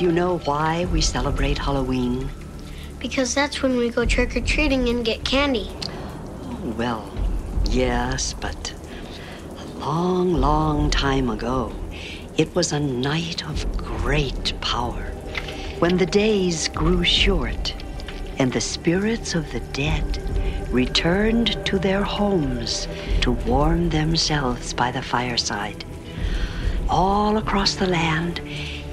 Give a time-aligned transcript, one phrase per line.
[0.00, 2.30] Do you know why we celebrate Halloween?
[2.98, 5.70] Because that's when we go trick or treating and get candy.
[6.42, 7.12] Oh, well,
[7.68, 8.72] yes, but
[9.58, 11.70] a long, long time ago,
[12.38, 15.02] it was a night of great power.
[15.80, 17.74] When the days grew short
[18.38, 20.18] and the spirits of the dead
[20.72, 22.88] returned to their homes
[23.20, 25.84] to warm themselves by the fireside.
[26.88, 28.40] All across the land,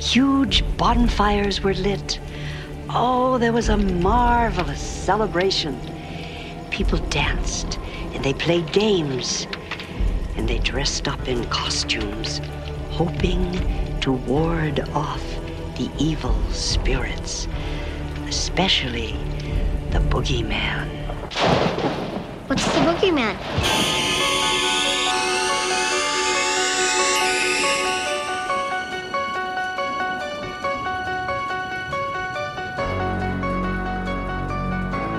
[0.07, 2.19] huge bonfires were lit.
[2.89, 5.77] Oh, there was a marvelous celebration.
[6.71, 7.77] People danced
[8.13, 9.47] and they played games
[10.37, 12.39] and they dressed up in costumes,
[12.91, 13.51] hoping
[13.99, 15.23] to ward off
[15.75, 17.47] the evil spirits,
[18.27, 19.11] especially
[19.91, 20.87] the boogeyman.
[22.47, 24.06] What's the boogeyman?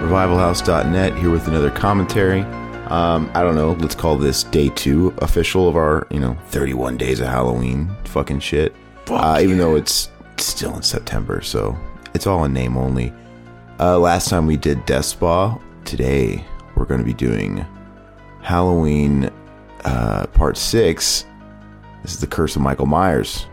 [0.08, 2.40] revivalhouse.net here with another commentary.
[2.86, 3.72] Um, I don't know.
[3.72, 8.40] Let's call this day two official of our, you know, 31 days of Halloween fucking
[8.40, 8.74] shit.
[9.08, 11.76] Uh, even though it's still in September, so
[12.14, 13.12] it's all in name only.
[13.78, 15.58] Uh, last time we did Death Spa.
[15.84, 16.42] Today
[16.74, 17.66] we're going to be doing
[18.40, 19.30] Halloween
[19.84, 21.26] uh, Part 6.
[22.00, 23.46] This is The Curse of Michael Myers.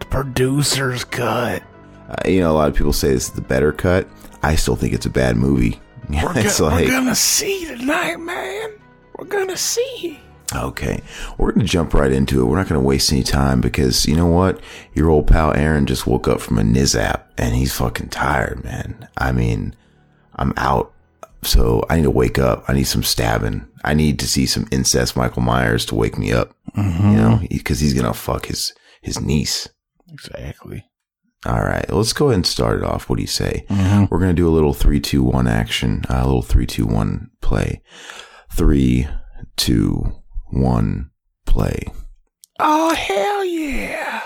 [0.00, 1.62] The producer's cut.
[2.10, 4.06] Uh, you know, a lot of people say this is the better cut.
[4.42, 5.80] I still think it's a bad movie.
[6.08, 6.20] We're,
[6.58, 8.70] go- like- we're gonna see tonight, man.
[9.16, 10.20] We're gonna see.
[10.54, 11.00] Okay,
[11.38, 12.44] we're going to jump right into it.
[12.44, 14.60] We're not going to waste any time because you know what?
[14.94, 19.08] Your old pal Aaron just woke up from a nizap and he's fucking tired, man.
[19.16, 19.74] I mean,
[20.36, 20.92] I'm out.
[21.42, 22.64] So I need to wake up.
[22.68, 23.66] I need some stabbing.
[23.84, 27.16] I need to see some incest Michael Myers to wake me up, you mm-hmm.
[27.16, 29.68] know, because he's going to fuck his, his niece.
[30.10, 30.84] Exactly.
[31.44, 33.08] All right, let's go ahead and start it off.
[33.08, 33.66] What do you say?
[33.68, 36.86] We're going to do a little three, two, one action, uh, a little three, two,
[36.86, 37.82] one play.
[38.52, 39.08] Three,
[39.56, 41.10] two, one
[41.46, 41.86] play.
[42.60, 44.20] Oh hell yeah!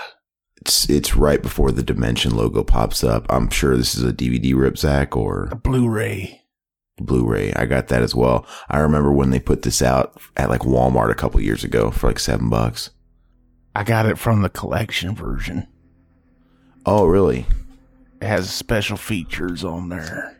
[0.61, 3.25] It's it's right before the Dimension logo pops up.
[3.29, 6.41] I'm sure this is a DVD rip, Zach, or A Blu-ray.
[6.99, 7.53] Blu-ray.
[7.53, 8.45] I got that as well.
[8.69, 12.07] I remember when they put this out at like Walmart a couple years ago for
[12.07, 12.91] like seven bucks.
[13.73, 15.67] I got it from the collection version.
[16.87, 17.45] Oh, really?
[18.21, 20.37] It has special features on there.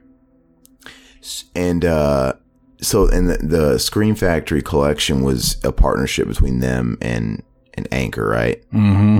[1.53, 2.33] And uh,
[2.81, 7.43] so, and the, the Scream Factory collection was a partnership between them and
[7.73, 8.63] and Anchor, right?
[8.71, 9.19] Mm-hmm.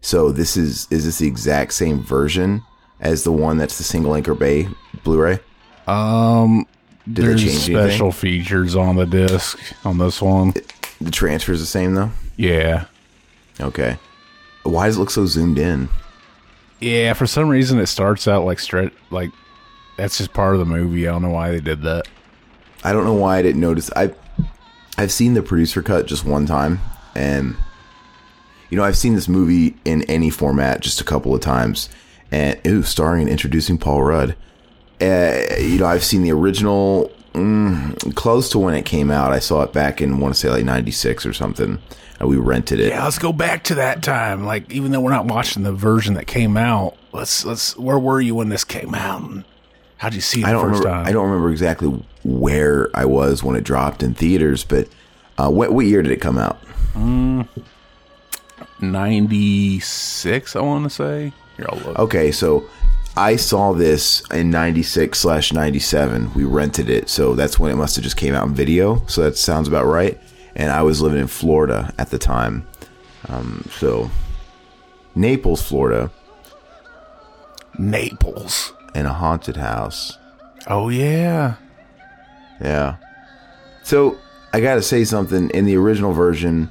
[0.00, 2.62] So this is is this the exact same version
[3.00, 4.68] as the one that's the single Anchor Bay
[5.02, 5.40] Blu-ray?
[5.88, 6.66] Um,
[7.06, 10.54] Did they there's change special features on the disc on this one.
[11.00, 12.12] The transfer is the same though.
[12.36, 12.86] Yeah,
[13.60, 13.98] Okay.
[14.62, 15.88] Why does it look so zoomed in?
[16.80, 17.12] Yeah.
[17.12, 19.30] For some reason, it starts out like straight like
[19.96, 21.08] that's just part of the movie.
[21.08, 22.06] I don't know why they did that.
[22.82, 23.90] I don't know why I didn't notice.
[23.96, 24.12] I
[24.98, 26.80] I've seen the producer cut just one time,
[27.14, 27.56] and
[28.70, 31.88] you know I've seen this movie in any format just a couple of times,
[32.30, 34.36] and ooh, starring and introducing Paul Rudd.
[35.00, 39.32] Uh, you know I've seen the original mm, close to when it came out.
[39.32, 41.78] I saw it back in want to say like '96 or something.
[42.20, 42.90] And we rented it.
[42.90, 44.44] Yeah, let's go back to that time.
[44.44, 47.76] Like, even though we're not watching the version that came out, let's let's.
[47.76, 49.44] Where were you when this came out?
[49.96, 50.98] How'd you see it I the don't first remember.
[50.98, 51.06] time?
[51.08, 51.88] I don't remember exactly
[52.22, 54.88] where I was when it dropped in theaters, but
[55.38, 56.58] uh, what what year did it come out?
[58.80, 61.32] Ninety six, I want to say.
[61.56, 61.98] Here, I'll look.
[61.98, 62.68] Okay, so
[63.16, 66.34] I saw this in 96 slash 97.
[66.34, 69.04] We rented it, so that's when it must have just came out in video.
[69.06, 70.18] So that sounds about right.
[70.56, 72.66] And I was living in Florida at the time.
[73.28, 74.10] Um, so
[75.14, 76.10] Naples, Florida,
[77.78, 78.72] Naples.
[78.94, 80.18] in a haunted house.
[80.66, 81.54] Oh yeah.
[82.60, 82.96] Yeah.
[83.82, 84.18] So
[84.52, 85.50] I got to say something.
[85.50, 86.70] In the original version,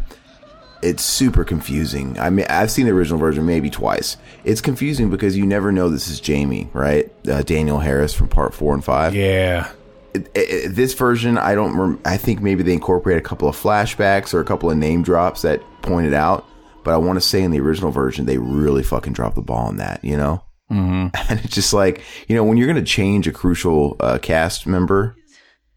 [0.83, 2.19] it's super confusing.
[2.19, 4.17] I mean, I've seen the original version maybe twice.
[4.43, 7.11] It's confusing because you never know this is Jamie, right?
[7.27, 9.15] Uh, Danielle Harris from part four and five.
[9.15, 9.69] Yeah.
[10.13, 11.75] it- it- this version, I don't.
[11.75, 15.01] Rem- I think maybe they incorporate a couple of flashbacks or a couple of name
[15.01, 16.45] drops that pointed out.
[16.83, 19.67] But I want to say in the original version, they really fucking dropped the ball
[19.67, 20.03] on that.
[20.03, 21.07] You know, mm-hmm.
[21.31, 24.67] and it's just like you know when you're going to change a crucial uh, cast
[24.67, 25.15] member,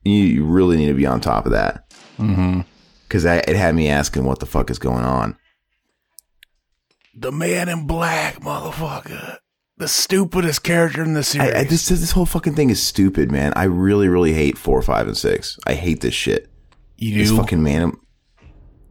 [0.05, 1.85] you, you really need to be on top of that.
[2.19, 2.61] Mm-hmm.
[3.07, 5.37] Because it had me asking what the fuck is going on.
[7.15, 9.39] The man in black, motherfucker.
[9.79, 11.55] The stupidest character in the series.
[11.55, 13.53] I, I, this this whole fucking thing is stupid, man.
[13.57, 15.59] I really, really hate four, five, and six.
[15.67, 16.51] I hate this shit.
[16.97, 17.37] you This do.
[17.37, 17.93] fucking man.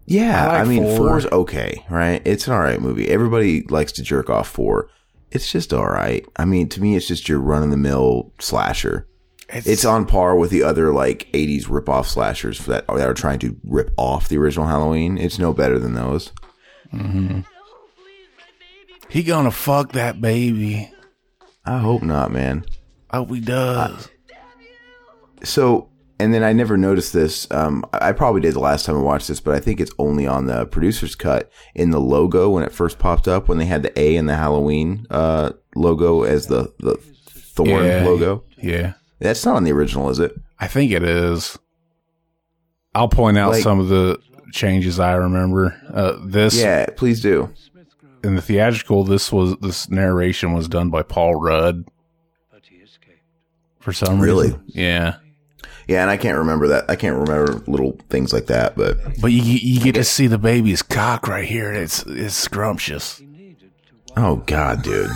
[0.06, 0.98] Yeah, I I, mean, four.
[0.98, 2.22] four's okay, right?
[2.26, 3.10] It's an alright movie.
[3.10, 4.90] Everybody likes to jerk off four.
[5.32, 6.24] it's just all right.
[6.36, 9.08] I mean, to me, it's just your run of the mill slasher.
[9.50, 13.14] It's, It's on par with the other like '80s rip off slashers that that are
[13.14, 15.18] trying to rip off the original Halloween.
[15.18, 16.32] It's no better than those.
[19.10, 20.92] he gonna fuck that baby.
[21.66, 22.66] I hope not, man.
[23.10, 24.10] I hope he does.
[25.44, 25.90] So,
[26.20, 27.50] and then I never noticed this.
[27.52, 29.92] Um, I I probably did the last time I watched this, but I think it's
[30.00, 33.66] only on the producer's cut in the logo when it first popped up when they
[33.66, 36.96] had the A in the Halloween uh, logo as the the
[37.30, 38.44] thorn yeah, logo.
[38.58, 40.34] Yeah, That's not on the original, is it?
[40.60, 41.58] I think it is.
[42.94, 44.20] I'll point out Like- some of the
[44.52, 45.76] changes I remember.
[45.94, 47.50] Uh, this Yeah, please do.
[48.24, 51.86] in the theatrical, this was this narration was done by Paul Rudd.
[53.80, 54.48] For some Really?
[54.48, 55.16] reason, yeah.
[55.88, 56.86] Yeah, and I can't remember that.
[56.90, 60.40] I can't remember little things like that, but But you you get to see the
[60.40, 61.72] baby's cock right here.
[61.72, 63.22] It's it's scrumptious.
[64.18, 65.12] oh god, dude,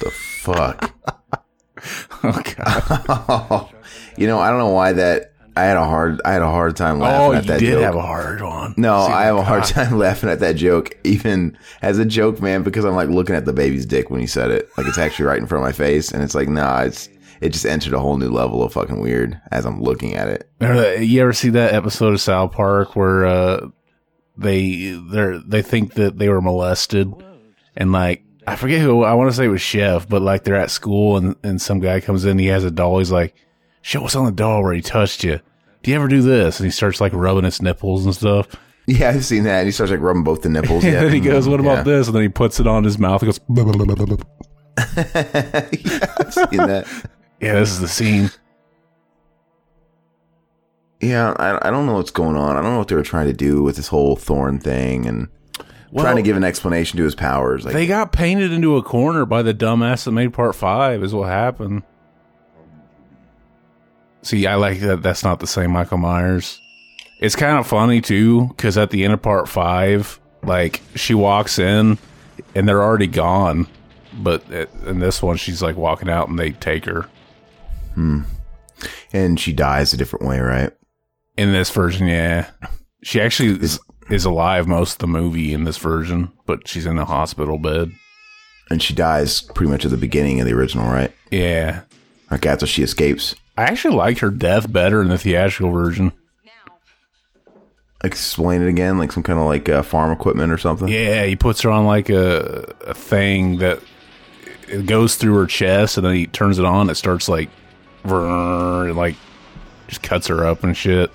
[0.00, 0.92] the fuck.
[2.24, 3.74] Oh god.
[4.16, 5.32] you know, I don't know why that.
[5.56, 6.20] I had a hard.
[6.24, 7.82] I had a hard time laughing Oh, at that did joke.
[7.82, 8.74] have a hard one.
[8.76, 12.42] No, See I have a hard time laughing at that joke, even as a joke,
[12.42, 14.68] man, because I'm like looking at the baby's dick when he said it.
[14.76, 17.08] Like it's actually right in front of my face, and it's like, nah, it's
[17.40, 20.50] it just entered a whole new level of fucking weird as I'm looking at it.
[20.58, 23.68] That- You ever see that episode of South Park where uh,
[24.36, 27.12] they they they think that they were molested,
[27.76, 30.56] and like I forget who I want to say it was Chef, but like they're
[30.56, 32.98] at school and and some guy comes in, he has a doll.
[32.98, 33.34] He's like,
[33.82, 35.40] "Show us on the doll where he touched you.
[35.82, 38.48] Do you ever do this?" And he starts like rubbing its nipples and stuff.
[38.86, 39.60] Yeah, I've seen that.
[39.60, 40.84] And he starts like rubbing both the nipples.
[40.84, 41.82] And Yeah, then he goes, "What about yeah.
[41.84, 43.20] this?" And then he puts it on his mouth.
[43.22, 44.26] He goes, "Blah, blah, blah, blah, blah, blah."
[45.72, 46.86] yeah, I've seen that.
[47.40, 48.30] "Yeah, this is the scene."
[51.00, 52.56] Yeah, I, I don't know what's going on.
[52.56, 55.28] I don't know what they were trying to do with this whole thorn thing and
[56.02, 57.64] trying to give an explanation to his powers.
[57.64, 61.14] Like, They got painted into a corner by the dumbass that made part five, is
[61.14, 61.82] what happened.
[64.22, 66.60] See, I like that that's not the same Michael Myers.
[67.20, 71.58] It's kind of funny too, because at the end of part five, like she walks
[71.58, 71.98] in
[72.54, 73.66] and they're already gone.
[74.14, 74.44] But
[74.86, 77.08] in this one, she's like walking out and they take her.
[77.94, 78.22] Hmm.
[79.12, 80.72] and she dies a different way, right?
[81.36, 82.50] In this version, yeah.
[83.04, 83.78] She actually is,
[84.10, 87.92] is alive most of the movie in this version, but she's in a hospital bed.
[88.70, 91.12] And she dies pretty much at the beginning of the original, right?
[91.30, 91.82] Yeah.
[92.32, 93.34] Okay, after she escapes.
[93.56, 96.12] I actually like her death better in the theatrical version.
[98.02, 100.88] Explain it again, like some kind of like uh, farm equipment or something.
[100.88, 103.80] Yeah, he puts her on like a a thing that
[104.68, 106.90] it goes through her chest, and then he turns it on.
[106.90, 107.48] It starts like,
[108.04, 109.16] and, like
[109.88, 111.10] just cuts her up and shit.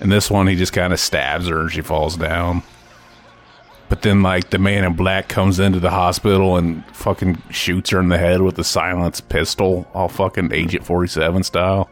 [0.00, 2.62] And this one, he just kind of stabs her, and she falls down.
[3.88, 8.00] But then, like the man in black comes into the hospital and fucking shoots her
[8.00, 11.88] in the head with a silenced pistol, all fucking Agent Forty Seven style.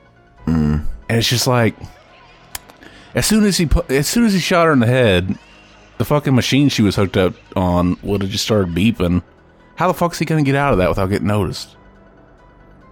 [0.47, 0.85] Mm.
[1.09, 1.77] And it's just like,
[3.15, 5.39] as soon as he put, as soon as he shot her in the head,
[5.99, 9.23] the fucking machine she was hooked up on would have just started beeping.
[9.77, 11.77] How the fuck is he gonna get out of that without getting noticed?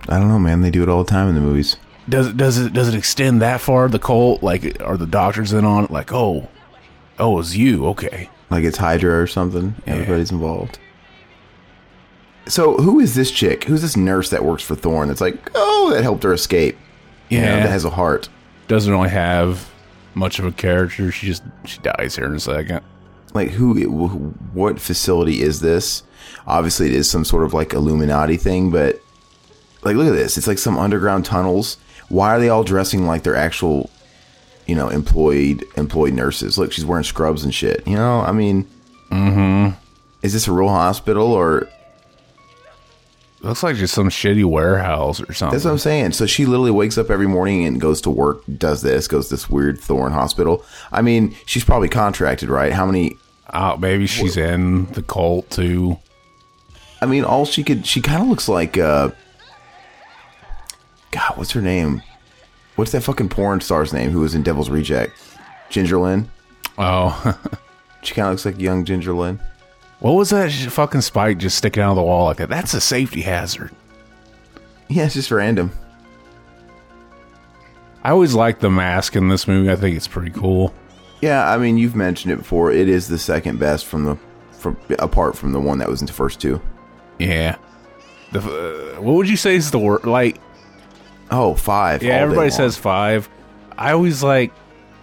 [0.09, 0.63] I don't know, man.
[0.63, 1.77] They do it all the time in the movies.
[2.09, 3.89] Does it does it does it extend that far?
[3.89, 5.91] The cult, like, are the doctors in on it?
[5.91, 6.49] Like, oh,
[7.19, 8.29] oh, it's you, okay?
[8.51, 9.75] Like it's Hydra or something.
[9.87, 10.79] Everybody's involved.
[12.47, 13.65] So who is this chick?
[13.65, 15.09] Who's this nurse that works for Thorn?
[15.09, 16.77] That's like, oh, that helped her escape.
[17.29, 17.61] You know, Yeah.
[17.61, 18.29] that has a heart.
[18.69, 19.71] Doesn't really have
[20.15, 21.13] much of a character.
[21.13, 22.81] She just she dies here in a second.
[23.33, 23.75] Like who?
[24.53, 26.03] What facility is this?
[26.47, 29.01] Obviously, it is some sort of like Illuminati thing, but
[29.83, 30.37] like, look at this.
[30.37, 31.79] It's like some underground tunnels.
[32.13, 33.89] Why are they all dressing like they're actual,
[34.67, 36.59] you know, employed employed nurses?
[36.59, 37.87] Look, she's wearing scrubs and shit.
[37.87, 38.69] You know, I mean,
[40.23, 41.69] is this a real hospital or?
[43.41, 45.57] Looks like just some shitty warehouse or something.
[45.57, 46.13] That's what I'm saying.
[46.13, 49.35] So she literally wakes up every morning and goes to work, does this, goes to
[49.35, 50.65] this weird Thorn hospital.
[50.93, 52.73] I mean, she's probably contracted, right?
[52.73, 53.17] How many?
[53.53, 55.99] Oh, maybe she's in the cult too.
[57.01, 59.11] I mean, all she could, she kind of looks like, uh,
[61.13, 62.03] God, what's her name?
[62.77, 65.13] What's that fucking porn star's name who was in Devil's Reject?
[65.71, 66.29] Ginger Lynn.
[66.79, 67.39] Oh,
[68.03, 69.39] She kind of looks like young Ginger Lynn.
[70.01, 72.49] what was that fucking spike just sticking out of the wall like that?
[72.49, 73.71] That's a safety hazard.
[74.89, 75.71] Yeah, it's just random.
[78.03, 79.71] I always like the mask in this movie.
[79.71, 80.75] I think it's pretty cool.
[81.21, 82.73] Yeah, I mean, you've mentioned it before.
[82.73, 84.19] It is the second best from the,
[84.51, 86.61] from apart from the one that was in the first two.
[87.21, 87.57] Yeah.
[88.33, 88.41] The,
[88.97, 90.05] uh, what would you say is the word?
[90.05, 90.41] Like,
[91.33, 92.03] Oh, five.
[92.03, 93.29] yeah, everybody says five.
[93.79, 94.53] I always like,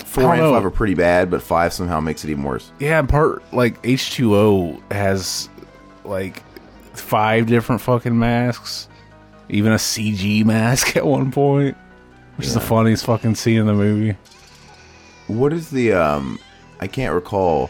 [0.05, 0.53] four and know.
[0.53, 2.71] five are pretty bad, but five somehow makes it even worse.
[2.79, 5.49] yeah, part like H two O has
[6.03, 6.43] like
[6.93, 8.87] five different fucking masks,
[9.49, 11.75] even a CG mask at one point,
[12.37, 14.15] which is the funniest fucking scene in the movie.
[15.27, 16.39] What is the um?
[16.79, 17.69] I can't recall.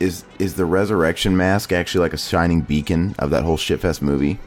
[0.00, 4.38] Is is the resurrection mask actually like a shining beacon of that whole shitfest movie?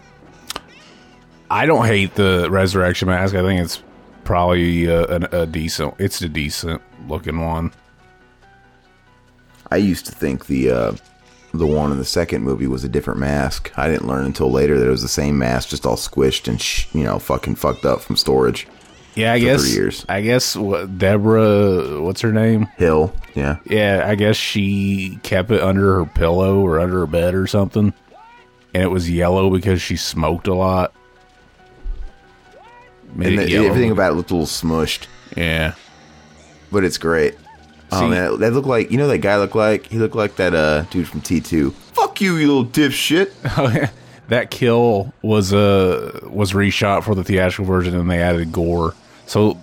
[1.50, 3.34] I don't hate the resurrection mask.
[3.36, 3.82] I think it's
[4.24, 5.96] probably a, a, a decent.
[5.98, 7.72] It's a decent looking one.
[9.72, 10.92] I used to think the uh,
[11.54, 13.72] the one in the second movie was a different mask.
[13.78, 16.60] I didn't learn until later that it was the same mask, just all squished and
[16.62, 18.68] sh- you know fucking fucked up from storage.
[19.16, 19.62] Yeah, I guess.
[19.64, 20.06] three years.
[20.08, 22.66] I guess what Debra, what's her name?
[22.78, 27.34] Hill, yeah, Yeah, I guess she kept it under her pillow or under her bed
[27.36, 27.92] or something,
[28.74, 30.94] and it was yellow because she smoked a lot.
[33.16, 35.76] And the, everything about it looked a little smushed, yeah.
[36.72, 37.36] but it's great.
[37.92, 40.54] Oh man, that looked like you know that guy looked like he looked like that
[40.54, 41.72] uh dude from T two.
[41.72, 43.32] Fuck you, you little dipshit.
[43.58, 43.90] Oh yeah,
[44.28, 48.94] that kill was uh was reshot for the theatrical version, and they added gore.
[49.26, 49.60] So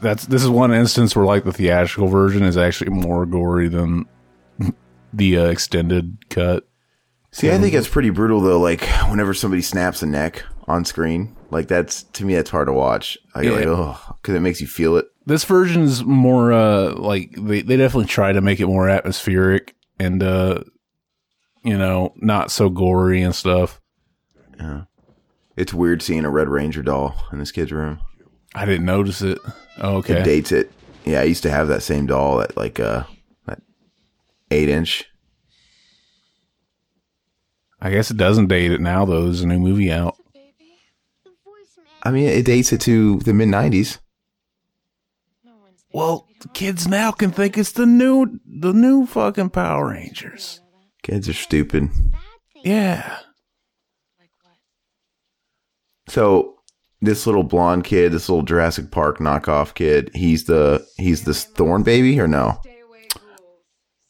[0.00, 4.06] that's this is one instance where like the theatrical version is actually more gory than
[5.12, 6.66] the uh, extended cut.
[7.30, 8.60] See, I think it's pretty brutal though.
[8.60, 12.72] Like whenever somebody snaps a neck on screen, like that's to me that's hard to
[12.72, 13.16] watch.
[13.34, 15.06] I go like, oh, because it makes you feel it.
[15.26, 20.22] This version's more uh like they they definitely try to make it more atmospheric and
[20.22, 20.62] uh
[21.64, 23.80] you know not so gory and stuff.
[24.58, 24.82] Yeah,
[25.56, 28.00] it's weird seeing a Red Ranger doll in this kid's room.
[28.54, 29.38] I didn't notice it.
[29.78, 30.20] Oh, okay.
[30.20, 30.72] It dates it.
[31.04, 33.04] Yeah, I used to have that same doll at like uh
[33.46, 33.62] that
[34.50, 35.06] eight inch.
[37.80, 39.24] I guess it doesn't date it now though.
[39.24, 40.16] There's a new movie out.
[42.02, 43.98] I mean, it dates it to the mid nineties.
[45.92, 50.60] Well, kids now can think it's the new the new fucking Power Rangers.
[51.02, 51.88] Kids are stupid.
[52.64, 53.18] Yeah.
[56.08, 56.58] So
[57.00, 61.82] this little blonde kid, this little Jurassic Park knockoff kid, he's the he's this Thorn
[61.82, 62.60] baby or no?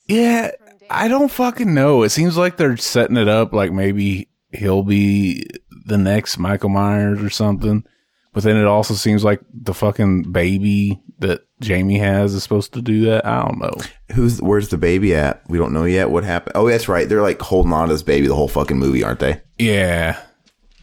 [0.06, 0.52] Yeah,
[0.88, 2.02] I don't fucking know.
[2.02, 5.46] It seems like they're setting it up like maybe he'll be
[5.88, 7.84] the next Michael Myers or something.
[8.32, 12.82] But then it also seems like the fucking baby that Jamie has is supposed to
[12.82, 13.26] do that.
[13.26, 13.72] I don't know.
[14.14, 15.42] Who's where's the baby at?
[15.48, 16.52] We don't know yet what happened.
[16.54, 17.08] Oh, that's right.
[17.08, 19.40] They're like holding on to this baby the whole fucking movie, aren't they?
[19.58, 20.22] Yeah.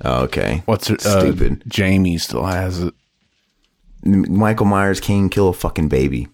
[0.03, 0.63] Oh, okay.
[0.65, 1.01] What's it?
[1.01, 1.61] Stupid.
[1.61, 2.93] Uh, Jamie still has it.
[4.03, 6.27] Michael Myers can't kill a fucking baby.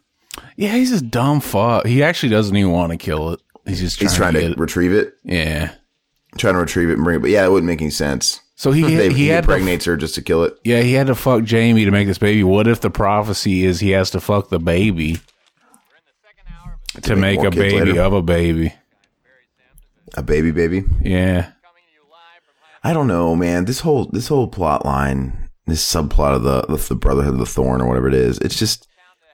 [0.55, 1.85] Yeah, he's a dumb fuck.
[1.85, 3.41] He actually doesn't even want to kill it.
[3.65, 5.73] He's just trying, He's trying to, to, retrieve it, Yeah.
[6.37, 7.19] trying to retrieve it and bring it.
[7.19, 8.41] But yeah, it wouldn't make any sense.
[8.61, 10.55] So he They, he, he had to impregnates her just to kill it.
[10.63, 12.43] Yeah, he had to fuck Jamie to make this baby.
[12.43, 15.19] What if the prophecy is he has to fuck the baby
[17.01, 18.01] to, make make, a baby later.
[18.01, 18.75] of a baby?
[20.13, 20.83] A baby, baby.
[21.01, 21.53] Yeah.
[22.83, 23.65] I don't know, man.
[23.65, 27.47] This whole this whole plot line, this subplot of the of the Brotherhood of the
[27.47, 28.87] Thorn or whatever it is, it's just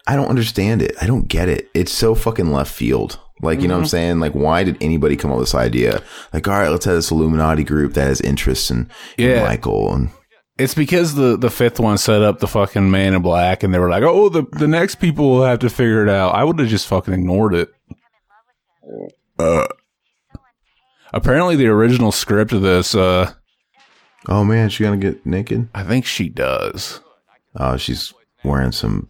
[0.08, 0.96] I don't understand it.
[1.02, 1.70] I don't get it.
[1.74, 3.20] It's so fucking left field.
[3.42, 4.20] Like, you know what I'm saying?
[4.20, 6.02] Like, why did anybody come up with this idea?
[6.34, 9.44] Like, all right, let's have this Illuminati group that has interests in, in Yeah.
[9.46, 10.10] Michael and
[10.58, 13.78] It's because the, the fifth one set up the fucking man in black and they
[13.80, 16.34] were like, oh, the, the next people will have to figure it out.
[16.34, 17.70] I would have just fucking ignored it.
[19.38, 19.68] Uh,
[21.14, 23.32] apparently, the original script of this, uh,
[24.28, 25.70] oh man, she gonna get naked?
[25.76, 27.02] I think she does.
[27.56, 29.10] Oh, she's wearing some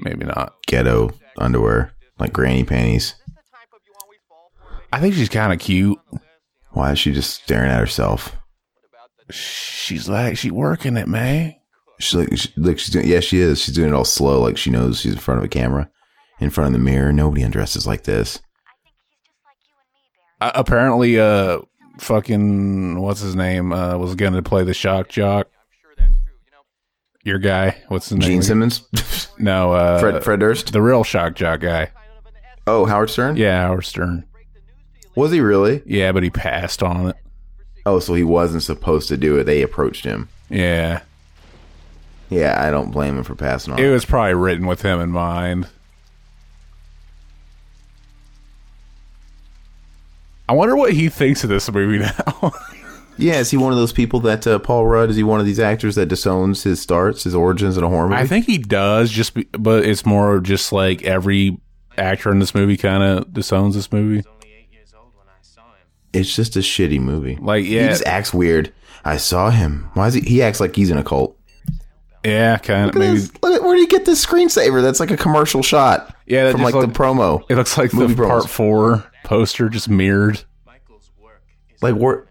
[0.00, 0.54] Maybe not.
[0.66, 3.14] ghetto underwear, like granny panties.
[4.92, 5.98] I think she's kind of cute.
[6.70, 8.34] Why is she just staring at herself?
[9.30, 11.54] She's like, she working it, man.
[12.00, 13.60] She's like, she, look, she's doing, yeah, she is.
[13.60, 15.90] She's doing it all slow, like she knows she's in front of a camera,
[16.40, 17.12] in front of the mirror.
[17.12, 18.40] Nobody undresses like this.
[20.40, 21.58] Uh, apparently, uh,
[21.98, 25.48] fucking what's his name uh, was going to play the shock jock.
[27.24, 28.28] Your guy, what's his name?
[28.28, 30.72] Gene Simmons, No, uh, Fred, Fred Durst.
[30.72, 31.90] the real shock jock guy.
[32.66, 33.36] Oh, Howard Stern.
[33.36, 34.24] Yeah, Howard Stern.
[35.14, 35.82] was he really?
[35.84, 37.16] Yeah, but he passed on it.
[37.86, 39.44] Oh, so he wasn't supposed to do it.
[39.44, 40.28] They approached him.
[40.50, 41.00] Yeah,
[42.30, 43.78] Yeah, I don't blame him for passing on.
[43.78, 45.68] it It was probably written with him in mind.
[50.48, 51.98] I wonder what he thinks of this movie
[52.28, 52.52] now.
[53.18, 55.10] Yeah, is he one of those people that uh, Paul Rudd?
[55.10, 58.08] Is he one of these actors that disowns his starts, his origins in a horror
[58.08, 58.20] movie?
[58.20, 61.58] I think he does, just be, but it's more of just like every
[61.96, 64.22] actor in this movie kind of disowns this movie.
[66.12, 67.36] it's just a shitty movie.
[67.40, 68.72] Like, yeah, he just acts weird.
[69.04, 69.90] I saw him.
[69.94, 70.20] Why is he?
[70.22, 71.38] He acts like he's in a cult.
[72.24, 73.18] yeah, kind of Look at maybe.
[73.20, 74.82] this- look at- where do you get this screensaver?
[74.82, 76.14] That's like a commercial shot.
[76.26, 77.42] Yeah, that from like look- the promo.
[77.48, 78.28] It looks like Movie the promos.
[78.28, 80.42] part four poster just mirrored.
[81.80, 82.26] Like where?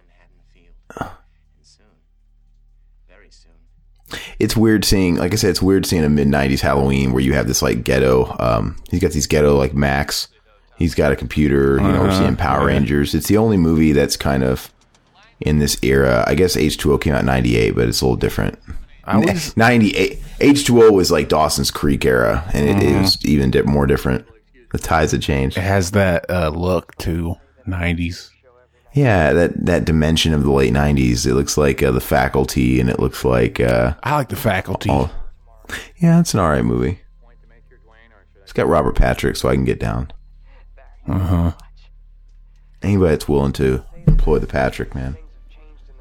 [1.62, 1.86] Soon.
[3.10, 3.52] Very soon.
[4.40, 7.48] it's weird seeing like i said it's weird seeing a mid-90s halloween where you have
[7.48, 10.28] this like ghetto um he's got these ghetto like max
[10.78, 12.76] he's got a computer you know we're Uh-huh, seeing power yeah.
[12.78, 14.72] rangers it's the only movie that's kind of
[15.42, 18.58] in this era i guess h2o came out in 98 but it's a little different
[19.04, 23.86] I always, 98 h2o was like dawson's creek era and it, it was even more
[23.88, 24.26] different
[24.72, 28.32] the tides had changed it has that uh, look to Nineties.
[28.98, 32.90] Yeah that that dimension of the late 90s it looks like uh, the faculty and
[32.90, 34.90] it looks like uh I like the faculty.
[34.92, 35.12] Oh,
[35.98, 37.02] yeah, it's an alright movie.
[38.44, 40.12] It's got Robert Patrick, so I can get down.
[41.06, 41.52] Uh huh.
[42.82, 45.18] Anybody that's willing to employ the Patrick, man,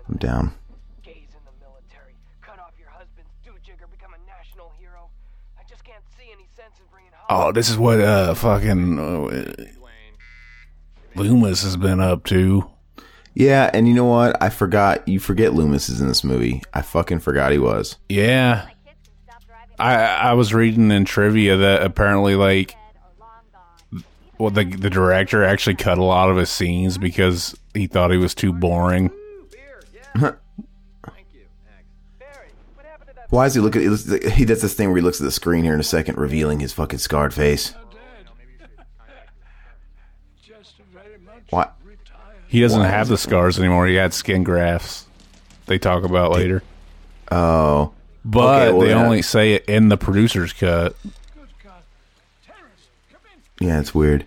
[0.09, 0.55] I'm down.
[1.03, 5.11] gays in the military, cut off your husband's do-jigger, become a national hero.
[5.59, 9.65] I just can't see any sense in bringing Oh, this is what uh fucking uh,
[11.17, 12.71] Loomis has been up to.
[13.39, 14.43] Yeah, and you know what?
[14.43, 15.07] I forgot.
[15.07, 16.63] You forget Loomis is in this movie.
[16.73, 17.97] I fucking forgot he was.
[18.09, 18.67] Yeah.
[19.79, 22.75] I I was reading in trivia that apparently like
[24.39, 28.17] well the the director actually cut a lot of his scenes because he thought he
[28.17, 29.11] was too boring.
[33.29, 33.83] Why is he looking?
[33.83, 36.17] He, he does this thing where he looks at the screen here in a second,
[36.17, 37.75] revealing his fucking scarred face.
[41.51, 41.69] Why?
[42.57, 43.87] He doesn't have the scars anymore.
[43.87, 45.05] He had skin grafts.
[45.67, 46.63] They talk about later.
[47.31, 47.93] Oh,
[48.25, 49.05] But Okay, well, they yeah.
[49.05, 50.97] only say it in the producer's cut.
[53.61, 54.27] yeah, it's weird.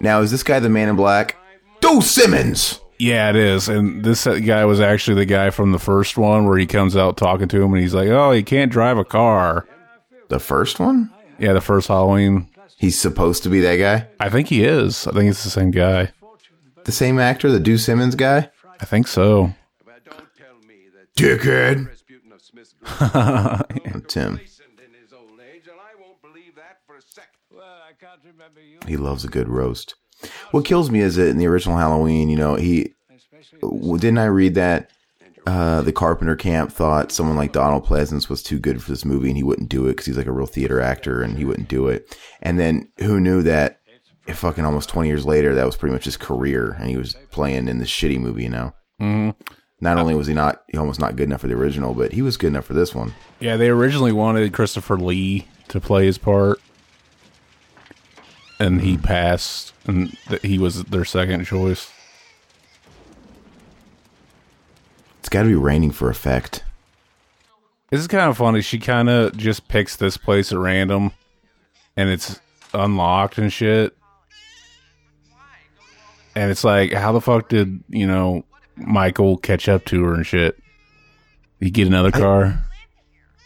[0.00, 1.36] Now is this guy the Man in Black?
[1.82, 2.80] Do Simmons.
[2.98, 3.68] Yeah, it is.
[3.68, 7.18] And this guy was actually the guy from the first one where he comes out
[7.18, 9.66] talking to him and he's like, "Oh, he can't drive a car."
[10.28, 11.10] The first one?
[11.38, 12.48] Yeah, the first Halloween.
[12.76, 14.08] He's supposed to be that guy.
[14.20, 15.06] I think he is.
[15.06, 16.12] I think it's the same guy.
[16.84, 18.50] The same actor, the Do Simmons guy.
[18.78, 19.54] I think so.
[21.16, 21.88] Dickhead.
[23.00, 24.40] I'm Tim.
[28.86, 29.94] He loves a good roast.
[30.50, 32.94] What kills me is that in the original Halloween, you know, he
[33.62, 34.90] didn't I read that
[35.46, 39.28] uh, the Carpenter camp thought someone like Donald Pleasence was too good for this movie
[39.28, 41.68] and he wouldn't do it because he's like a real theater actor and he wouldn't
[41.68, 42.16] do it.
[42.42, 43.80] And then who knew that
[44.32, 47.68] fucking almost 20 years later, that was pretty much his career and he was playing
[47.68, 48.74] in this shitty movie, you know?
[49.00, 49.34] Mhm.
[49.80, 52.22] Not only was he not, he almost not good enough for the original, but he
[52.22, 53.14] was good enough for this one.
[53.38, 56.58] Yeah, they originally wanted Christopher Lee to play his part,
[58.58, 61.90] and he passed, and th- he was their second choice.
[65.26, 66.62] It's got to be raining for effect.
[67.90, 68.60] This is kind of funny.
[68.60, 71.10] She kind of just picks this place at random,
[71.96, 72.40] and it's
[72.72, 73.96] unlocked and shit.
[76.36, 78.44] And it's like, how the fuck did you know
[78.76, 80.62] Michael catch up to her and shit?
[81.58, 82.64] He get another car.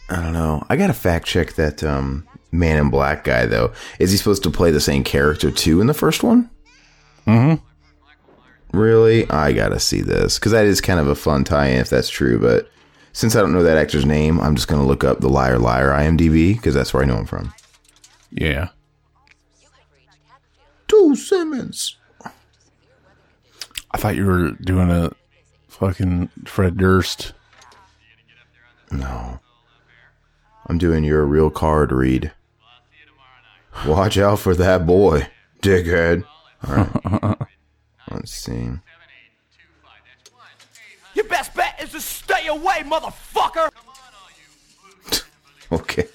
[0.07, 0.63] I don't know.
[0.69, 3.73] I got to fact check that um, Man in Black guy though.
[3.97, 6.47] Is he supposed to play the same character too in the first one?
[7.25, 7.65] Mm-hmm.
[8.73, 9.29] Really?
[9.29, 12.39] I gotta see this because that is kind of a fun tie-in if that's true.
[12.39, 12.69] But
[13.13, 15.89] since I don't know that actor's name, I'm just gonna look up the Liar Liar
[15.89, 17.53] IMDb because that's where I know him from.
[18.31, 18.69] Yeah.
[20.87, 21.97] Do Simmons.
[23.93, 25.11] I thought you were doing a
[25.67, 27.33] fucking Fred Durst.
[28.89, 29.39] No,
[30.67, 32.31] I'm doing your real card read.
[33.85, 35.27] Watch out for that boy,
[35.61, 36.23] dickhead.
[36.67, 37.37] All right.
[38.13, 38.69] Let's see.
[41.13, 43.69] Your best bet is to stay away, motherfucker!
[45.71, 46.07] Okay.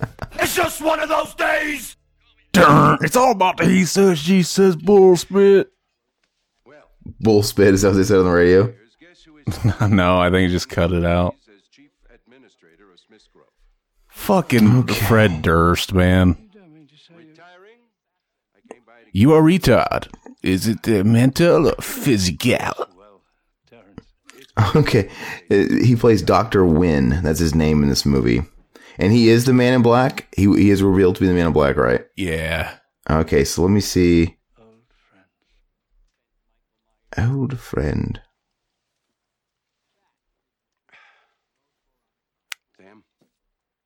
[0.40, 1.96] It's just one of those days!
[2.52, 5.70] Darn, it's all about the he says, she says bull spit.
[7.20, 8.72] Bull spit is that what they said on the radio?
[9.88, 11.34] no, I think he just cut it out.
[14.08, 16.36] Fucking Fred Durst, man.
[19.12, 20.08] You are retard.
[20.44, 22.86] Is it uh, mental or physical?
[24.76, 25.08] Okay.
[25.50, 26.64] Uh, He plays Dr.
[26.66, 27.20] Wynn.
[27.22, 28.42] That's his name in this movie.
[28.98, 30.28] And he is the man in black.
[30.36, 32.04] He, he is revealed to be the man in black, right?
[32.14, 32.76] Yeah.
[33.10, 34.36] Okay, so let me see.
[37.18, 38.20] Old friend.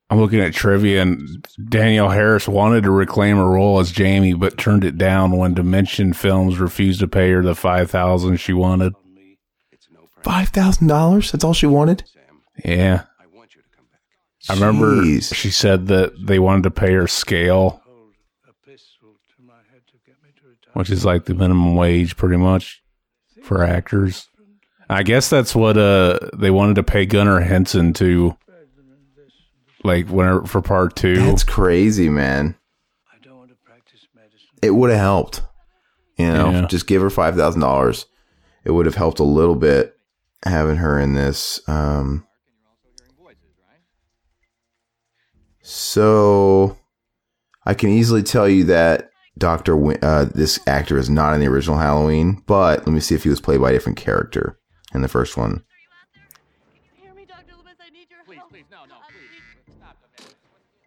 [0.09, 4.57] I'm looking at trivia, and Danielle Harris wanted to reclaim her role as Jamie, but
[4.57, 8.93] turned it down when Dimension Films refused to pay her the five thousand she wanted.
[10.23, 11.31] $5,000?
[11.31, 12.03] That's all she wanted?
[12.65, 13.03] Yeah,
[14.49, 15.33] I remember Jeez.
[15.33, 17.81] she said that they wanted to pay her scale,
[20.73, 22.81] which is like the minimum wage, pretty much.
[23.43, 24.27] for actors.
[24.89, 28.35] I guess that's what uh they wanted to pay Gunnar Hansen to,
[29.83, 31.15] like whenever for part two.
[31.15, 32.55] That's crazy, man.
[33.13, 34.39] I don't want to practice medicine.
[34.61, 35.41] It would have helped.
[36.17, 36.67] You know, Yeah.
[36.67, 38.05] just give her five thousand dollars.
[38.65, 39.95] It would have helped a little bit
[40.45, 41.61] having her in this.
[41.67, 42.25] Um,
[45.61, 46.77] so
[47.65, 51.47] I can easily tell you that Doctor Win- uh, this actor is not in the
[51.47, 54.57] original Halloween, but let me see if he was played by a different character
[54.93, 55.63] in the first one.
[57.01, 57.55] Hear me, Dr.
[57.57, 57.75] Loomis.
[57.79, 58.49] I need your help.
[58.49, 59.75] Please, no, no, please.
[59.77, 60.35] Stop a minute.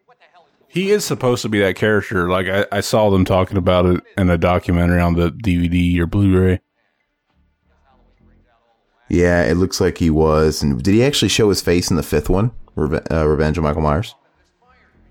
[0.06, 2.30] What the hell is He is supposed to be that character.
[2.30, 6.06] Like I, I saw them talking about it in a documentary on the DVD or
[6.06, 6.60] Blu-ray.
[9.10, 10.62] Yeah, it looks like he was.
[10.62, 13.64] And did he actually show his face in the fifth one, Reve- uh, Revenge of
[13.64, 14.14] Michael Myers?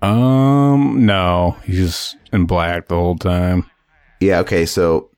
[0.02, 3.70] Um, no, he's just in black the whole time.
[4.18, 4.40] Yeah.
[4.40, 4.66] Okay.
[4.66, 5.10] So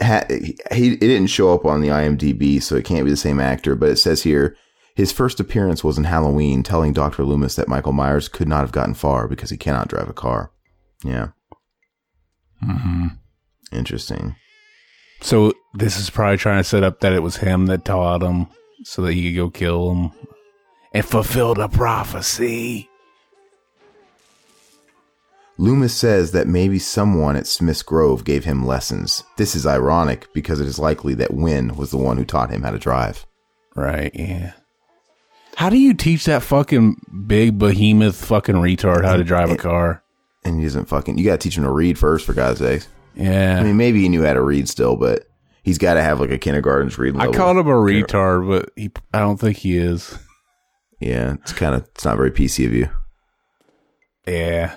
[0.00, 3.40] ha- he it didn't show up on the IMDb, so it can't be the same
[3.40, 3.74] actor.
[3.74, 4.56] But it says here
[4.96, 8.72] his first appearance was in Halloween, telling Doctor Loomis that Michael Myers could not have
[8.72, 10.50] gotten far because he cannot drive a car.
[11.04, 11.28] Yeah.
[12.62, 13.08] hmm
[13.70, 14.36] Interesting.
[15.20, 18.46] So this is probably trying to set up that it was him that taught him,
[18.84, 20.12] so that he could go kill him
[20.94, 22.88] and fulfill the prophecy.
[25.58, 29.24] Loomis says that maybe someone at Smith's Grove gave him lessons.
[29.36, 32.62] This is ironic because it is likely that Wynn was the one who taught him
[32.62, 33.26] how to drive.
[33.74, 34.10] Right?
[34.14, 34.52] Yeah.
[35.56, 40.02] How do you teach that fucking big behemoth fucking retard how to drive a car?
[40.44, 41.16] And he doesn't fucking.
[41.16, 42.88] You gotta teach him to read first, for God's sakes.
[43.14, 43.58] Yeah.
[43.58, 45.26] I mean, maybe he knew how to read still, but
[45.62, 47.18] he's got to have like a kindergarten's reading.
[47.18, 47.40] I level.
[47.40, 50.18] called him a retard, but he, I don't think he is.
[51.00, 52.90] Yeah, it's kind of it's not very PC of you.
[54.28, 54.76] Yeah.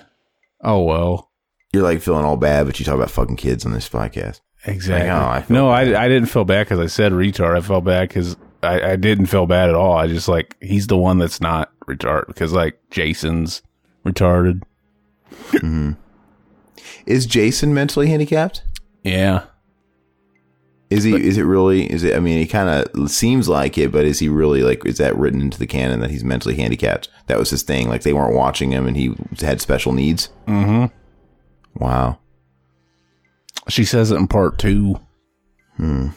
[0.62, 1.30] Oh well.
[1.74, 4.40] You're like feeling all bad, but you talk about fucking kids on this podcast.
[4.64, 5.08] Exactly.
[5.08, 7.56] Like, oh, I no, I, I didn't feel bad because I said retard.
[7.56, 9.96] I felt bad because I, I didn't feel bad at all.
[9.96, 13.62] I just like he's the one that's not retarded because like Jason's
[14.04, 14.62] retarded.
[17.06, 18.62] Is Jason mentally handicapped?
[19.02, 19.44] Yeah.
[20.90, 21.14] Is he?
[21.14, 21.90] is it really?
[21.90, 22.16] Is it?
[22.16, 24.84] I mean, he kind of seems like it, but is he really like?
[24.84, 27.08] Is that written into the canon that he's mentally handicapped?
[27.28, 27.88] That was his thing.
[27.88, 30.30] Like they weren't watching him, and he had special needs.
[30.48, 30.86] Mm-hmm.
[31.82, 32.18] Wow.
[33.68, 34.98] She says it in part two.
[35.76, 36.08] Hmm.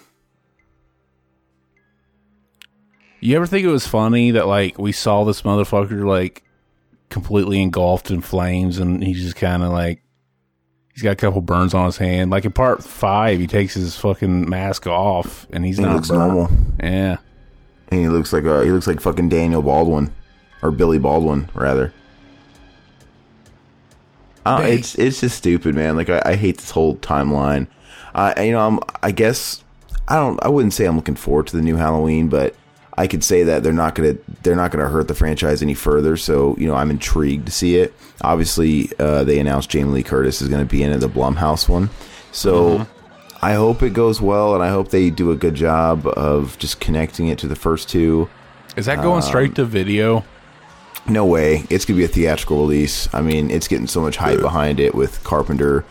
[3.24, 6.44] You ever think it was funny that like we saw this motherfucker like
[7.10, 10.02] completely engulfed in flames and he's just kind of like
[10.94, 12.32] he's got a couple burns on his hand.
[12.32, 16.10] Like in part five, he takes his fucking mask off and he's He not looks
[16.10, 16.50] normal.
[16.82, 17.18] Yeah.
[17.88, 20.14] And he looks like a, he looks like fucking Daniel Baldwin
[20.62, 21.94] or Billy Baldwin rather.
[24.46, 25.96] Uh, it's it's just stupid, man.
[25.96, 27.68] Like I, I hate this whole timeline.
[28.14, 29.64] I you know I'm I guess
[30.10, 32.54] I don't I wouldn't say I'm looking forward to the new Halloween, but
[32.98, 36.16] I could say that they're not gonna they're not gonna hurt the franchise any further.
[36.18, 37.94] So you know I'm intrigued to see it.
[38.22, 41.68] Obviously, uh, they announced Jamie Lee Curtis is going to be in it, the Blumhouse
[41.68, 41.90] one.
[42.32, 42.88] So
[43.42, 46.80] I hope it goes well, and I hope they do a good job of just
[46.80, 48.30] connecting it to the first two.
[48.78, 50.24] Is that going straight to video?
[51.08, 51.66] No way.
[51.70, 53.14] It's going to be a theatrical release.
[53.14, 55.84] I mean, it's getting so much hype behind it with Carpenter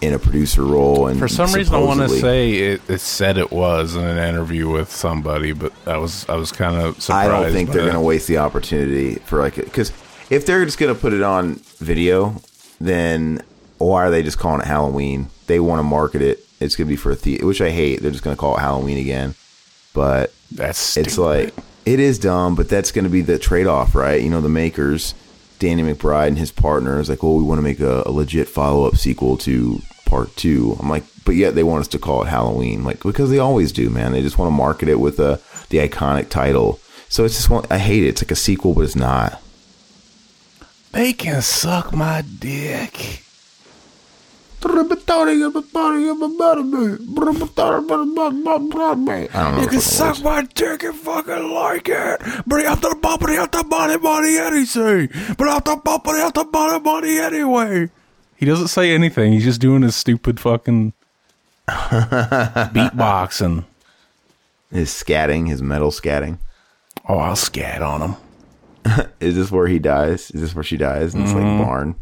[0.00, 1.08] in a producer role.
[1.08, 4.18] And For some reason, I want to say it, it said it was in an
[4.18, 7.30] interview with somebody, but I was I was kind of surprised.
[7.30, 9.90] I don't think they're going to waste the opportunity for like because
[10.30, 12.40] if they're just going to put it on video,
[12.80, 13.42] then
[13.78, 15.28] why are they just calling it Halloween?
[15.46, 16.44] They want to market it.
[16.60, 18.02] It's going to be for a theater, which I hate.
[18.02, 19.34] They're just going to call it Halloween again.
[19.94, 21.54] But That's it's like
[21.86, 24.20] it is dumb, but that's going to be the trade off, right?
[24.20, 25.14] You know, the makers,
[25.58, 28.48] Danny McBride and his partner is like, well, we want to make a, a legit
[28.48, 30.76] follow up sequel to part two.
[30.80, 33.72] I'm like, but yet they want us to call it Halloween, like because they always
[33.72, 34.12] do, man.
[34.12, 36.80] They just want to market it with a the iconic title.
[37.08, 37.64] So it's just one.
[37.70, 38.08] I hate it.
[38.08, 39.42] It's like a sequel, but it's not.
[40.92, 43.22] They can suck my dick.
[49.60, 52.20] You can suck my dick and fucking like it.
[52.46, 55.08] Bring out the bumpity out the body body anything.
[55.36, 57.90] But out the bumpity out the body body anyway.
[58.36, 59.32] He doesn't say anything.
[59.32, 60.92] He's just doing his stupid fucking
[61.68, 63.64] beatboxing.
[64.70, 66.38] His scatting, his metal scatting.
[67.08, 68.16] Oh, I'll scat on him.
[69.20, 70.30] Is this where he dies?
[70.30, 71.14] Is this where she dies?
[71.14, 71.96] And it's like barn.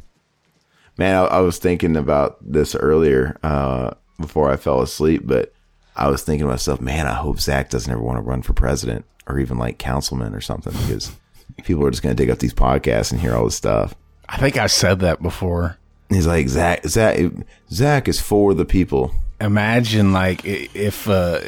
[0.98, 5.52] Man, I, I was thinking about this earlier uh, before I fell asleep, but
[5.94, 8.52] I was thinking to myself, man, I hope Zach doesn't ever want to run for
[8.52, 11.12] president or even like councilman or something because
[11.64, 13.94] people are just going to dig up these podcasts and hear all this stuff.
[14.28, 15.78] I think I said that before.
[16.09, 17.18] He's like Zach, Zach,
[17.70, 19.12] Zach is for the people.
[19.40, 21.40] imagine like if uh,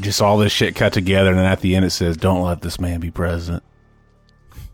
[0.00, 2.60] just all this shit cut together, and then at the end it says, "Don't let
[2.60, 3.62] this man be president."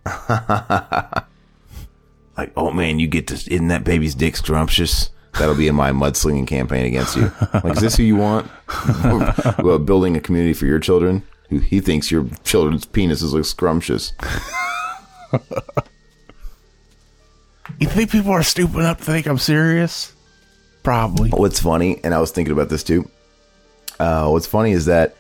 [2.37, 5.11] Like, oh man, you get to isn't that baby's dick scrumptious?
[5.39, 7.31] That'll be in my mudslinging campaign against you.
[7.53, 8.51] Like, is this who you want?
[9.63, 11.23] well, building a community for your children.
[11.51, 14.13] Who he thinks your children's penises look scrumptious.
[17.79, 20.15] You think people are stupid enough to think I'm serious?
[20.83, 21.31] Probably.
[21.31, 23.11] What's funny, and I was thinking about this too.
[23.99, 25.17] Uh, what's funny is that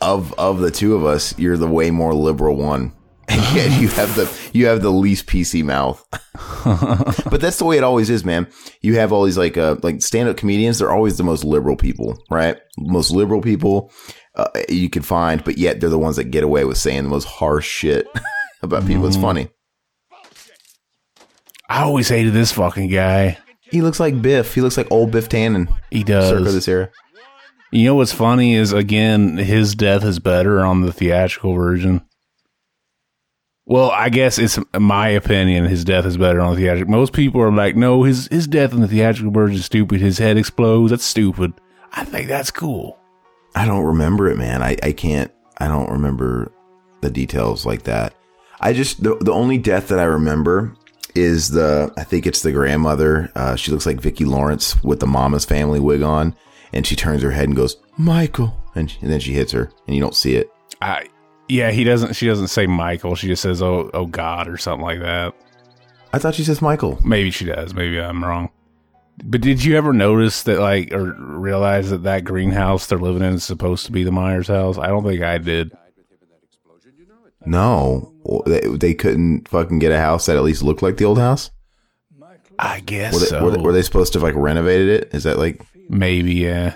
[0.00, 2.92] of of the two of us, you're the way more liberal one,
[3.30, 6.04] and yet you have the you have the least PC mouth.
[7.30, 8.48] but that's the way it always is, man.
[8.82, 10.78] You have all these like uh like stand up comedians.
[10.78, 12.58] They're always the most liberal people, right?
[12.78, 13.92] Most liberal people
[14.34, 17.10] uh, you can find, but yet they're the ones that get away with saying the
[17.10, 18.06] most harsh shit
[18.62, 19.06] about people.
[19.06, 19.48] It's funny.
[21.68, 23.38] I always hated this fucking guy.
[23.60, 24.54] He looks like Biff.
[24.54, 25.72] He looks like old Biff Tannen.
[25.90, 26.54] He Circa does.
[26.54, 26.90] this era.
[27.70, 32.04] You know what's funny is again his death is better on the theatrical version.
[33.70, 35.64] Well, I guess it's my opinion.
[35.64, 36.90] His death is better on the theatrical.
[36.92, 40.00] Most people are like, "No, his his death in the theatrical version is stupid.
[40.00, 40.90] His head explodes.
[40.90, 41.52] That's stupid."
[41.92, 42.98] I think that's cool.
[43.54, 44.60] I don't remember it, man.
[44.60, 46.50] I, I can't, I don't remember
[47.00, 48.14] the details like that.
[48.60, 50.74] I just, the, the only death that I remember
[51.14, 53.30] is the, I think it's the grandmother.
[53.34, 56.36] Uh, she looks like Vicki Lawrence with the mama's family wig on.
[56.72, 58.56] And she turns her head and goes, Michael.
[58.76, 60.48] And, she, and then she hits her and you don't see it.
[60.80, 61.08] I
[61.50, 62.14] yeah, he doesn't.
[62.14, 63.14] She doesn't say Michael.
[63.14, 65.34] She just says, "Oh, oh God" or something like that.
[66.12, 66.98] I thought she says Michael.
[67.04, 67.74] Maybe she does.
[67.74, 68.50] Maybe I'm wrong.
[69.22, 73.34] But did you ever notice that, like, or realize that that greenhouse they're living in
[73.34, 74.78] is supposed to be the Myers house?
[74.78, 75.72] I don't think I did.
[77.44, 78.12] No,
[78.46, 81.50] they, they couldn't fucking get a house that at least looked like the old house.
[82.58, 83.44] I guess Were they, so.
[83.44, 85.14] were they, were they supposed to have like renovated it?
[85.14, 86.74] Is that like, Maybe, yeah.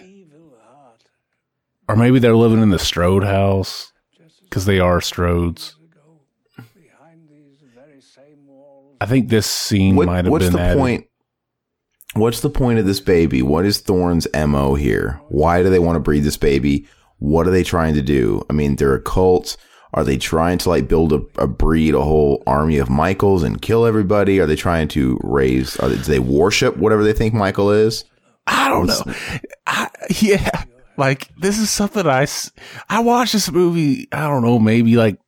[1.88, 3.92] Or maybe they're living in the Strode house
[4.54, 5.74] because they are Strodes.
[9.00, 10.78] I think this scene what, might have what's been the added.
[10.78, 11.06] point?
[12.14, 13.42] What's the point of this baby?
[13.42, 15.20] What is Thorn's mo here?
[15.26, 16.86] Why do they want to breed this baby?
[17.18, 18.46] What are they trying to do?
[18.48, 19.56] I mean, they're a cult.
[19.92, 23.60] Are they trying to like build a, a breed, a whole army of Michaels and
[23.60, 24.38] kill everybody?
[24.38, 25.76] Are they trying to raise?
[25.80, 28.04] Are they, do they worship whatever they think Michael is?
[28.46, 29.02] I don't know.
[29.66, 29.90] I,
[30.20, 30.64] yeah,
[30.96, 32.26] like this is something I
[32.88, 34.08] I watched this movie.
[34.12, 35.18] I don't know, maybe like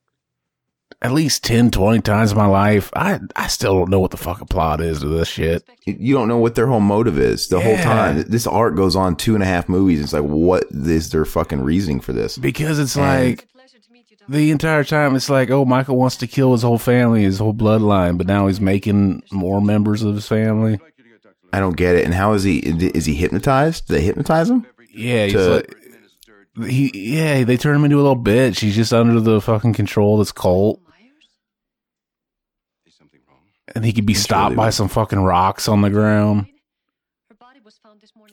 [1.03, 2.91] at least 10, 20 times in my life.
[2.97, 5.63] I I still don't know what the fucking plot is to this shit.
[5.85, 8.23] You don't know what their whole motive is the whole time.
[8.29, 10.01] This art goes on two and a half movies.
[10.01, 12.39] It's like, what is their fucking reasoning for this?
[12.39, 13.49] Because it's And- like
[14.29, 17.55] the entire time it's like, oh, Michael wants to kill his whole family, his whole
[17.55, 20.81] bloodline, but now he's making more members of his family.
[21.53, 22.05] I don't get it.
[22.05, 22.59] And how is he?
[22.59, 23.87] Is he hypnotized?
[23.87, 24.67] Did they hypnotize him?
[24.97, 25.77] Yeah, he's To- like,
[26.71, 28.61] he yeah, they turn him into a little bitch.
[28.61, 30.81] He's just under the fucking control of this cult.
[33.75, 34.75] And he could be stopped really by weird.
[34.75, 36.47] some fucking rocks on the ground.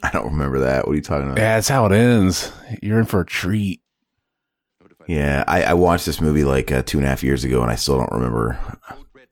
[0.02, 0.86] I don't remember that.
[0.86, 1.38] What are you talking about?
[1.38, 2.52] Yeah, that's how it ends.
[2.82, 3.82] You're in for a treat.
[5.08, 7.72] Yeah, I, I watched this movie like uh, two and a half years ago, and
[7.72, 8.58] I still don't remember.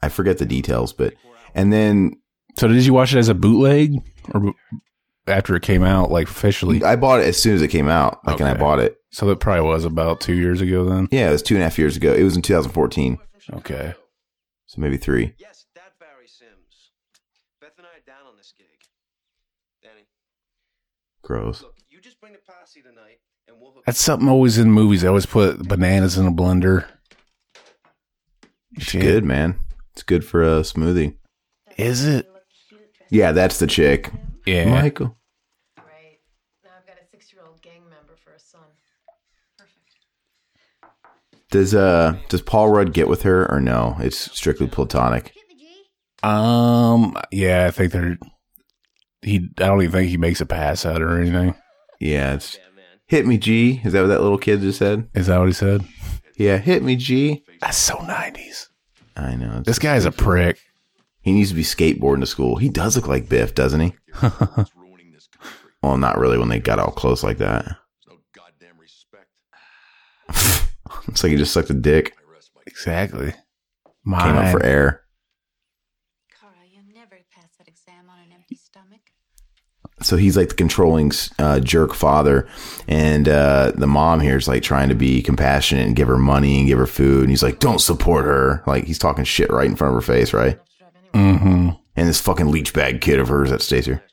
[0.01, 1.13] I forget the details, but
[1.55, 2.13] and then
[2.57, 3.95] So did you watch it as a bootleg
[4.33, 4.53] or b-
[5.27, 6.83] after it came out, like officially?
[6.83, 8.19] I bought it as soon as it came out.
[8.25, 8.59] Like, and I Okay.
[8.59, 8.97] bought it.
[9.11, 11.07] So that probably was about two years ago then.
[11.11, 12.13] Yeah, it was two and a half years ago.
[12.13, 13.17] It was in 2014,
[13.53, 13.93] Okay.
[14.67, 15.33] so maybe three.
[15.37, 16.91] Yes, that Barry Simms.
[17.59, 18.67] Beth and I are down on this gig.
[19.83, 20.05] Danny,
[21.23, 21.61] Gross.
[21.61, 25.01] look, you just bring the posse tonight, and we'll hook That's something always in movies.
[25.01, 26.85] They always put bananas in a blender.
[28.73, 29.59] It's good, man.
[29.93, 31.15] It's good for a smoothie.
[31.77, 32.29] Is it?
[33.09, 34.09] Yeah, that's the chick.
[34.45, 34.81] Yeah.
[34.81, 35.17] Michael.
[35.77, 36.19] Right.
[36.63, 38.61] Now I've got a six year old gang member for a son.
[41.51, 43.97] Does uh does Paul Rudd get with her or no?
[43.99, 45.33] It's strictly platonic.
[46.23, 47.17] Um.
[47.31, 48.17] Yeah, I think they're.
[49.21, 49.49] He.
[49.57, 51.55] I don't even think he makes a pass at her or anything.
[51.99, 52.57] Yeah, it's
[53.07, 53.81] hit me, G.
[53.83, 55.09] Is that what that little kid just said?
[55.13, 55.83] Is that what he said?
[56.37, 57.43] Yeah, hit me, G.
[57.59, 58.69] That's so nineties.
[59.15, 59.61] I know.
[59.65, 60.59] This guy's a prick.
[61.21, 62.55] He needs to be skateboarding to school.
[62.55, 63.95] He does look like Biff, doesn't he?
[65.83, 67.77] well, not really when they got all close like that.
[71.07, 72.15] It's like he just sucked a dick.
[72.67, 73.33] Exactly.
[74.05, 75.03] Came up for air.
[76.39, 79.01] Cora, you never pass that exam on an empty stomach.
[80.01, 82.47] So he's like the controlling uh, jerk father,
[82.87, 86.59] and uh, the mom here is like trying to be compassionate and give her money
[86.59, 87.21] and give her food.
[87.21, 90.13] And he's like, "Don't support her." Like he's talking shit right in front of her
[90.13, 90.59] face, right?
[91.13, 91.69] Mm-hmm.
[91.95, 94.03] And this fucking leech bag kid of hers that stays here.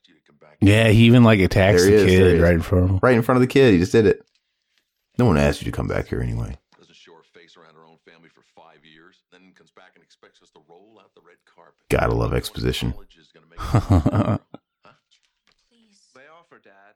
[0.60, 2.98] Yeah, he even like attacks There the is, kid right in front of him.
[3.00, 3.72] Right in front of the kid.
[3.74, 4.28] He just did it.
[5.16, 6.56] No one asked you to come back here anyway.
[6.78, 10.02] Doesn't show her face around her own family for five years, then comes back and
[10.02, 11.74] expects us to roll out the red carpet.
[11.88, 12.92] Gotta love exposition.
[16.14, 16.94] Lay off her, Dad.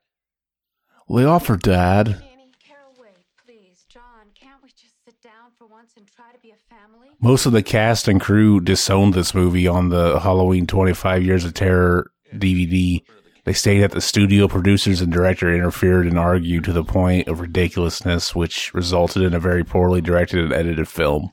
[1.09, 2.05] Lay off her dad.
[2.05, 3.85] Danny, Carol, wait, please.
[3.89, 7.09] John, can't we just sit down for once and try to be a family?
[7.23, 11.53] Most of the cast and crew disowned this movie on the Halloween 25 Years of
[11.53, 13.01] Terror DVD.
[13.45, 17.39] They stated that the studio producers and director interfered and argued to the point of
[17.39, 21.29] ridiculousness, which resulted in a very poorly directed and edited film.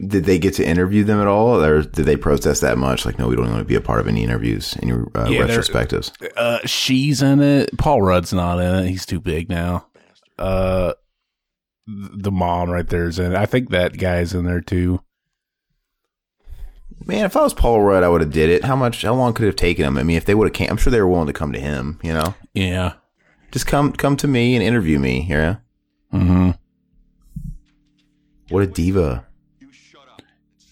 [0.00, 3.04] Did they get to interview them at all, or did they protest that much?
[3.04, 5.42] Like, no, we don't want to be a part of any interviews, any uh, Yeah,
[5.42, 6.12] retrospectives.
[6.34, 7.76] Uh, she's in it.
[7.76, 8.88] Paul Rudd's not in it.
[8.88, 9.86] He's too big now.
[10.38, 10.96] Uh, th-
[11.90, 13.34] the mom right there is in.
[13.34, 15.00] I think that guy's in there too.
[17.06, 18.64] Man, if I was Paul Rudd, I would have did it.
[18.64, 19.02] How much?
[19.02, 19.96] How long could it have taken him?
[19.96, 21.60] I mean, if they would have came, I'm sure they were willing to come to
[21.60, 21.98] him.
[22.02, 22.94] You know, Yeah.
[23.52, 25.26] just come, come to me and interview me.
[25.28, 25.56] Yeah.
[26.12, 26.50] Mm-hmm.
[28.50, 29.26] What a diva!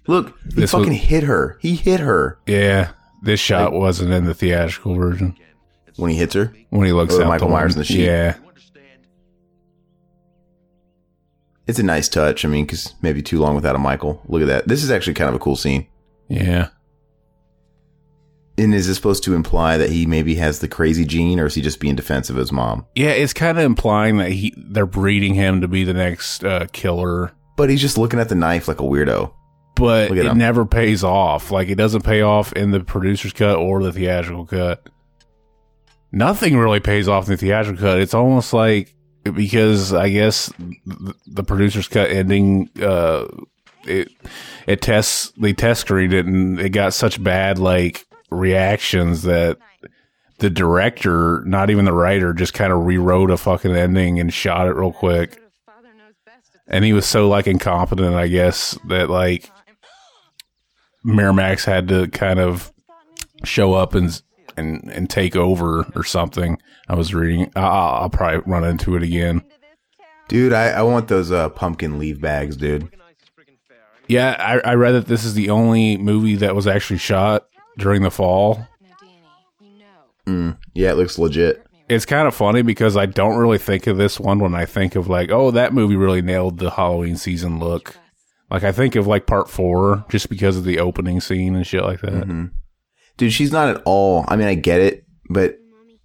[0.09, 1.59] Look, he This fucking was- hit her.
[1.61, 2.90] He hit her Yeah.
[3.22, 5.37] This shot wasn't in the theatrical version.
[5.96, 6.52] when he hits her.
[6.70, 8.05] When he looks at Michael Myers in the sheet.
[8.05, 8.37] Yeah.
[11.66, 12.44] It's a nice touch.
[12.44, 14.22] I mean, because maybe too long without a Michael.
[14.29, 14.68] Look at that.
[14.68, 15.88] This is actually kind of a cool scene.
[16.29, 16.68] Yeah.
[18.59, 21.55] And is this supposed to imply that he maybe has the crazy gene, or is
[21.55, 22.87] he just being defensive of his mom?
[22.94, 26.66] Yeah, it's kind of implying that he they're breeding him to be the next uh,
[26.72, 29.33] killer, But he's just looking at the knife like a weirdo.
[29.74, 30.38] but it him.
[30.38, 31.50] never pays off.
[31.50, 34.88] Like it doesn't pay off in the producer's cut or the theatrical cut.
[36.11, 37.98] Nothing really pays off in the theatrical cut.
[38.00, 38.94] It's almost like
[39.35, 40.53] because I guess
[41.27, 43.27] the producer's cut ending uh
[43.85, 44.09] it
[44.67, 49.59] it tests they test screened it and it got such bad like reactions that
[50.39, 54.69] the director, not even the writer, just kind of rewrote a fucking ending and shot
[54.69, 55.41] it real quick.
[56.67, 59.51] And he was so like incompetent, I guess, that like
[61.07, 62.73] Miramax had to kind of
[63.45, 64.21] show up and
[64.57, 66.59] and and take over or something.
[66.88, 67.51] I was reading.
[67.57, 69.42] I'll, I'll probably run into it again.
[70.29, 72.88] Dude, I, I want those uh, pumpkin leaf bags, dude.
[74.09, 77.47] Yeah, I, I read that this is the only movie that was actually shot
[77.79, 78.66] during the fall.
[80.27, 81.62] Mm, yeah, it looks legit.
[81.88, 84.97] It's kind of funny because I don't really think of this one when I think
[84.97, 87.97] of like, oh, that movie really nailed the Halloween season look.
[88.51, 91.83] Like I think of like part four just because of the opening scene and shit
[91.83, 92.12] like that.
[92.27, 92.51] Mhm.
[93.16, 94.24] Dude, she's not at all.
[94.29, 95.59] I mean, I get it, but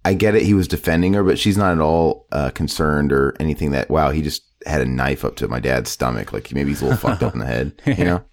[0.04, 0.42] I get it.
[0.42, 4.10] He was defending her, but she's not at all uh, concerned or anything that, wow,
[4.10, 6.32] he just had a knife up to my dad's stomach.
[6.32, 8.24] Like maybe he's a little fucked up in the head, you know?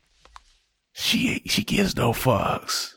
[0.92, 2.94] She she gives no fucks.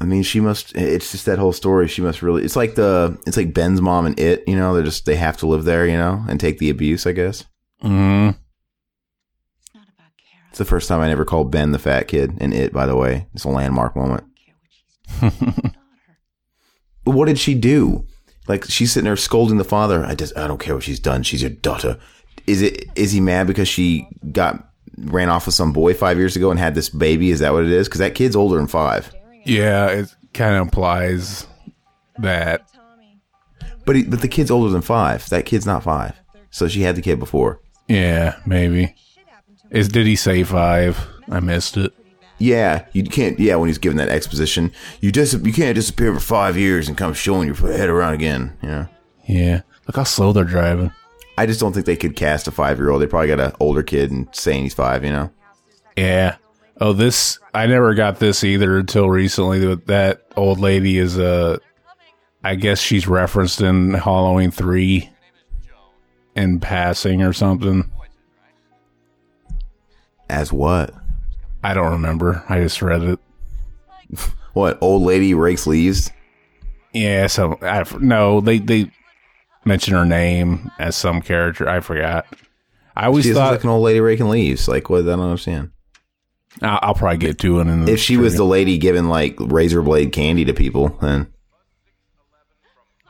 [0.00, 0.74] I mean, she must.
[0.76, 1.88] It's just that whole story.
[1.88, 2.44] She must really.
[2.44, 3.18] It's like the.
[3.26, 4.44] It's like Ben's mom and it.
[4.46, 5.86] You know, they're just they have to live there.
[5.86, 7.06] You know, and take the abuse.
[7.06, 7.44] I guess.
[7.82, 8.36] Mm.
[10.52, 12.72] It's the first time I never called Ben the fat kid in it.
[12.72, 14.24] By the way, it's a landmark moment.
[17.04, 18.06] What did she do?
[18.48, 20.04] Like she's sitting there scolding the father.
[20.04, 21.22] I just I don't care what she's done.
[21.22, 21.98] She's your daughter.
[22.46, 26.36] Is it is he mad because she got ran off with some boy five years
[26.36, 27.30] ago and had this baby?
[27.30, 27.88] Is that what it is?
[27.88, 29.12] Because that kid's older than five.
[29.44, 31.46] Yeah, it kind of implies
[32.18, 32.68] that.
[33.84, 35.28] But he, but the kid's older than five.
[35.30, 36.20] That kid's not five.
[36.50, 37.60] So she had the kid before.
[37.88, 38.94] Yeah, maybe.
[39.72, 41.06] Is did he say five?
[41.30, 41.92] I missed it.
[42.38, 43.38] Yeah, you can't.
[43.38, 46.98] Yeah, when he's giving that exposition, you dis- you can't disappear for five years and
[46.98, 48.56] come showing your head around again.
[48.62, 48.88] You know.
[49.28, 49.60] Yeah.
[49.86, 50.92] Look how slow they're driving.
[51.38, 53.00] I just don't think they could cast a five year old.
[53.00, 55.04] They probably got an older kid and saying he's five.
[55.04, 55.30] You know.
[55.96, 56.36] Yeah.
[56.80, 59.60] Oh, this I never got this either until recently.
[59.60, 61.58] That that old lady is uh
[62.42, 65.10] I guess she's referenced in Halloween three
[66.34, 67.90] in passing or something.
[70.28, 70.94] As what?
[71.64, 72.44] I don't remember.
[72.48, 73.18] I just read it.
[74.52, 76.10] What old lady rakes leaves?
[76.92, 78.92] Yeah, so I no, they they
[79.64, 81.66] mention her name as some character.
[81.66, 82.26] I forgot.
[82.94, 84.68] I always She thought like an old lady raking leaves.
[84.68, 85.00] Like what?
[85.00, 85.70] I don't understand.
[86.60, 87.66] I'll, I'll probably get to it.
[87.66, 91.32] In the If she was the lady giving like razor blade candy to people, then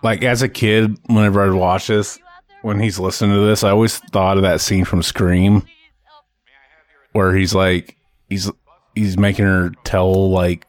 [0.03, 2.19] like as a kid, whenever I'd watch this,
[2.63, 5.67] when he's listening to this, I always thought of that scene from Scream,
[7.13, 7.97] where he's like,
[8.29, 8.51] he's
[8.95, 10.67] he's making her tell like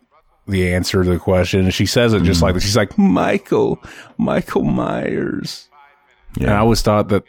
[0.47, 2.63] the answer to the question, and she says it just like this.
[2.63, 3.81] She's like, Michael,
[4.17, 5.69] Michael Myers.
[6.39, 7.23] And I always thought that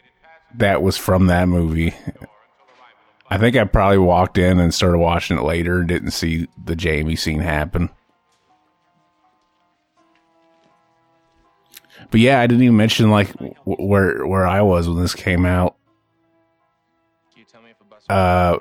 [0.55, 1.93] that was from that movie.
[3.29, 6.75] I think I probably walked in and started watching it later and didn't see the
[6.75, 7.89] Jamie scene happen.
[12.11, 15.45] But yeah, I didn't even mention like w- where where I was when this came
[15.45, 15.75] out.
[18.07, 18.59] Uh,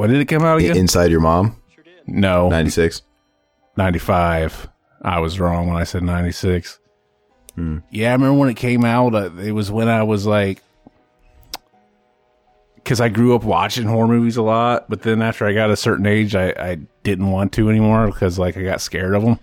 [0.00, 0.76] when did it come out again?
[0.76, 1.60] Inside Your Mom,
[2.06, 3.02] no, ninety six.
[3.76, 4.68] 95.
[5.02, 6.78] I was wrong when I said 96.
[7.54, 7.78] Hmm.
[7.90, 9.14] Yeah, I remember when it came out.
[9.14, 10.62] Uh, it was when I was like,
[12.74, 15.76] because I grew up watching horror movies a lot, but then after I got a
[15.76, 19.38] certain age, I, I didn't want to anymore because like I got scared of them.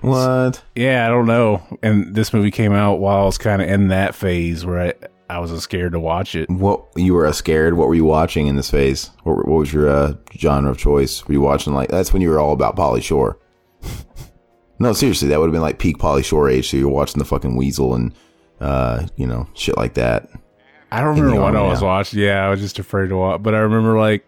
[0.00, 0.62] What?
[0.74, 1.62] Yeah, I don't know.
[1.82, 4.94] And this movie came out while I was kind of in that phase where I,
[5.28, 6.48] I was scared to watch it.
[6.48, 7.74] What you were uh, scared?
[7.74, 9.10] What were you watching in this phase?
[9.24, 11.26] What, what was your uh, genre of choice?
[11.26, 13.38] Were you watching like that's when you were all about Pauly Shore?
[14.78, 16.70] no, seriously, that would have been like peak Pauly Shore age.
[16.70, 18.14] So you're watching the fucking Weasel and
[18.60, 20.28] uh, you know shit like that.
[20.92, 21.88] I don't remember what I was now.
[21.88, 22.20] watching.
[22.20, 23.42] Yeah, I was just afraid to watch.
[23.42, 24.26] But I remember like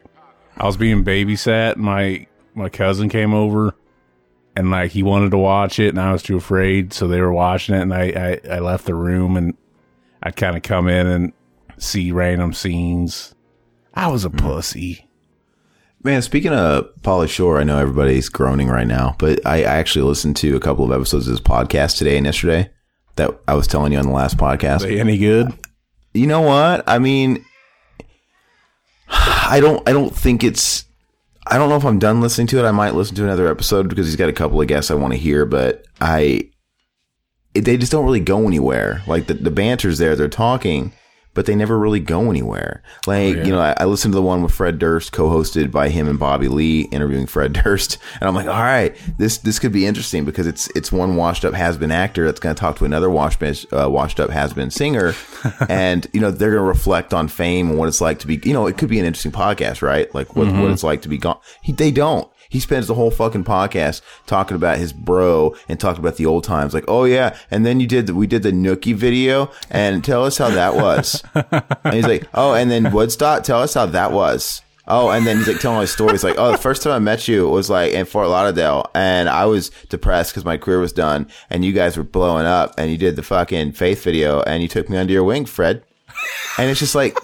[0.56, 1.76] I was being babysat.
[1.76, 3.74] My my cousin came over,
[4.56, 6.92] and like he wanted to watch it, and I was too afraid.
[6.92, 9.56] So they were watching it, and I I, I left the room, and
[10.22, 11.32] I'd kind of come in and
[11.78, 13.34] see random scenes.
[13.94, 14.38] I was a mm.
[14.38, 15.08] pussy.
[16.02, 20.04] Man, speaking of Pauly Shore, I know everybody's groaning right now, but I, I actually
[20.04, 22.70] listened to a couple of episodes of this podcast today and yesterday
[23.16, 24.88] that I was telling you on the last podcast.
[24.88, 25.52] Any good?
[26.14, 26.88] You know what?
[26.88, 27.44] I mean,
[29.08, 29.86] I don't.
[29.88, 30.84] I don't think it's.
[31.46, 32.68] I don't know if I'm done listening to it.
[32.68, 35.14] I might listen to another episode because he's got a couple of guests I want
[35.14, 36.50] to hear, but I.
[37.54, 39.02] It, they just don't really go anywhere.
[39.06, 40.92] Like the the banter's there, they're talking,
[41.38, 42.82] but they never really go anywhere.
[43.06, 43.44] Like yeah.
[43.44, 46.18] you know, I, I listened to the one with Fred Durst, co-hosted by him and
[46.18, 50.24] Bobby Lee, interviewing Fred Durst, and I'm like, all right, this this could be interesting
[50.24, 53.08] because it's it's one washed up has been actor that's going to talk to another
[53.08, 55.14] washed uh, washed up has been singer,
[55.68, 58.40] and you know they're going to reflect on fame and what it's like to be.
[58.42, 60.12] You know, it could be an interesting podcast, right?
[60.14, 61.38] Like what what it's like to be gone.
[61.62, 62.28] He, they don't.
[62.48, 66.44] He spends the whole fucking podcast talking about his bro and talking about the old
[66.44, 66.74] times.
[66.74, 70.24] Like, oh yeah, and then you did the, we did the Nookie video, and tell
[70.24, 71.22] us how that was.
[71.34, 74.62] and he's like, oh, and then Woodstock, tell us how that was.
[74.90, 76.24] Oh, and then he's like telling all his stories.
[76.24, 79.44] Like, oh, the first time I met you was like in Fort Lauderdale, and I
[79.44, 82.96] was depressed because my career was done, and you guys were blowing up, and you
[82.96, 85.82] did the fucking Faith video, and you took me under your wing, Fred.
[86.56, 87.16] And it's just like,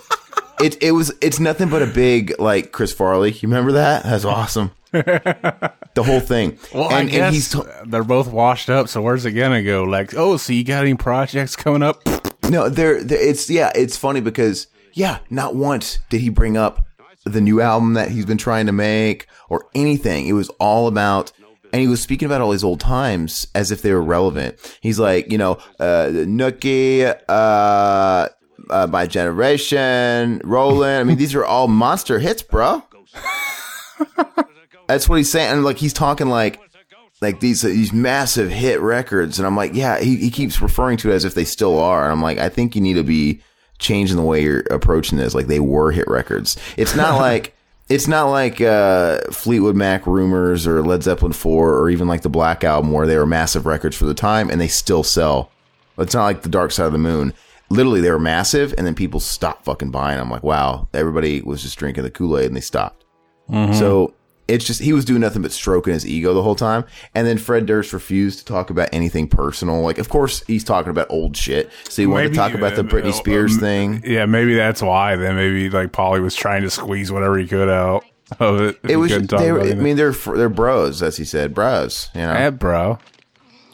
[0.61, 3.33] it it was it's nothing but a big like Chris Farley.
[3.33, 4.03] You remember that?
[4.05, 4.71] That's awesome.
[4.93, 5.73] the
[6.05, 6.59] whole thing.
[6.73, 8.89] Well, and, I guess and he's t- they're both washed up.
[8.89, 9.85] So where's it gonna go?
[9.85, 12.03] Like, oh, so you got any projects coming up?
[12.49, 13.03] No, there.
[13.03, 13.73] there- It's yeah.
[13.75, 16.87] It's funny because yeah, not once did he bring up
[17.25, 20.27] the new album that he's been trying to make or anything.
[20.27, 21.33] It was all about.
[21.73, 24.59] And he was speaking about all his old times as if they were relevant.
[24.81, 28.29] He's like, you know, uh, Nookie, uh,
[28.71, 31.01] uh, my generation, Rollin'.
[31.01, 32.83] I mean, these are all monster hits, bro.
[34.87, 35.53] That's what he's saying.
[35.53, 36.61] And like, he's talking like,
[37.21, 41.11] like these these massive hit records, and I'm like, yeah, he, he keeps referring to
[41.11, 42.05] it as if they still are.
[42.05, 43.41] And I'm like, I think you need to be
[43.79, 45.35] changing the way you're approaching this.
[45.35, 46.57] Like they were hit records.
[46.77, 47.55] It's not like
[47.89, 52.31] it's not like uh, Fleetwood Mac Rumors or Led Zeppelin four or even like the
[52.31, 55.51] Black Album where they were massive records for the time and they still sell.
[55.99, 57.35] It's not like the Dark Side of the Moon.
[57.71, 60.21] Literally, they were massive, and then people stopped fucking buying.
[60.21, 63.05] I'm like, wow, everybody was just drinking the Kool Aid and they stopped.
[63.75, 64.15] So
[64.49, 66.85] it's just he was doing nothing but stroking his ego the whole time.
[67.15, 69.81] And then Fred Durst refused to talk about anything personal.
[69.81, 71.71] Like, of course, he's talking about old shit.
[71.89, 74.03] So he wanted to talk about the uh, Britney uh, Spears um, thing.
[74.05, 75.17] Yeah, maybe that's why.
[75.17, 78.05] Then maybe like Pauly was trying to squeeze whatever he could out
[78.39, 78.79] of it.
[78.83, 79.13] It was.
[79.13, 82.11] couldn't They were, I mean, they're they're bros, as he said, bros.
[82.15, 82.99] You know, bro.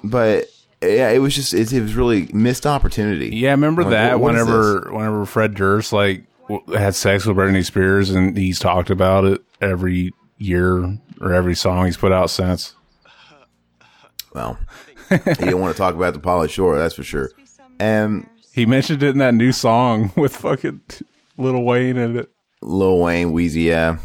[0.05, 0.47] but
[0.83, 3.31] yeah, it was just it, it was really missed opportunity.
[3.37, 7.37] Yeah, remember Like, that what- what whenever whenever Fred Durst like w- had sex with
[7.37, 12.31] Britney Spears and he's talked about it every year or every song he's put out
[12.31, 12.75] since.
[14.35, 14.59] Well,
[15.11, 17.31] he didn't want to talk about the Pauly Shore, that's for sure.
[17.81, 20.81] And He mentioned it in that new song with fucking
[21.37, 22.31] Little Wayne in it.
[22.63, 23.99] Lil Wayne, Weezy, yeah.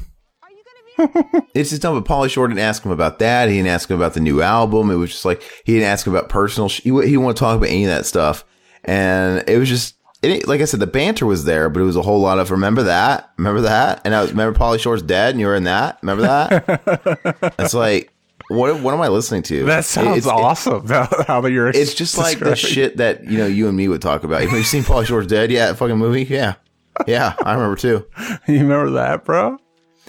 [1.53, 3.49] it's just dumb, but Pauly Shore didn't ask him about that.
[3.49, 4.89] He didn't ask him about the new album.
[4.91, 6.69] It was just like he didn't ask him about personal.
[6.69, 8.45] Sh- he, he didn't want to talk about any of that stuff,
[8.83, 11.95] and it was just it, like I said, the banter was there, but it was
[11.95, 15.31] a whole lot of remember that, remember that, and I was remember Pauly Shore's dead,
[15.31, 17.53] and you were in that, remember that.
[17.59, 18.11] it's like
[18.49, 19.65] what what am I listening to?
[19.65, 20.87] That sounds It's- awesome.
[21.27, 24.23] How, you're It's just like the shit that you know you and me would talk
[24.23, 24.41] about.
[24.41, 25.51] Have you seen Pauly Shore's dead?
[25.51, 26.23] Yeah, that fucking movie.
[26.23, 26.55] Yeah,
[27.07, 28.05] yeah, I remember too.
[28.47, 29.57] You remember that, bro?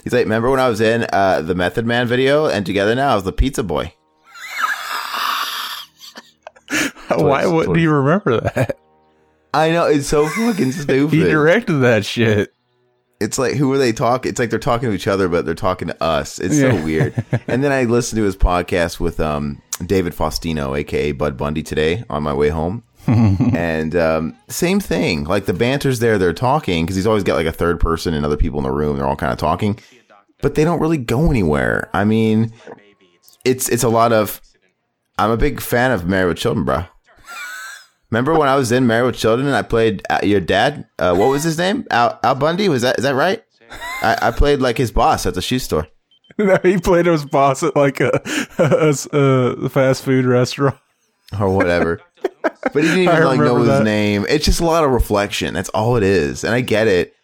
[0.07, 3.11] He's like, remember when I was in uh, the Method Man video, and together now
[3.11, 3.93] I was the Pizza Boy.
[6.69, 7.81] Why Twice, wouldn't twice.
[7.81, 8.77] you remember that?
[9.53, 11.13] I know it's so fucking stupid.
[11.13, 12.53] He directed that shit.
[13.19, 14.29] It's like who are they talking?
[14.29, 16.39] It's like they're talking to each other, but they're talking to us.
[16.39, 16.71] It's Yeah.
[16.71, 17.25] so weird.
[17.49, 22.05] and then I listened to his podcast with um, David Faustino, aka Bud Bundy, today
[22.09, 22.85] on my way home.
[23.07, 25.25] and um, same thing.
[25.25, 28.25] Like the banter's there, they're talking because he's always got like a third person and
[28.25, 28.95] other people in the room.
[28.97, 29.79] They're all kind of talking,
[30.41, 31.89] but they don't really go anywhere.
[31.93, 32.53] I mean,
[33.45, 34.41] it's it's a lot of.
[35.19, 36.85] I'm a big fan of Married with Children, bro.
[38.11, 40.87] Remember when I was in Married with Children and I played uh, your dad?
[40.97, 41.85] Uh, what was his name?
[41.91, 42.69] Al, Al Bundy?
[42.69, 43.43] Was that is that right?
[44.01, 45.87] I, I played like his boss at the shoe store.
[46.39, 48.11] No, he played his boss at like a,
[48.59, 50.77] a, a fast food restaurant.
[51.39, 51.99] or whatever.
[52.43, 53.83] But he didn't even like know remember his that.
[53.83, 54.25] name.
[54.29, 55.53] It's just a lot of reflection.
[55.55, 57.15] That's all it is, and I get it.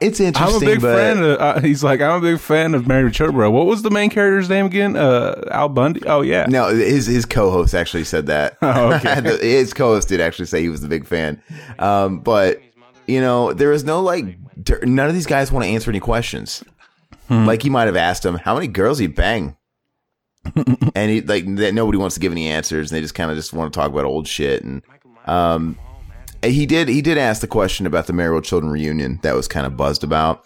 [0.00, 0.56] It's interesting.
[0.56, 1.40] I'm a big but fan of.
[1.40, 3.50] Uh, he's like, I'm a big fan of Married with Bro.
[3.50, 4.96] What was the main character's name again?
[4.96, 6.02] Uh, Al Bundy.
[6.06, 6.46] Oh yeah.
[6.48, 8.56] no, his his co-host actually said that.
[8.66, 9.20] Oh, okay.
[9.40, 11.40] His co-host did actually say he was the big fan.
[11.78, 12.60] Um, but
[13.06, 14.36] you know, there is no like.
[14.82, 16.64] None of these guys want to answer any questions.
[17.28, 17.46] Hmm.
[17.46, 19.56] Like he might have asked him, "How many girls he bang?"
[20.94, 22.90] and he like that nobody wants to give any answers.
[22.90, 24.64] And they just kind of just want to talk about old shit.
[24.64, 24.82] And
[25.26, 25.78] um,
[26.50, 29.66] he did he did ask the question about the with Children reunion that was kind
[29.66, 30.44] of buzzed about,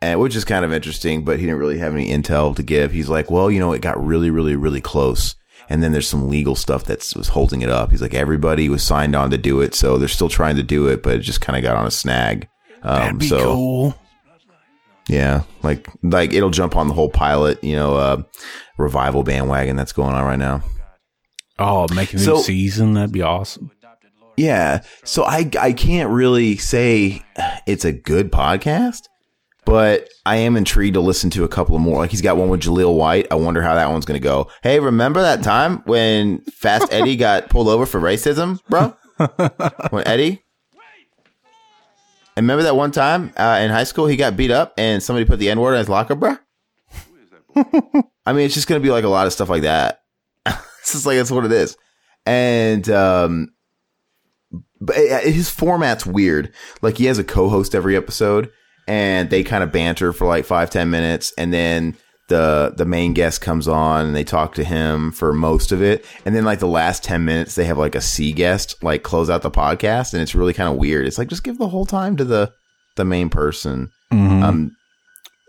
[0.00, 1.24] and which is kind of interesting.
[1.24, 2.92] But he didn't really have any intel to give.
[2.92, 5.34] He's like, well, you know, it got really, really, really close.
[5.68, 7.92] And then there's some legal stuff that was holding it up.
[7.92, 10.88] He's like, everybody was signed on to do it, so they're still trying to do
[10.88, 12.48] it, but it just kind of got on a snag.
[12.82, 13.94] Um, That'd be so cool.
[15.08, 18.22] yeah, like like it'll jump on the whole pilot, you know, uh,
[18.78, 20.62] revival bandwagon that's going on right now.
[21.58, 22.94] Oh, make a new So- season.
[22.94, 23.70] That'd be awesome.
[24.40, 27.22] Yeah, so I I can't really say
[27.66, 29.02] it's a good podcast,
[29.66, 31.98] but I am intrigued to listen to a couple of more.
[31.98, 33.26] Like he's got one with Jaleel White.
[33.30, 34.50] I wonder how that one's going to go.
[34.62, 38.96] Hey, remember that time when Fast Eddie got pulled over for racism, bro?
[39.90, 40.42] when Eddie.
[42.34, 45.26] And remember that one time uh, in high school he got beat up and somebody
[45.26, 46.38] put the N word in his locker, bro?
[48.24, 50.00] I mean, it's just going to be like a lot of stuff like that.
[50.46, 51.76] it's just like that's what it is.
[52.24, 53.48] And um,
[54.80, 56.52] but uh, his format's weird.
[56.82, 58.50] Like he has a co-host every episode,
[58.88, 61.96] and they kind of banter for like five ten minutes, and then
[62.28, 66.04] the the main guest comes on and they talk to him for most of it,
[66.24, 69.28] and then like the last ten minutes they have like a C guest like close
[69.28, 71.06] out the podcast, and it's really kind of weird.
[71.06, 72.52] It's like just give the whole time to the
[72.96, 73.90] the main person.
[74.12, 74.42] Mhm.
[74.42, 74.76] Um,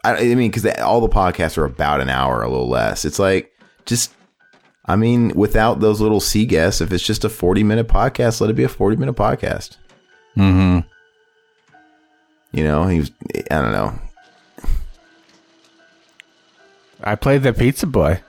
[0.03, 3.05] I, I mean, because all the podcasts are about an hour, a little less.
[3.05, 3.49] It's like
[3.85, 4.11] just
[4.91, 8.49] I mean, without those little C guests, if it's just a 40 minute podcast, let
[8.49, 9.77] it be a 40 minute podcast.
[10.35, 10.79] Mm-hmm.
[12.51, 13.11] You know, he was,
[13.49, 13.97] I don't know.
[17.01, 18.21] I played the Pizza Boy.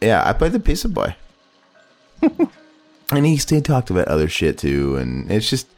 [0.00, 1.14] Yeah, I played the Pizza Boy.
[3.12, 4.96] and he still talked about other shit too.
[4.96, 5.68] And it's just,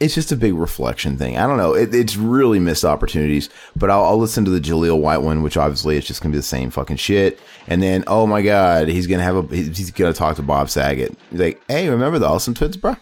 [0.00, 1.36] it's just a big reflection thing.
[1.36, 1.74] I don't know.
[1.74, 5.58] It, it's really missed opportunities, but I'll, I'll listen to the Jaleel White one, which
[5.58, 7.38] obviously it's just going to be the same fucking shit.
[7.66, 10.70] And then, oh my God, he's going to have a, he's to talk to Bob
[10.70, 11.14] Saget.
[11.30, 12.96] He's like, hey, remember the Olsen Twins, bro?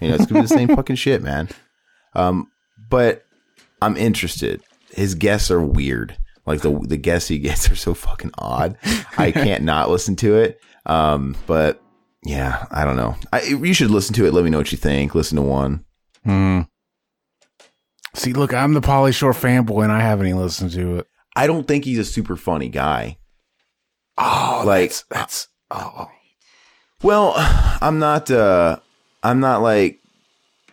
[0.00, 1.50] You know, it's going to be the same fucking shit, man.
[2.14, 2.50] Um,
[2.88, 3.24] but
[3.82, 4.62] I'm interested.
[4.90, 6.16] His guests are weird.
[6.46, 8.76] Like the the guests he gets are so fucking odd.
[9.16, 10.60] I can't not listen to it.
[10.86, 11.80] Um, but
[12.24, 13.14] yeah, I don't know.
[13.32, 14.34] I, you should listen to it.
[14.34, 15.14] Let me know what you think.
[15.14, 15.84] Listen to one.
[16.24, 16.60] Hmm.
[18.14, 21.06] See, look, I'm the Pauly Shore fanboy, and I haven't even listened to it.
[21.34, 23.16] I don't think he's a super funny guy.
[24.18, 26.08] Oh, like that's, that's oh,
[27.02, 27.32] well,
[27.80, 28.30] I'm not.
[28.30, 28.78] uh
[29.22, 30.00] I'm not like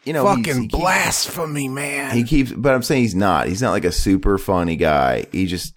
[0.04, 2.14] you know fucking he keeps- blasphemy, man.
[2.16, 3.48] He keeps, but I'm saying he's not.
[3.48, 5.26] He's not like a super funny guy.
[5.32, 5.74] He just,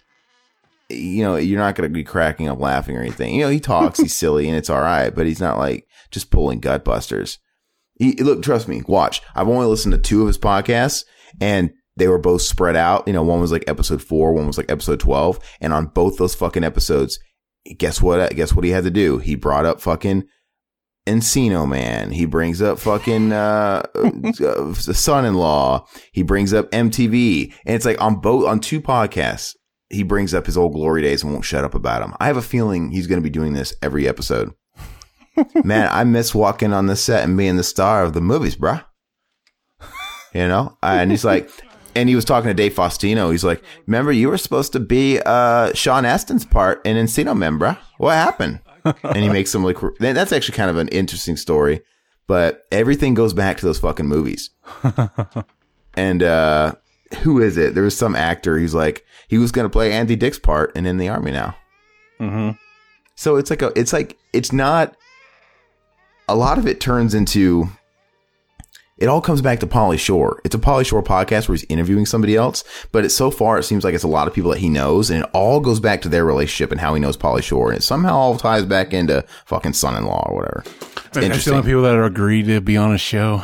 [0.89, 3.35] you know, you're not going to be cracking up laughing or anything.
[3.35, 6.29] You know, he talks, he's silly, and it's all right, but he's not like just
[6.29, 7.39] pulling gut busters.
[7.95, 9.21] He, look, trust me, watch.
[9.35, 11.05] I've only listened to two of his podcasts,
[11.39, 13.07] and they were both spread out.
[13.07, 15.39] You know, one was like episode four, one was like episode 12.
[15.61, 17.19] And on both those fucking episodes,
[17.77, 18.35] guess what?
[18.35, 19.19] Guess what he had to do?
[19.19, 20.23] He brought up fucking
[21.07, 22.11] Encino Man.
[22.11, 23.83] He brings up fucking uh,
[24.45, 25.85] uh, son-in-law.
[26.11, 29.55] He brings up MTV, and it's like on both on two podcasts.
[29.89, 32.15] He brings up his old glory days and won't shut up about them.
[32.19, 34.51] I have a feeling he's going to be doing this every episode.
[35.63, 38.83] Man, I miss walking on the set and being the star of the movies, bruh.
[40.33, 41.49] You know, and he's like,
[41.95, 43.31] and he was talking to Dave Faustino.
[43.31, 47.59] He's like, "Remember, you were supposed to be uh, Sean Astin's part in Encino Man,
[47.59, 47.77] bruh.
[47.97, 48.59] What happened?"
[49.03, 51.81] and he makes some like that's actually kind of an interesting story
[52.27, 54.49] but everything goes back to those fucking movies
[55.95, 56.73] and uh
[57.21, 60.39] who is it there was some actor who's like he was gonna play andy dick's
[60.39, 61.55] part and in the army now
[62.19, 62.51] mm-hmm.
[63.15, 64.95] so it's like a it's like it's not
[66.27, 67.67] a lot of it turns into
[68.97, 70.39] it all comes back to Pauly Shore.
[70.45, 73.63] It's a Pauly Shore podcast where he's interviewing somebody else, but it's so far it
[73.63, 76.01] seems like it's a lot of people that he knows, and it all goes back
[76.03, 78.93] to their relationship and how he knows Pauly Shore, and it somehow all ties back
[78.93, 80.63] into fucking son-in-law or whatever.
[81.07, 81.53] It's interesting.
[81.53, 83.43] only people that are agreed to be on a show.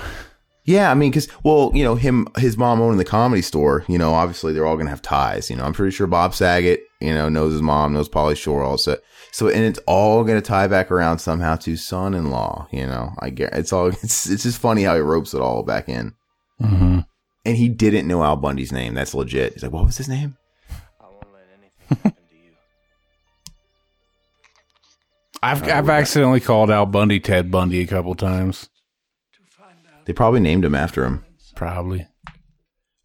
[0.65, 3.83] Yeah, I mean, because well, you know, him, his mom owning the comedy store.
[3.87, 5.49] You know, obviously they're all gonna have ties.
[5.49, 8.63] You know, I'm pretty sure Bob Saget, you know, knows his mom, knows Pauly Shore
[8.63, 8.97] also.
[9.31, 12.67] So, and it's all gonna tie back around somehow to son-in-law.
[12.71, 13.87] You know, I get it's all.
[14.03, 16.13] It's it's just funny how he ropes it all back in.
[16.61, 16.99] Mm-hmm.
[17.45, 18.93] And he didn't know Al Bundy's name.
[18.93, 19.53] That's legit.
[19.53, 20.35] He's like, what was his name?
[25.41, 28.69] I've I've accidentally called Al Bundy Ted Bundy a couple times.
[30.05, 31.23] They probably named him after him.
[31.55, 32.07] Probably.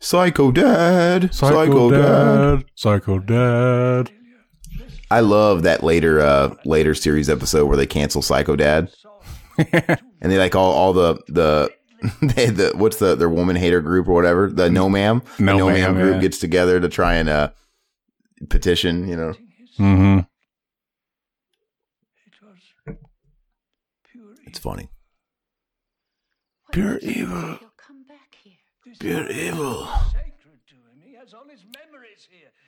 [0.01, 1.33] Psycho Dad.
[1.35, 2.65] Psycho Dad.
[2.75, 4.11] Psycho Dad.
[5.11, 8.91] I love that later uh later series episode where they cancel Psycho Dad.
[9.59, 11.71] and they like all all the the
[12.35, 15.67] they the what's the their woman hater group or whatever the no ma'am No no
[15.69, 16.21] ma'am Ma'am, group yeah.
[16.23, 17.51] gets together to try and uh
[18.51, 19.35] petition you know
[19.79, 20.21] Mm-hmm.
[24.47, 24.89] it's funny
[26.73, 27.59] Pure evil.
[28.99, 29.89] Pure evil.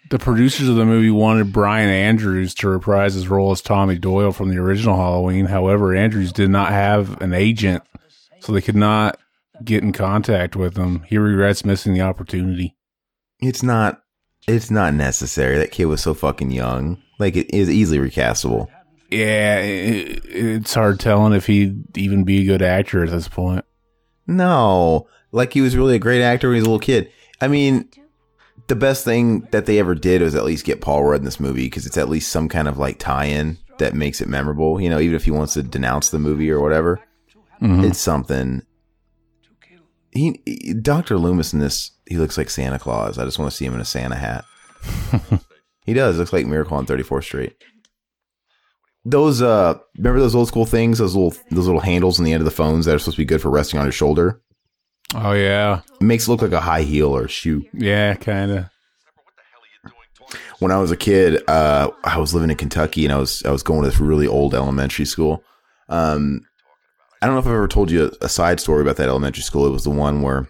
[0.09, 4.33] The producers of the movie wanted Brian Andrews to reprise his role as Tommy Doyle
[4.33, 5.47] from the original Halloween.
[5.47, 7.83] However, Andrews did not have an agent,
[8.41, 9.19] so they could not
[9.65, 11.03] get in contact with him.
[11.09, 12.77] He regrets missing the opportunity.
[13.41, 14.03] it's not
[14.47, 18.69] it's not necessary that kid was so fucking young like it is easily recastable
[19.11, 23.65] Yeah, it, it's hard telling if he'd even be a good actor at this point.
[24.27, 27.11] No, like he was really a great actor when he was a little kid.
[27.41, 27.89] I mean,
[28.69, 31.41] the best thing that they ever did was at least get Paul Rudd in this
[31.41, 34.81] movie because it's at least some kind of like tie-in that makes it memorable.
[34.81, 37.01] You know, even if he wants to denounce the movie or whatever,
[37.63, 37.85] Mhm.
[37.89, 38.63] it's something.
[40.11, 41.19] He, he- Dr.
[41.19, 43.19] Loomis in this, he looks like Santa Claus.
[43.19, 44.45] I just want to see him in a Santa hat.
[45.85, 46.19] he does.
[46.19, 47.57] Looks like Miracle on 34th Street.
[49.05, 52.41] Those uh remember those old school things, those little those little handles on the end
[52.41, 54.41] of the phones that are supposed to be good for resting on your shoulder?
[55.15, 57.65] Oh yeah, It makes it look like a high heel or a shoe.
[57.73, 58.65] yeah, kind of.
[60.59, 63.51] When I was a kid, uh, I was living in Kentucky and I was I
[63.51, 65.45] was going to this really old elementary school.
[65.89, 66.41] Um,
[67.23, 69.43] I don't know if I've ever told you a, a side story about that elementary
[69.43, 69.67] school.
[69.67, 70.49] It was the one where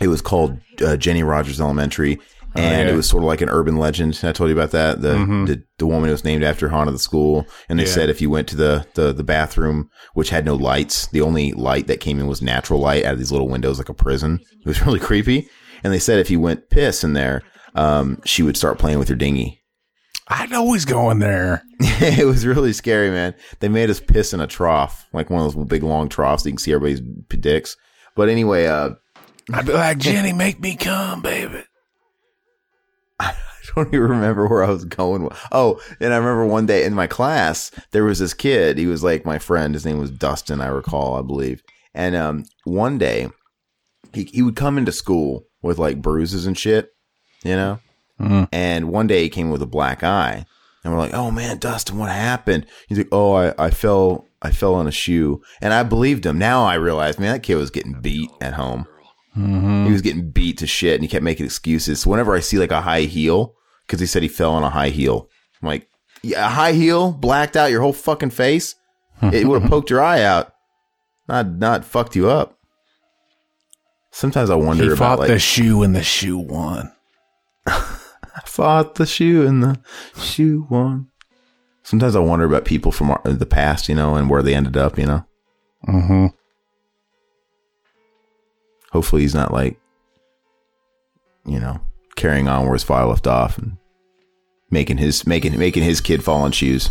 [0.00, 2.18] it was called uh, Jenny Rogers Elementary,
[2.54, 2.92] and yeah.
[2.92, 4.18] it was sort of like an urban legend.
[4.22, 5.00] I told you about that.
[5.02, 5.46] The Mhm.
[5.46, 7.90] the, the woman was named after haunted the school, and they Yeah.
[7.92, 11.52] said if you went to the, the the bathroom, which had no lights, the only
[11.52, 14.40] light that came in was natural light out of these little windows, like a prison.
[14.60, 15.48] It was really creepy.
[15.84, 17.42] And they said if you went piss in there,
[17.74, 19.62] um, she would start playing with your dinghy.
[20.30, 21.62] I'd always go in there.
[21.80, 23.34] it was really scary, man.
[23.60, 26.48] They made us piss in a trough, like one of those big long troughs so
[26.48, 27.00] you can see everybody's
[27.40, 27.76] dicks.
[28.14, 28.90] But anyway, uh,
[29.52, 31.62] I'd be like, Jenny, make me come, baby.
[33.20, 33.34] I
[33.74, 35.28] don't even remember where I was going.
[35.52, 38.78] Oh, and I remember one day in my class, there was this kid.
[38.78, 39.74] He was like my friend.
[39.74, 41.62] His name was Dustin, I recall, I believe.
[41.94, 43.28] And um, one day,
[44.12, 46.92] he, he would come into school with like bruises and shit,
[47.44, 47.78] you know?
[48.20, 48.48] Mhm.
[48.52, 50.44] And one day he came with a black eye.
[50.84, 52.66] And we're like, oh man, Dustin, what happened?
[52.88, 54.24] He's like, oh, I, I fell.
[54.40, 55.42] I fell on a shoe.
[55.60, 56.38] And I believed him.
[56.38, 58.86] Now I realize, man, that kid was getting beat at home.
[59.38, 59.86] Mm-hmm.
[59.86, 62.00] He was getting beat to shit and he kept making excuses.
[62.00, 63.54] So whenever I see like a high heel,
[63.86, 65.28] because he said he fell on a high heel,
[65.62, 65.88] I'm like,
[66.22, 68.74] yeah, a high heel, blacked out your whole fucking face.
[69.20, 70.52] It would have poked your eye out,
[71.26, 72.56] not not fucked you up.
[74.12, 76.92] Sometimes I wonder He about fought like the shoe and the shoe won.
[77.66, 77.98] I
[78.46, 79.80] fought the shoe and the
[80.20, 81.08] shoe won.
[81.82, 84.76] Sometimes I wonder about people from our, the past, you know, and where they ended
[84.76, 85.26] up, you know.
[85.88, 86.26] Mm-hmm.
[88.98, 89.78] Hopefully he's not like,
[91.46, 91.80] you know,
[92.16, 93.76] carrying on where his father left off and
[94.72, 96.90] making his making making his kid fall on shoes.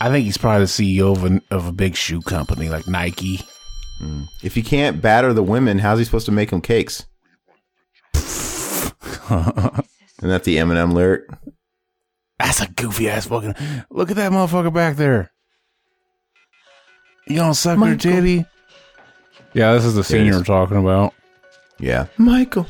[0.00, 3.40] I think he's probably the CEO of a, of a big shoe company like Nike.
[3.98, 4.22] Hmm.
[4.44, 7.04] If he can't batter the women, how's he supposed to make them cakes?
[8.14, 8.68] Isn't
[10.20, 11.28] that the Eminem lyric?
[12.38, 13.56] That's a goofy ass fucking.
[13.90, 15.32] Look at that motherfucker back there.
[17.26, 18.44] You gonna suck her titty?
[19.54, 20.38] Yeah, this is the scene It you is.
[20.38, 21.14] were talking about.
[21.78, 22.66] Yeah, Michael.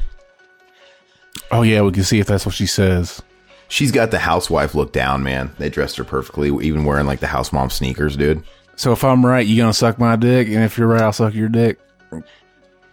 [1.50, 3.22] Oh yeah, we can see if that's what she says.
[3.68, 5.50] She's got the housewife look down, man.
[5.58, 8.42] They dressed her perfectly, even wearing like the house mom sneakers, dude.
[8.76, 11.34] So if I'm right, you gonna suck my dick, and if you're right, I'll suck
[11.34, 11.78] your dick.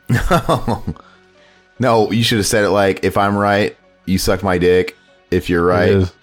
[0.09, 0.83] no,
[1.79, 3.75] No, you should have said it like, if I'm right,
[4.05, 4.95] you suck my dick.
[5.31, 6.13] If you're right, is.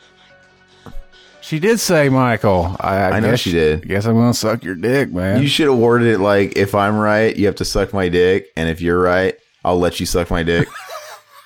[1.43, 2.77] She did say Michael.
[2.79, 3.87] I, I, I know guess- she did.
[3.87, 5.43] Guess I'm gonna suck your dick, man.
[5.43, 8.53] You should have worded it like, if I'm right, you have to suck my dick,
[8.57, 9.35] and if you're right,
[9.65, 10.69] I'll let you suck my dick.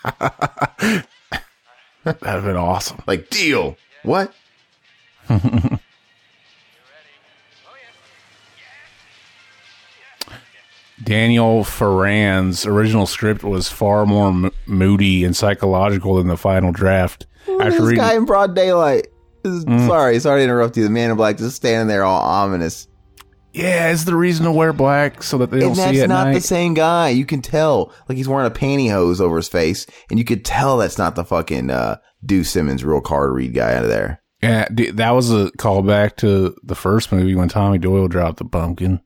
[0.21, 1.07] That'd
[2.23, 3.03] have been awesome.
[3.07, 3.77] like, deal.
[4.03, 4.33] What?
[11.03, 17.27] Daniel Farrands' original script was far more m- moody and psychological than the final draft.
[17.61, 19.09] After this reading, guy in broad daylight.
[19.65, 19.87] Mm.
[19.87, 20.85] Sorry, sorry to interrupt you.
[20.85, 22.89] The man in black just standing there all ominous.
[23.53, 26.27] yeah, it's the reason to wear black so that they don't And see that's not
[26.29, 26.35] night.
[26.35, 27.09] the same guy.
[27.11, 27.93] You can tell.
[28.09, 31.25] Like he's wearing a pantyhose over his face, and you could tell that's not the
[31.25, 34.23] fucking uh, Deuce Simmons real card read guy out of there.
[34.43, 39.01] yeah, that was a callback to the first movie when Tommy Doyle dropped the pumpkin.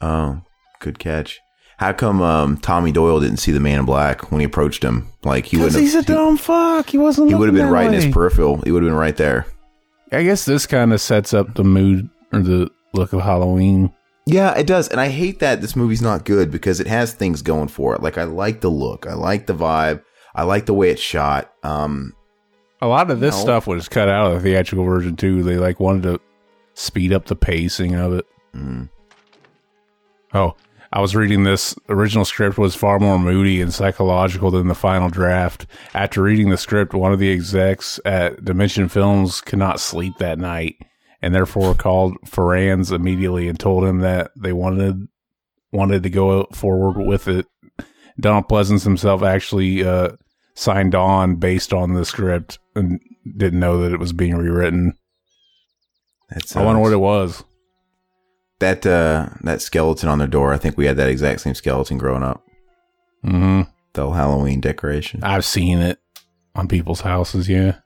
[0.00, 0.42] Oh,
[0.80, 1.40] good catch.
[1.78, 5.08] How come um, Tommy Doyle didn't see the man in black when he approached him?
[5.24, 5.82] Like he Because wouldn't.
[5.82, 6.88] he's a have, dumb fuck.
[6.88, 7.28] He wasn't.
[7.28, 8.62] he, would have been that right in his peripheral.
[8.62, 9.46] He would have been right there.
[10.12, 13.92] I guess this kind of sets up the mood or the look of Halloween.
[14.24, 14.88] Yeah, it does.
[14.88, 18.02] And I hate that this movie's not good because it has things going for it.
[18.02, 20.02] Like I like the look, I like the vibe,
[20.34, 21.52] I like the way it's shot.
[21.62, 22.14] Um,
[22.80, 23.42] A lot of this No.
[23.42, 25.42] stuff was cut out of the theatrical version too.
[25.42, 26.20] They like wanted to
[26.74, 28.26] speed up the pacing of it.
[28.54, 28.88] mm,
[30.34, 30.54] Oh,
[30.92, 35.08] I was reading this original script was far more moody and psychological than the final
[35.08, 35.66] draft.
[35.94, 40.38] After reading the script, one of the execs at Dimension Films could not sleep that
[40.38, 40.76] night
[41.20, 45.08] and therefore called Farrands immediately and told him that they wanted
[45.72, 47.46] wanted to go forward with it.
[48.18, 50.10] Donald Pleasence himself actually uh,
[50.54, 53.00] signed on based on the script and
[53.36, 54.94] didn't know that it was being rewritten.
[56.30, 57.44] that's I wonder what it was.
[58.58, 60.52] That uh, that skeleton on their door.
[60.52, 62.42] I think we had that exact same skeleton growing up.
[63.24, 63.70] Mm-hmm.
[63.92, 65.22] The whole Halloween decoration.
[65.22, 65.98] I've seen it
[66.54, 67.48] on people's houses.
[67.48, 67.76] Yeah.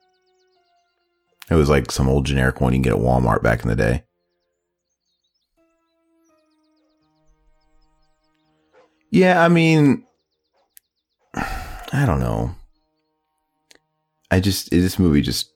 [1.51, 3.77] It was like some old generic one you can get at Walmart back in the
[3.77, 4.05] day.
[9.11, 10.07] Yeah, I mean,
[11.35, 12.55] I don't know.
[14.31, 15.51] I just this movie just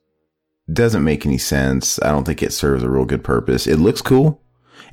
[0.72, 2.00] doesn't make any sense.
[2.02, 3.68] I don't think it serves a real good purpose.
[3.68, 4.42] It looks cool,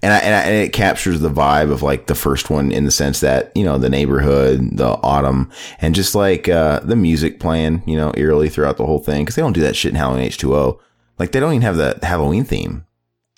[0.01, 2.85] and I, and, I, and it captures the vibe of like the first one in
[2.85, 7.39] the sense that you know the neighborhood, the autumn, and just like uh, the music
[7.39, 9.95] playing, you know, eerily throughout the whole thing because they don't do that shit in
[9.95, 10.79] Halloween H two O.
[11.19, 12.85] Like they don't even have the Halloween theme,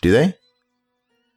[0.02, 0.36] do they?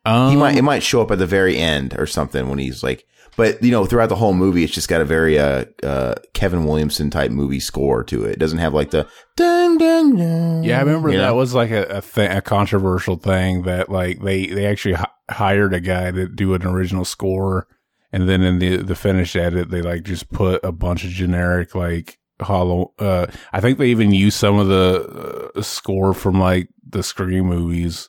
[0.05, 2.85] Um, he might it might show up at the very end or something when he's
[2.85, 3.05] like
[3.37, 6.65] but you know throughout the whole movie it's just got a very uh, uh Kevin
[6.65, 8.33] Williamson type movie score to it.
[8.35, 10.63] It doesn't have like the dun dun dun.
[10.63, 11.35] Yeah, I remember you that know?
[11.35, 14.97] was like a a, thing, a controversial thing that like they they actually
[15.31, 17.67] hired a guy to do an original score,
[18.13, 21.75] and then in the the finished edit they like just put a bunch of generic
[21.75, 22.93] like hollow.
[22.99, 27.47] Uh, I think they even used some of the uh, score from like the Scream
[27.47, 28.09] movies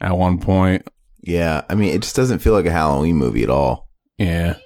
[0.00, 0.86] at one point.
[1.20, 3.90] Yeah, I mean it just doesn't feel like a Halloween movie at all.
[4.18, 4.56] Yeah,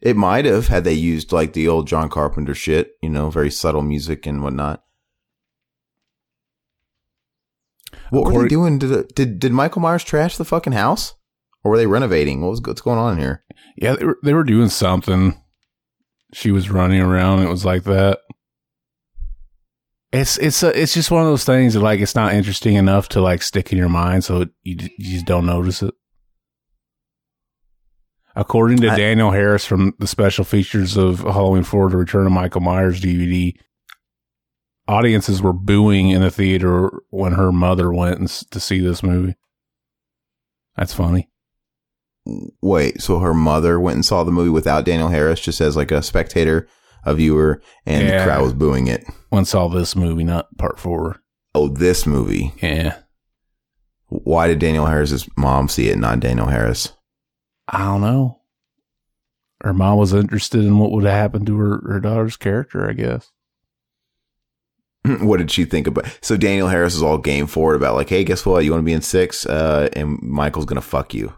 [0.00, 3.50] It might have had they used like the old John Carpenter shit, you know, very
[3.50, 4.84] subtle music and whatnot.
[8.10, 8.78] What were they doing?
[8.78, 11.14] Did, did did Michael Myers trash the fucking house,
[11.64, 12.40] or were they renovating?
[12.40, 13.44] What was what's going on here?
[13.76, 15.40] yeah, they were they were doing something.
[16.32, 17.42] She was running around.
[17.42, 18.20] It was like that.
[20.12, 23.08] It's it's a, it's just one of those things that like it's not interesting enough
[23.10, 25.94] to like stick in your mind, so it, you you just don't notice it.
[28.34, 32.32] According to I- Danielle Harris from the special features of Halloween 4: The Return of
[32.32, 33.54] Michael Myers DVD,
[34.86, 39.34] audiences were booing in the theater when her mother went and to see this movie.
[40.76, 41.28] That's funny.
[42.62, 45.90] Wait, so her mother went and saw the movie without Danielle Harris, just as like
[45.90, 46.68] a spectator,
[47.04, 48.18] a viewer, and Yeah.
[48.18, 49.04] the crowd was booing it.
[49.30, 51.16] When saw this movie, not part four.
[51.54, 52.52] Oh, this movie.
[52.62, 52.98] Yeah,
[54.10, 56.92] Why did Danielle Harris's mom see it, not Danielle Harris?
[57.68, 58.40] I don't know.
[59.62, 63.30] Her mom was interested in what would happen to her, her daughter's character, I guess.
[65.20, 66.06] what did she think about?
[66.22, 68.64] So Danielle Harris is all game for it about like, hey, guess what?
[68.64, 69.46] You want to be in six?
[69.46, 71.32] Uh, and Michael's gonna fuck you.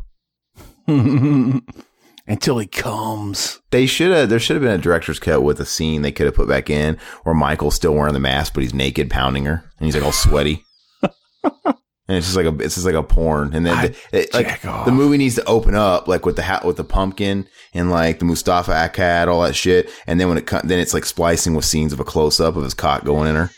[2.26, 3.60] Until he comes.
[3.70, 4.28] They should have.
[4.28, 6.70] There should have been a director's cut with a scene they could have put back
[6.70, 10.04] in where Michael's still wearing the mask, but he's naked, pounding her, and he's like
[10.04, 10.64] all sweaty.
[11.02, 13.54] and it's just like a, it's just like a porn.
[13.54, 14.84] And then the, it, like off.
[14.84, 18.18] the movie needs to open up like with the hat with the pumpkin and like
[18.18, 19.90] the Moustapha Akkad, all that shit.
[20.06, 22.64] And then when it then it's like splicing with scenes of a close up of
[22.64, 23.50] his cock going in her.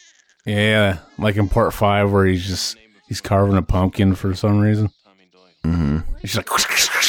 [0.47, 2.77] Yeah, like in part five where he's just
[3.09, 4.91] he's carving a pumpkin for some reason.
[5.65, 5.99] Mm-hmm.
[6.21, 6.49] She's like,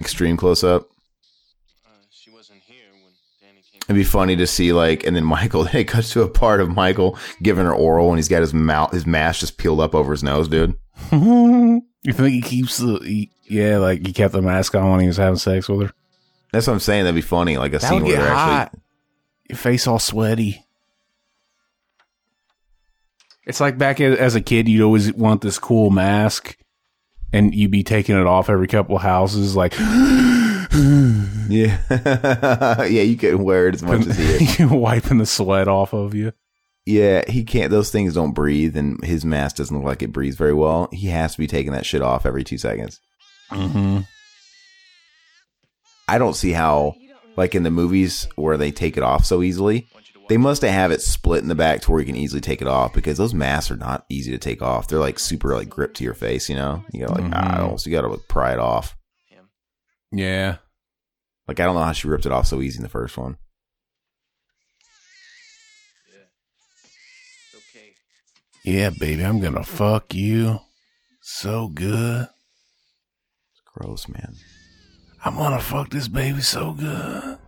[0.00, 0.88] Extreme close up.
[3.86, 5.66] It'd be funny to see like, and then Michael.
[5.74, 8.92] It cuts to a part of Michael giving her oral, and he's got his mouth,
[8.92, 10.74] his mask just peeled up over his nose, dude.
[11.12, 11.82] you
[12.12, 12.98] think he keeps the?
[13.00, 15.92] He, yeah, like he kept the mask on when he was having sex with her.
[16.50, 17.04] That's what I'm saying.
[17.04, 18.62] That'd be funny, like a That scene would where get they're hot.
[18.66, 18.80] actually.
[19.50, 20.64] Your face all sweaty.
[23.46, 26.56] It's like back as a kid, you'd always want this cool mask,
[27.34, 29.74] and you'd be taking it off every couple houses, like
[31.48, 31.78] Yeah,
[32.84, 34.24] yeah, you can wear it as much as he
[34.62, 34.70] is.
[34.70, 36.32] wiping the sweat off of you.
[36.86, 37.70] Yeah, he can't.
[37.70, 40.88] Those things don't breathe, and his mask doesn't look like it breathes very well.
[40.92, 43.00] He has to be taking that shit off every two seconds.
[43.50, 44.00] Mm-hmm.
[46.08, 46.94] I don't see how,
[47.36, 49.88] like in the movies where they take it off so easily,
[50.28, 52.68] they must have it split in the back to where you can easily take it
[52.68, 54.88] off because those masks are not easy to take off.
[54.88, 56.84] They're like super like gripped to your face, you know.
[56.92, 57.36] You gotta like Mhm.
[57.54, 58.96] I don't, so you gotta like pry it off.
[60.12, 60.56] Yeah.
[61.48, 63.36] Like I don't know how she ripped it off so easy in the first one.
[68.64, 70.58] Yeah, baby, I'm gonna fuck you
[71.20, 72.22] so good.
[72.22, 74.36] It's gross, man.
[75.22, 77.38] I'm gonna fuck this baby so good.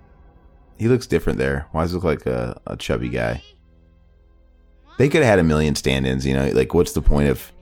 [0.78, 1.66] He looks different there.
[1.72, 3.42] Why does he look like a, a chubby guy?
[4.98, 6.48] They could have had a million stand-ins, you know.
[6.52, 7.52] Like, what's the point of?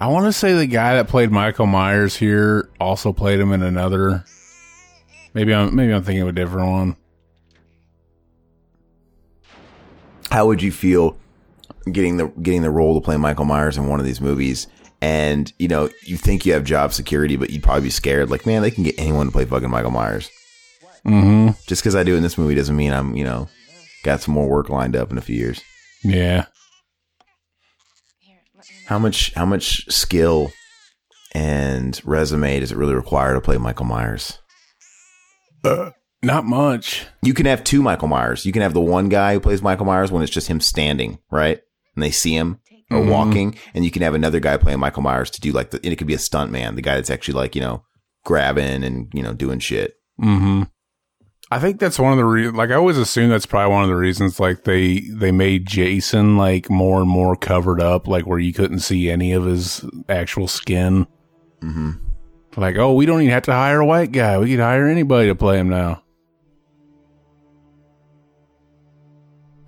[0.00, 3.62] I want to say the guy that played Michael Myers here also played him in
[3.62, 4.24] another.
[5.34, 6.96] Maybe I'm maybe I'm thinking of a different one.
[10.30, 11.16] How would you feel
[11.90, 14.66] getting the getting the role to play Michael Myers in one of these movies?
[15.00, 18.28] And you know, you think you have job security, but you'd probably be scared.
[18.30, 20.30] Like, man, they can get anyone to play fucking Michael Myers.
[21.06, 21.48] Mm-hmm.
[21.66, 23.48] Just because I do it in this movie doesn't mean I'm, you know,
[24.04, 25.60] got some more work lined up in a few years.
[26.04, 26.46] Yeah.
[28.86, 30.52] How much how much skill
[31.34, 34.38] and resume does it really require to play Michael Myers?
[36.22, 37.06] Not much.
[37.22, 38.44] You can have two Michael Myers.
[38.46, 41.18] You can have the one guy who plays Michael Myers when it's just him standing,
[41.30, 41.58] right?
[41.96, 43.08] And they see him or Mhm.
[43.10, 45.92] walking, and you can have another guy playing Michael Myers to do like the and
[45.92, 47.82] it could be a stunt man, the guy that's actually like, you know,
[48.24, 49.94] grabbing and, you know, doing shit.
[50.20, 50.62] Mm-hmm.
[51.52, 53.90] I think that's one of the re- like I always assume that's probably one of
[53.90, 58.38] the reasons like they they made Jason like more and more covered up, like where
[58.38, 61.06] you couldn't see any of his actual skin.
[61.60, 61.90] Mm-hmm.
[62.56, 65.28] Like, oh, we don't even have to hire a white guy; we could hire anybody
[65.28, 66.02] to play him now.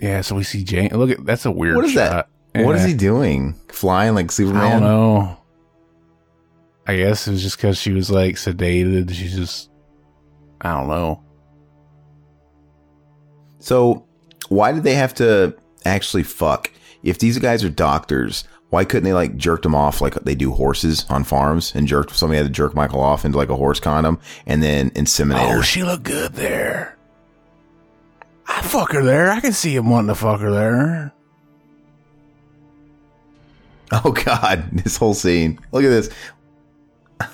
[0.01, 0.89] Yeah, so we see Jane.
[0.89, 1.77] Look at that's a weird.
[1.77, 2.31] What is shot.
[2.55, 2.65] that?
[2.65, 3.61] What is he doing?
[3.69, 4.63] Flying like Superman?
[4.63, 5.37] I don't know.
[6.87, 9.13] I guess it was just because she was like sedated.
[9.13, 9.71] She's just,
[10.63, 11.23] I don't know.
[13.65, 14.05] So,
[14.51, 15.57] why did they have to
[15.87, 16.71] actually fuck?
[17.03, 20.53] If these guys are doctors, why couldn't they like jerk them off like they do
[20.53, 23.81] horses on farms and jerk somebody had to jerk Michael off into like a horse
[23.81, 25.61] condom and then inseminate her?
[25.61, 26.99] Oh, she looked good there.
[28.47, 29.31] I fuck her there.
[29.31, 31.15] I can see him wanting to fuck her there.
[33.93, 35.59] Oh God, this whole scene.
[35.73, 36.11] Look at this.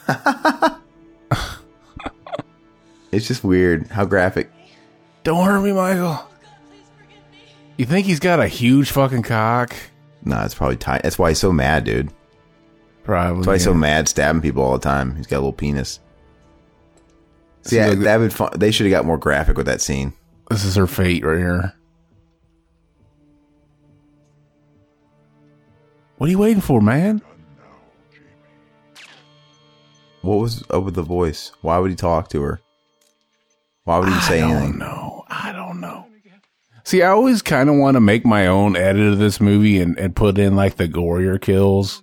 [3.11, 3.89] it's just weird.
[3.89, 4.49] How graphic.
[5.23, 6.19] Don't hurt me, Michael.
[7.77, 9.75] You think he's got a huge fucking cock?
[10.25, 11.03] Nah, it's probably tight.
[11.03, 12.13] That's why he's so mad, dude.
[13.05, 13.37] Probably.
[13.41, 15.17] That's why he's so mad, stabbing people all the time.
[15.17, 16.01] He's got a little penis.
[17.63, 19.81] See, See, I- look- that would fu- they should have got more graphic with that
[19.81, 20.13] scene.
[20.51, 21.73] This is her fate right here.
[26.19, 27.23] What are you waiting for, man?
[30.23, 31.53] What was up with the voice?
[31.63, 32.61] Why would he talk to her?
[33.85, 34.71] Why would he say I anything?
[34.73, 35.10] don't know.
[35.31, 36.07] I don't know.
[36.85, 39.99] See, I always kind of want to make my own edit of this movie and,
[39.99, 42.03] and put in like the gorier kills,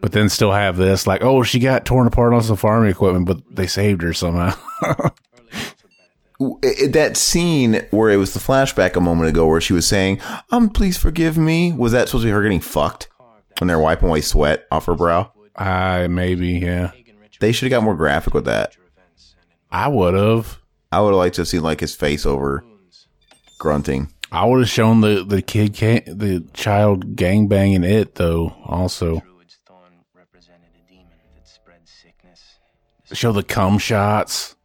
[0.00, 3.26] but then still have this like, oh, she got torn apart on some farming equipment,
[3.26, 4.54] but they saved her somehow.
[6.40, 9.86] It- it- that scene where it was the flashback a moment ago where she was
[9.86, 10.20] saying,
[10.50, 13.08] "Um, please forgive me." Was that supposed to be her getting fucked
[13.58, 15.30] when they're wiping away sweat off her brow?
[15.54, 16.90] I maybe, yeah.
[17.38, 18.76] They should have got more graphic with that.
[19.70, 20.58] I would have.
[20.92, 22.62] I would have liked to have seen like his face over
[23.58, 24.12] grunting.
[24.30, 28.54] I would have shown the the kid, ca- the child gang banging it though.
[28.66, 29.22] Also,
[33.12, 34.56] show the cum shots.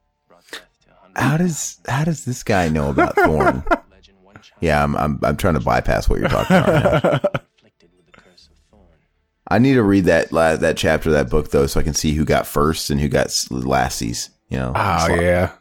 [1.15, 3.63] How does how does this guy know about Thorn?
[4.61, 7.03] yeah, I'm, I'm I'm trying to bypass what you're talking about.
[7.03, 7.19] now.
[9.49, 11.93] I need to read that la- that chapter of that book though, so I can
[11.93, 14.30] see who got first and who got s- lassies.
[14.49, 14.71] You know?
[14.75, 15.51] Ah, oh It's yeah.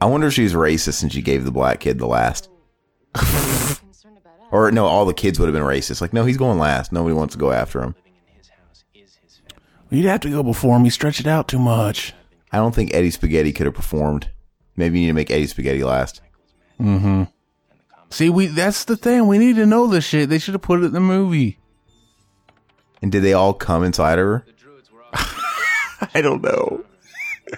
[0.00, 2.48] I wonder if she's racist and she gave the black kid the last.
[4.50, 6.00] or no, all the kids would have been racist.
[6.00, 6.92] Like, no, he's going last.
[6.92, 7.94] Nobody wants to go after him.
[9.90, 10.88] You'd have to go before me.
[10.88, 12.14] Stretch it out too much.
[12.52, 14.30] I don't think Eddie Spaghetti could have performed.
[14.76, 16.20] Maybe you need to make Eddie Spaghetti last.
[16.80, 17.24] Mm-hmm.
[18.10, 19.26] See, we that's the thing.
[19.26, 20.28] We need to know this shit.
[20.28, 21.58] They should have put it in the movie.
[23.02, 24.46] And did they all come inside of her?
[26.14, 26.84] I don't know.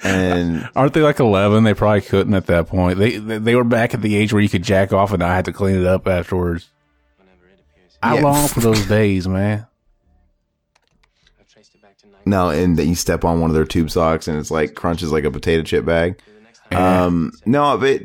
[0.02, 1.64] And Aren't they like eleven?
[1.64, 2.98] They probably couldn't at that point.
[2.98, 5.30] They they they were back at the age where you could jack off and not
[5.30, 6.68] have to clean it up afterwards.
[8.02, 8.22] I Yeah.
[8.22, 9.66] long for those days, man.
[12.24, 15.10] no, and then you step on one of their tube socks and it's like crunches
[15.12, 16.18] like a potato chip bag.
[16.70, 18.00] Um, no, but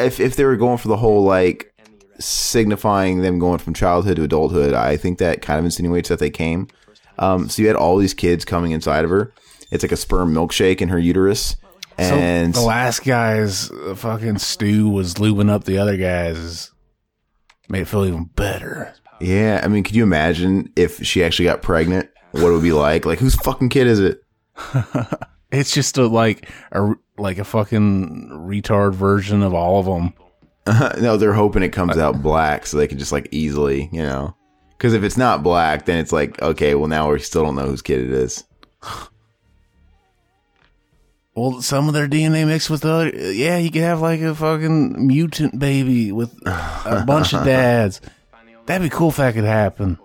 [0.00, 1.72] if if they were going for the whole like
[2.18, 6.30] signifying them going from childhood to adulthood, I think that kind of insinuates that they
[6.30, 6.68] came.
[7.18, 9.32] Um, so you had all these kids coming inside of her.
[9.72, 11.56] It's like a sperm milkshake in her uterus,
[11.98, 16.70] and so the last guy's uh, fucking stew was lubing up the other guys.
[17.68, 18.94] Made it feel even better.
[19.20, 22.08] yeah, I mean, could you imagine if she actually got pregnant?
[22.30, 23.04] What it would be like?
[23.04, 24.22] Like, whose fucking kid is it?
[25.52, 30.14] It's just a like a like a fucking retard version of all of them.
[31.02, 34.34] no, they're hoping it comes out black so they can just like easily, you know.
[34.70, 37.66] Because if it's not black, then it's like, okay, well now we still don't know
[37.66, 38.44] whose kid it is.
[41.34, 43.08] Well, some of their DNA mixed with other.
[43.08, 48.00] Yeah, you could have like a fucking mutant baby with a bunch of dads.
[48.66, 49.98] That'd be cool if that could happen.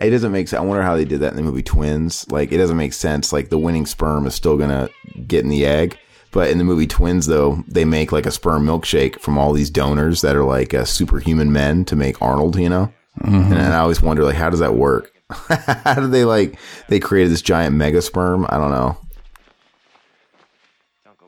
[0.00, 0.60] It doesn't make sense.
[0.60, 2.28] I wonder how they did that in the movie Twins.
[2.30, 3.32] Like, it doesn't make sense.
[3.32, 4.88] Like, the winning sperm is still gonna
[5.26, 5.96] get in the egg.
[6.32, 9.70] But in the movie Twins, though, they make like a sperm milkshake from all these
[9.70, 12.56] donors that are like uh, superhuman men to make Arnold.
[12.56, 12.92] You know,
[13.22, 15.12] and, and I always wonder like, how does that work?
[15.30, 16.58] how do they like
[16.88, 18.46] they created this giant mega sperm?
[18.48, 18.96] I don't know.
[21.04, 21.26] Don't go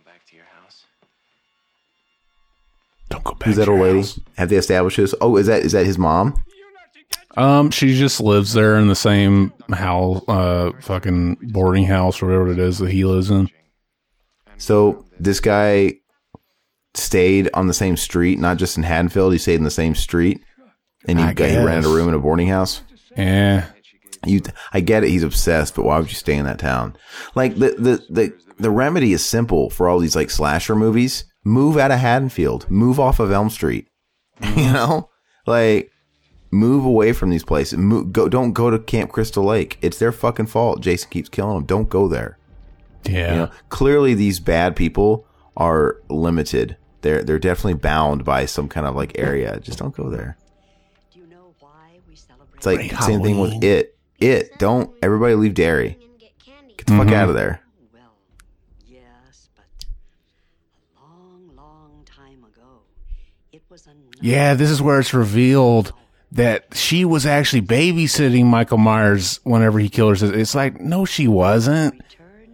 [3.11, 3.14] back.
[3.45, 4.05] Who's that old lady?
[4.37, 5.15] Have they established this?
[5.21, 6.35] Oh, is that is that his mom?
[7.37, 12.53] Um, she just lives there in the same house, uh, fucking boarding house or whatever
[12.53, 13.49] it is that he lives in.
[14.57, 15.95] So this guy
[16.95, 19.33] stayed on the same street, not just in Haddonfield.
[19.33, 20.45] He stayed in the same street,
[21.09, 22.83] and he, got, he rented a room in a boarding house.
[23.17, 23.67] Yeah,
[24.25, 24.41] You,
[24.73, 25.11] I get it.
[25.11, 26.97] He's obsessed, but why would you stay in that town?
[27.35, 31.25] Like the the the the remedy is simple for all these like slasher movies.
[31.45, 32.71] Move out of Haddonfield.
[32.71, 33.89] Move off of Elm Street.
[34.57, 35.11] you know,
[35.47, 35.91] like
[36.51, 37.79] move away from these places.
[37.79, 38.29] Move, go.
[38.29, 39.79] Don't go to Camp Crystal Lake.
[39.83, 40.81] It's their fucking fault.
[40.81, 41.67] Jason keeps killing them.
[41.67, 42.39] Don't go there.
[43.05, 43.31] yeah.
[43.31, 45.27] You know, clearly these bad people
[45.57, 46.77] are limited.
[47.03, 49.61] They're they're definitely bound by some kind of like area.
[49.61, 50.37] Just don't go there.
[51.13, 52.57] Do you know why we celebrate?
[52.57, 53.97] It's like Great same thing with it.
[54.19, 55.99] It don't everybody leave Derry.
[56.19, 56.75] Get candy.
[56.79, 57.13] Get the fuck Mhm.
[57.13, 57.61] out of there.
[57.93, 58.15] Well,
[58.87, 59.65] yes, but
[60.97, 62.81] a long, long time ago,
[63.53, 63.91] it was a
[64.25, 65.93] Yeah, this is where it's revealed
[66.33, 70.35] that she was actually babysitting Michael Myers whenever he killed her.
[70.35, 72.01] It's like, no, she wasn't.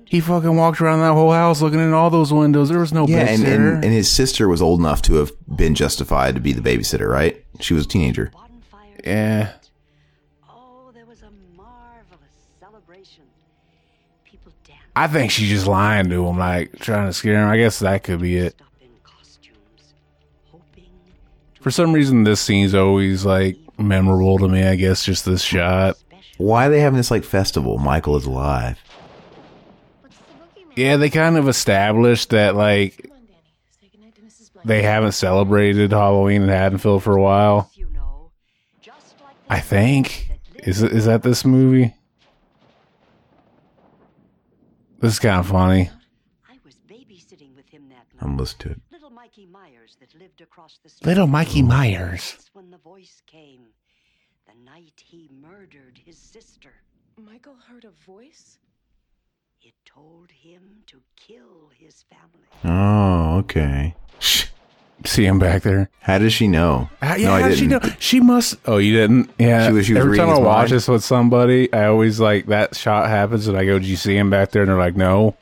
[0.05, 2.69] He fucking walked around that whole house looking in all those windows.
[2.71, 3.75] There was no Yeah, and, babysitter.
[3.77, 7.09] and and his sister was old enough to have been justified to be the babysitter,
[7.09, 7.45] right?
[7.61, 8.33] She was a teenager.
[9.05, 9.53] yeah.
[10.49, 13.23] Oh, there was a marvelous celebration.
[14.25, 17.49] People danced I think she's just lying to him, like trying to scare him.
[17.49, 18.61] I guess that could be it.
[21.61, 24.63] For some reason, this scene's always like memorable to me.
[24.65, 25.97] I guess just this shot.
[26.39, 27.79] Why are they having this like festival?
[27.79, 28.79] Michael is alive.
[30.01, 30.23] What's the
[30.63, 30.73] boogeyman?
[30.77, 33.35] Yeah, they kind of established that like Come on, Danny.
[33.81, 34.53] Say goodnight to Mrs.
[34.55, 34.67] Blank.
[34.69, 37.71] they haven't celebrated Halloween in Haddonfield for a while.
[37.75, 38.31] you know,
[38.81, 41.95] just like the I think is it- is that this movie?
[45.01, 45.91] This is kind of funny.
[46.49, 48.07] I was babysitting with him that.
[48.21, 48.81] I'm listening to it.
[48.93, 51.07] Little Mikey Myers that lived across the street.
[51.09, 52.33] Little Mikey Myers.
[52.37, 53.67] That's when the voice came.
[54.47, 56.71] The night he murdered his sister.
[57.17, 58.59] Michael heard a voice?
[59.63, 62.47] It told him to kill his family.
[62.65, 63.95] Oh, okay.
[64.19, 64.47] Shh.
[65.07, 65.89] See him back there.
[66.01, 66.91] How does she know?
[67.03, 67.59] Uh, yeah, no, how'd didn't.
[67.59, 67.81] she know?
[67.99, 68.57] She must.
[68.67, 69.31] Oh, you didn't.
[69.39, 69.69] Yeah.
[69.69, 70.73] She was- she was Every reading time I watch mind?
[70.73, 74.15] this with somebody, I always like that shot happens, and I go, "Do you see
[74.17, 75.37] him back there?" And they're like, "No."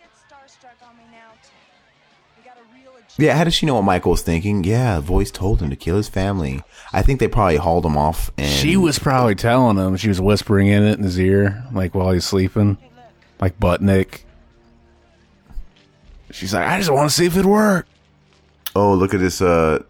[3.18, 4.62] Yeah, how does she know what Michael was thinking?
[4.62, 6.62] Yeah, voice told him to kill his family.
[6.92, 9.96] I think they probably hauled him off and She was probably telling him.
[9.96, 12.78] She was whispering in it in his ear, like while he's sleeping,
[13.40, 14.20] like Butnick.
[16.30, 17.88] She's like, "I just want to see if it worked."
[18.76, 19.82] Oh, look at this uh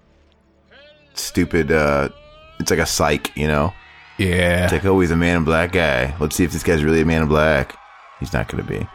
[1.12, 2.09] stupid uh
[2.61, 3.74] it's like a psych, you know?
[4.16, 4.64] Yeah.
[4.64, 6.16] It's like, oh, he's a man in black guy.
[6.18, 7.76] Let's see if this guy's really a man in black.
[8.20, 8.87] He's not gonna be.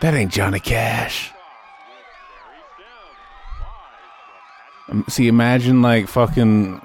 [0.00, 1.30] That ain't Johnny Cash.
[5.08, 6.78] See, imagine like fucking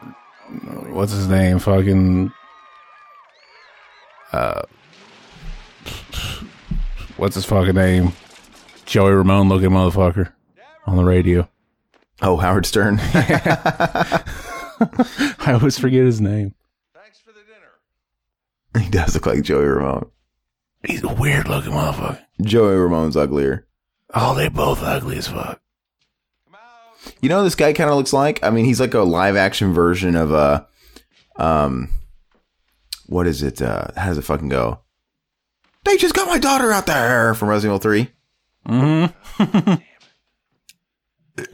[0.90, 1.60] what's his name?
[1.60, 2.32] Fucking
[4.32, 4.62] uh,
[7.18, 8.14] what's his fucking name?
[8.86, 10.32] Joey Ramone looking motherfucker
[10.86, 11.50] on the radio.
[12.22, 13.00] Oh, Howard Stern.
[15.40, 16.54] I always forget his name.
[16.94, 18.84] Thanks for the dinner.
[18.86, 20.12] He does look like Joey Ramone.
[20.86, 22.22] He's a weird looking motherfucker.
[22.42, 23.66] Joey Ramone's uglier.
[24.14, 25.60] Oh, they both ugly as fuck.
[27.22, 28.44] You know, this guy kind of looks like.
[28.44, 30.66] I mean, he's like a live action version of uh,
[31.38, 31.90] um,
[33.08, 33.62] what is it?
[33.62, 34.80] Uh, how does it fucking go?
[35.84, 38.10] They just got my daughter out there from Resident Evil Three.
[38.68, 39.74] Mm-hmm.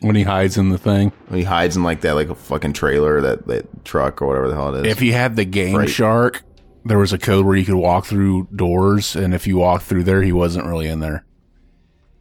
[0.00, 1.12] when he hides in the thing.
[1.28, 4.48] When he hides in like that, like a fucking trailer, that that truck or whatever
[4.48, 4.92] the hell it is.
[4.92, 5.86] If you had the Game.
[5.86, 6.42] Shark,
[6.84, 10.04] there was a code where you could walk through doors, and if you walked through
[10.04, 11.24] there, he wasn't really in there.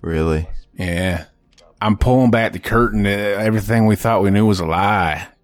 [0.01, 1.26] really, Yeah.
[1.82, 3.06] I'm pulling back the curtain.
[3.06, 5.28] Uh, Everything we thought we knew was a lie.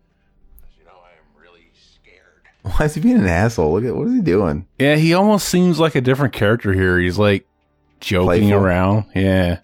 [2.62, 3.74] why is he being an asshole?
[3.74, 4.68] Look at what is he doing?
[4.80, 7.00] Yeah, he almost seems like a different character here.
[7.00, 7.46] He's like
[8.00, 8.54] joking Playful.
[8.54, 9.06] around.
[9.16, 9.60] Yeah.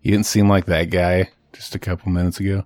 [0.00, 2.64] He didn't seem like that guy just a couple minutes ago.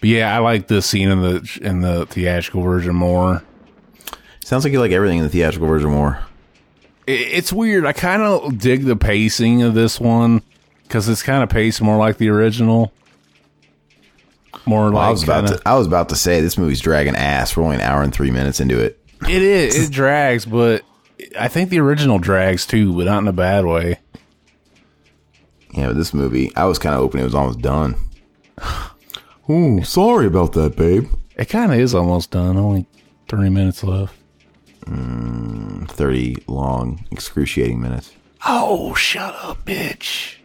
[0.00, 3.42] But yeah, I like the scene in the in the theatrical version more.
[4.44, 6.18] Sounds like you like everything in the theatrical version more.
[7.08, 7.84] I- It's weird.
[7.86, 10.42] I kind of dig the pacing of this one
[10.86, 12.92] because it's kind of paced more like the original.
[14.64, 15.68] More Well, like I was about kinda- to.
[15.68, 17.56] I was about to say this movie's dragging ass.
[17.56, 18.98] We're only an hour and three minutes into it.
[19.28, 19.88] It is.
[19.88, 20.82] It drags, but
[21.38, 23.98] I think the original drags too, but not in a bad way.
[25.74, 27.96] Yeah, but this movie, I was kind of hoping it was almost done.
[29.48, 31.08] oh, sorry about that, babe.
[31.36, 32.56] It kind of is almost done.
[32.56, 32.86] Only
[33.28, 34.14] thirty minutes left.
[34.86, 38.12] Mm, Thirty long, excruciating minutes.
[38.46, 40.36] Oh, shut up, bitch.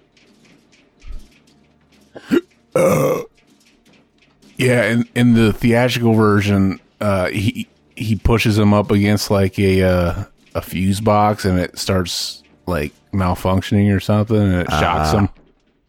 [2.75, 3.21] uh,
[4.61, 9.83] yeah, in in the theatrical version, uh, he he pushes him up against like a
[9.83, 10.23] uh,
[10.55, 15.19] a fuse box, and it starts like malfunctioning or something, and it shocks Ah.
[15.19, 15.29] him.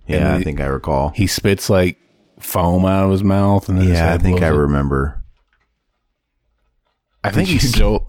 [0.06, 1.10] Yeah, I he- think I recall.
[1.10, 1.98] He spits like
[2.40, 4.58] foam out of his mouth, and then his Yeah, I head think I blows up.
[4.68, 5.22] remember.
[7.24, 8.06] I think Did he's you- still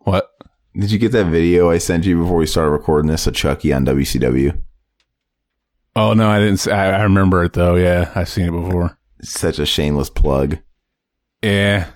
[0.00, 0.30] what?
[0.78, 3.72] Did you get that video I sent you before we started recording this of Chucky
[3.72, 4.56] on WCW?
[5.96, 6.54] Oh no, I didn't.
[6.54, 7.74] s- I, I remember it though.
[7.74, 8.96] Yeah, I've seen it before.
[9.22, 10.58] Such a shameless plug.
[11.42, 11.86] Yeah.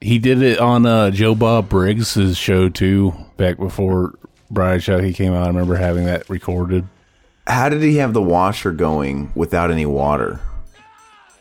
[0.00, 4.14] He did it on uh, Joe Bob Briggs' show too, back before
[4.54, 5.44] of Chucky came out.
[5.44, 6.86] I remember having that recorded.
[7.46, 10.40] How did he have the washer going without any water?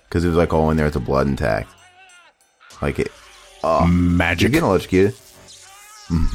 [0.04, 1.70] Because it was like all in there with the blood intact.
[2.82, 3.12] Like it.
[3.64, 4.44] Oh, Magic.
[4.44, 5.16] You're getting electrocuted.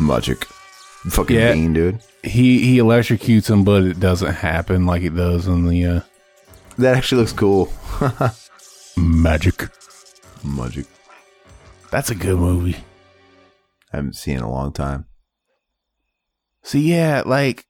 [0.00, 0.44] Magic.
[0.44, 1.54] Fucking Yeah.
[1.54, 2.00] dude.
[2.22, 6.00] He he electrocutes him, but it doesn't happen like it does in the uh,
[6.81, 7.72] That actually looks cool.
[8.97, 9.68] Magic.
[10.45, 10.87] Magic.
[11.91, 12.76] That's a good movie.
[13.93, 15.07] I haven't seen it in a long time.
[16.62, 17.66] See, yeah, like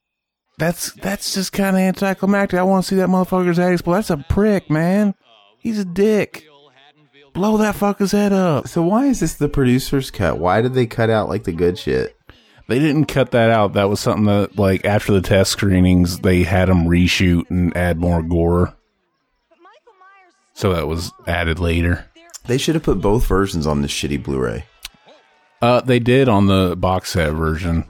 [0.58, 2.58] that's that's just kind of anticlimactic.
[2.58, 3.94] I want to see that motherfucker's head explode.
[3.94, 5.14] That's a prick, man.
[5.58, 6.46] He's a dick.
[7.32, 8.68] Blow that fucker's head up.
[8.68, 10.38] So why is this the producer's cut?
[10.38, 12.16] Why did they cut out like the good shit?
[12.66, 13.72] They didn't cut that out.
[13.72, 17.98] That was something that, like, after the test screenings, they had them reshoot and add
[17.98, 18.76] more gore.
[20.60, 22.04] So that was added later.
[22.44, 24.66] They should have put both versions on this shitty Blu-ray.
[25.62, 27.86] Uh, they did on the box set version.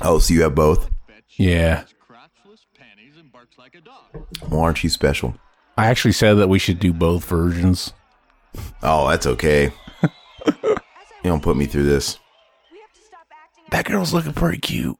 [0.00, 0.88] Oh, so you have both?
[1.36, 1.84] Yeah.
[4.48, 5.34] Well, aren't you special?
[5.76, 7.92] I actually said that we should do both versions.
[8.82, 9.72] Oh, that's okay.
[10.46, 10.76] you
[11.22, 12.18] don't put me through this.
[13.72, 14.96] That girl's looking pretty cute.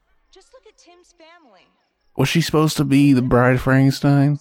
[2.14, 4.38] Was she supposed to be the bride of Frankenstein?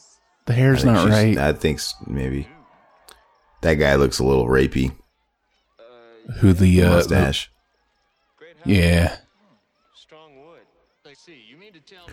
[0.51, 1.37] The hair's not right.
[1.37, 2.47] I think s- maybe
[3.61, 4.93] that guy looks a little rapey.
[6.39, 7.49] Who the uh, mustache?
[8.65, 9.15] yeah.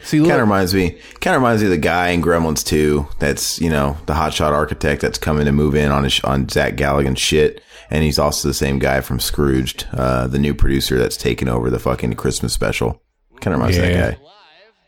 [0.03, 0.99] See, Kind of reminds me.
[1.21, 3.09] Kind of reminds me of the guy in Gremlins 2.
[3.19, 6.77] That's you know the hotshot architect that's coming to move in on his, on Zach
[6.77, 11.17] Galligan's shit, and he's also the same guy from Scrooged, uh, the new producer that's
[11.17, 13.03] taking over the fucking Christmas special.
[13.41, 14.25] Kind of reminds me of that guy.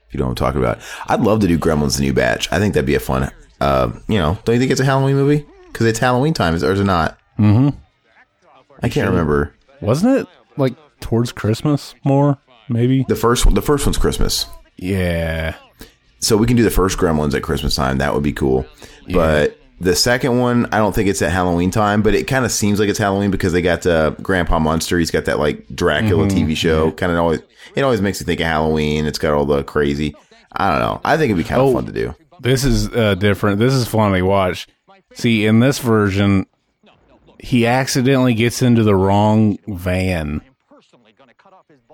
[0.09, 2.51] If you know what I'm talking about, I'd love to do Gremlins the new batch.
[2.51, 3.31] I think that'd be a fun.
[3.61, 5.47] Uh, you know, don't you think it's a Halloween movie?
[5.67, 7.19] Because it's Halloween time, is or is it not?
[7.39, 7.77] mm-hmm.
[8.83, 9.55] I can't remember.
[9.81, 10.27] Wasn't it
[10.57, 12.39] like towards Christmas more?
[12.69, 13.55] Maybe the first one.
[13.55, 14.47] The first one's Christmas.
[14.77, 15.57] Yeah.
[16.21, 17.99] So we can do the first Gremlins at Christmas time.
[17.99, 18.67] That would be cool.
[19.13, 22.53] But the second one, I don't think it's at Halloween time, but it kind of
[22.53, 24.99] seems like it's Halloween because they got uh, Grandpa Munster.
[24.99, 26.93] He's got that like Dracula Mhm, TV show.
[26.93, 27.41] Kind of always,
[27.75, 29.07] it always makes you think of Halloween.
[29.07, 30.15] It's got all the crazy.
[30.53, 31.01] I don't know.
[31.05, 31.73] I think it'd be kind of Oh.
[31.75, 32.15] fun to do.
[32.41, 33.59] This is uh, different.
[33.59, 34.67] This is fun to watch.
[35.15, 36.47] See, in this version,
[37.39, 40.41] he accidentally gets into the wrong van.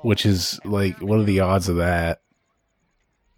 [0.03, 2.21] which is like, what are the odds of that?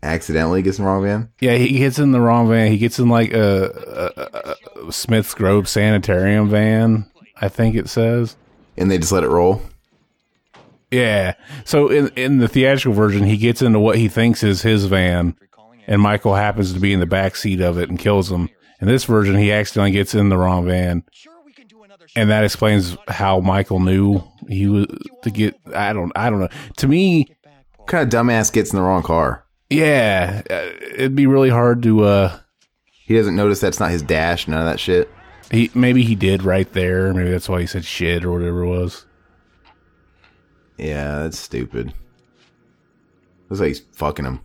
[0.03, 1.31] Accidentally gets in the wrong van.
[1.41, 2.71] Yeah, he gets in the wrong van.
[2.71, 7.11] He gets in like a, a, a Smith's Grove sanitarium van,
[7.41, 8.37] I think it says.
[8.77, 9.61] And they just let it roll.
[10.91, 11.35] Yeah.
[11.65, 15.37] So in in the theatrical version, he gets into what he thinks is his van,
[15.89, 18.49] and Michael happens to be in the back seat of it and kills him.
[18.81, 21.03] In this version, he accidentally gets in the wrong van,
[22.15, 24.87] and that explains how Michael knew he was
[25.25, 25.57] to get.
[25.75, 26.13] I don't.
[26.15, 26.49] I don't know.
[26.77, 27.27] To me,
[27.77, 29.45] What kind of dumbass gets in the wrong car?
[29.71, 32.05] yeah, uh, it'd be really hard to.
[32.05, 32.39] uh
[33.05, 35.11] He doesn't notice that's not his dash, none of that shit.
[35.51, 37.13] He maybe he did right there.
[37.13, 39.07] Maybe that's why he said shit or whatever it was.
[40.77, 41.93] Yeah, that's stupid.
[43.49, 44.41] Looks like he's fucking him.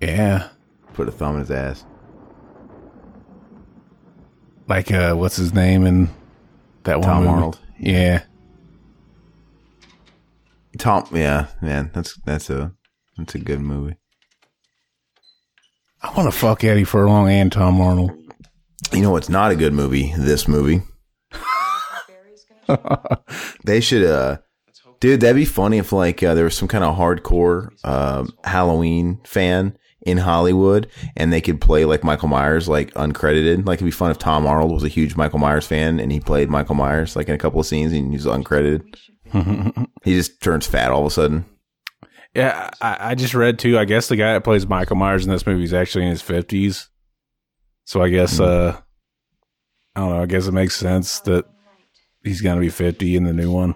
[0.00, 0.48] Yeah.
[0.94, 1.84] Put a thumb in his ass.
[4.68, 6.10] Like uh, what's his name in
[6.84, 7.08] that one?
[7.08, 7.28] Tom movie?
[7.28, 7.58] Arnold.
[7.78, 8.22] Yeah.
[10.76, 12.72] Tom, yeah, man, that's that's a
[13.16, 13.96] that's a good movie.
[16.02, 18.12] I want to fuck Eddie Furlong and Tom Arnold.
[18.92, 20.14] You know what's not a good movie?
[20.16, 20.82] This movie.
[23.64, 24.38] they should, uh,
[25.00, 25.20] dude.
[25.20, 29.76] That'd be funny if like uh, there was some kind of hardcore um, Halloween fan
[30.08, 33.66] in Hollywood, and they could play like Michael Myers, like uncredited.
[33.66, 36.18] Like it'd be fun if Tom Arnold was a huge Michael Myers fan and he
[36.18, 38.82] played Michael Myers like in a couple of scenes and he's uncredited.
[40.04, 41.44] he just turns fat all of a sudden.
[42.34, 43.78] Yeah, I, I just read too.
[43.78, 46.22] I guess the guy that plays Michael Myers in this movie is actually in his
[46.22, 46.88] fifties.
[47.84, 48.80] So I guess uh
[49.94, 51.44] I don't know, I guess it makes sense that
[52.24, 53.74] he's gonna be fifty in the new one.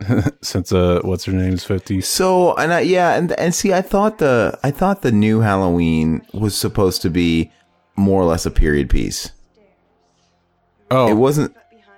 [0.42, 2.00] Since uh what's her name's fifty.
[2.00, 6.26] So and I, yeah, and and see, I thought the I thought the new Halloween
[6.32, 7.50] was supposed to be
[7.96, 9.32] more or less a period piece.
[10.90, 11.56] Oh it wasn't.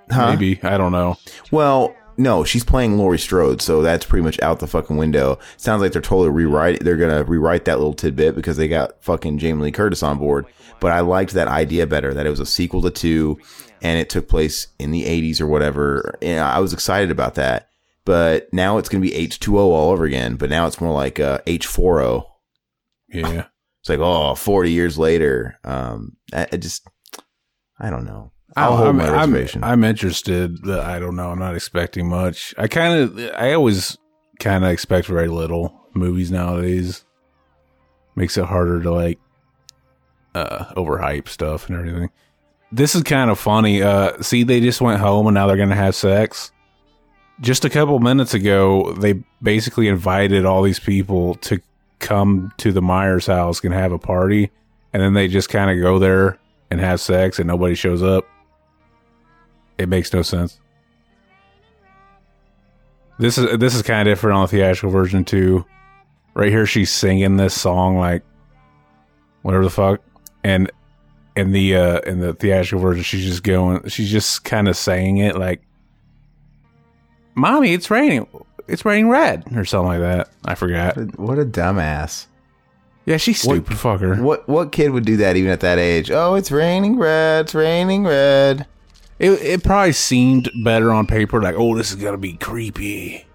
[0.09, 0.31] Huh?
[0.31, 0.59] Maybe.
[0.63, 1.17] I don't know.
[1.51, 5.39] Well, no, she's playing Laurie Strode, so that's pretty much out the fucking window.
[5.55, 6.83] Sounds like they're totally rewrite.
[6.83, 10.45] They're gonna rewrite that little tidbit because they got fucking Jamie Lee Curtis on board.
[10.81, 12.13] But I liked that idea better.
[12.13, 13.39] That it was a sequel to two,
[13.81, 16.17] and it took place in the '80s or whatever.
[16.21, 17.68] And I was excited about that.
[18.09, 20.35] But now it's gonna be H2O all over again.
[20.35, 22.25] But now it's more like uh, H4O.
[23.09, 23.45] Yeah.
[23.81, 25.59] It's like oh, 40 years later.
[25.63, 26.87] Um, I, I just,
[27.79, 28.31] I don't know.
[28.57, 29.63] I'll I'm, hold my I'm, reservation.
[29.63, 31.29] I'm interested, I don't know.
[31.29, 32.55] I'm not expecting much.
[32.57, 33.95] I kind of, I always
[34.39, 37.05] kind of expect very little movies nowadays.
[38.15, 39.19] Makes it harder to like
[40.33, 42.09] uh overhype stuff and everything.
[42.71, 43.83] This is kind of funny.
[43.83, 46.51] Uh see they just went home and now they're going to have sex.
[47.41, 51.61] Just a couple minutes ago, they basically invited all these people to
[51.99, 54.51] come to the Myers house and have a party,
[54.93, 56.37] and then they just kind of go there
[56.69, 58.27] and have sex and nobody shows up.
[59.77, 60.59] It makes no sense.
[63.19, 65.65] This is this is kind of different on the theatrical version too.
[66.33, 68.23] Right here, she's singing this song like
[69.41, 70.01] whatever the fuck,
[70.43, 70.71] and
[71.35, 75.17] in the uh in the theatrical version, she's just going, she's just kind of saying
[75.17, 75.61] it like,
[77.39, 78.27] "Mommy, it's raining,
[78.67, 80.29] it's raining red" or something like that.
[80.45, 81.19] I forgot.
[81.19, 82.27] What a dumbass.
[83.05, 84.21] Yeah, she's stupid fucker.
[84.21, 86.11] What what kid would do that even at that age?
[86.11, 87.45] Oh, it's raining red.
[87.45, 88.67] It's raining red.
[89.17, 93.25] It it probably seemed better on paper, like, oh, this is gonna be creepy.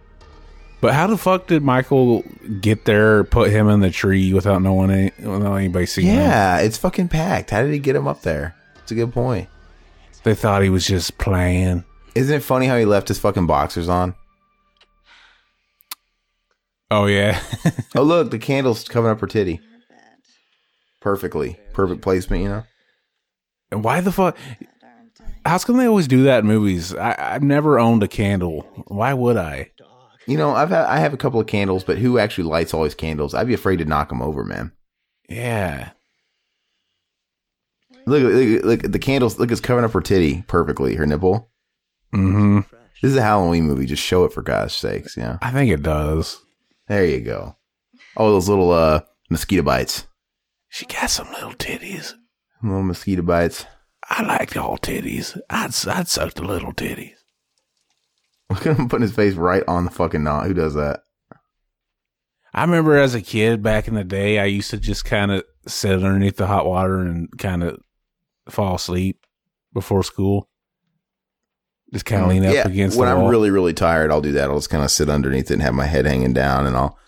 [0.81, 2.25] But how the fuck did Michael
[2.61, 6.19] get there, put him in the tree without knowing any, without anybody seeing him?
[6.19, 7.51] Yeah, it's fucking packed.
[7.51, 8.55] How did he get him up there?
[8.83, 9.49] It's a good point.
[10.25, 11.85] They thought he was just playing.
[12.15, 14.15] Isn't it funny how he left his fucking boxers on?
[16.91, 17.41] Oh yeah.
[17.97, 19.61] oh look, the candle's covering up her titty.
[21.01, 22.43] Perfectly, perfect placement.
[22.43, 22.65] You know.
[23.71, 24.37] And why the fuck?
[25.45, 26.95] How come they always do that in movies?
[26.95, 28.63] I, I've never owned a candle.
[28.87, 29.73] Why would I?
[30.27, 32.85] You know, I've had, I have a couple of candles, but who actually lights all
[32.85, 33.35] his candles?
[33.35, 34.73] I'd be afraid to knock them over, man.
[35.29, 35.91] Yeah.
[38.07, 39.39] Look, look, look, the candles.
[39.39, 41.51] Look, it's covering up her titty perfectly, her nipple.
[42.15, 42.61] Mm-hmm.
[43.03, 43.87] This is a Halloween movie.
[43.87, 45.17] Just show it for God's sakes.
[45.17, 45.39] Yeah.
[45.43, 46.41] I think it does.
[46.89, 47.57] There you go.
[48.17, 49.01] Oh, those little uh
[49.31, 50.07] mosquito bites.
[50.69, 52.15] She got some little titties.
[52.63, 53.67] Little mosquito bites.
[54.09, 55.39] I like the all titties.
[55.51, 57.17] I'd I'd suck the little titties.
[58.51, 60.47] Look at him putting his face right on the fucking knot.
[60.47, 61.01] Who does that?
[62.53, 65.45] I remember as a kid back in the day, I used to just kind of
[65.67, 67.81] sit underneath the hot water and kind of
[68.49, 69.27] fall asleep
[69.73, 70.49] before school.
[71.95, 74.33] Just kind of lean up against Yeah, when the I'm really really tired, I'll do
[74.33, 74.51] that.
[74.51, 76.99] I'll just kind of sit underneath it and have my head hanging down, and I'll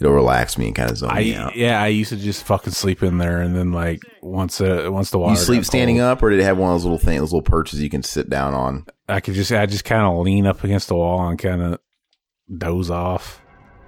[0.00, 1.54] it'll relax me and kind of zone me out.
[1.54, 5.10] yeah, I used to just fucking sleep in there, and then like once uh, once
[5.10, 6.98] the water You sleep standing cold, up, or did it have one of those little
[6.98, 8.84] things, those little perches you can sit down on?
[9.08, 11.78] I could just I just kind of lean up against the wall and kind of
[12.58, 13.40] doze off.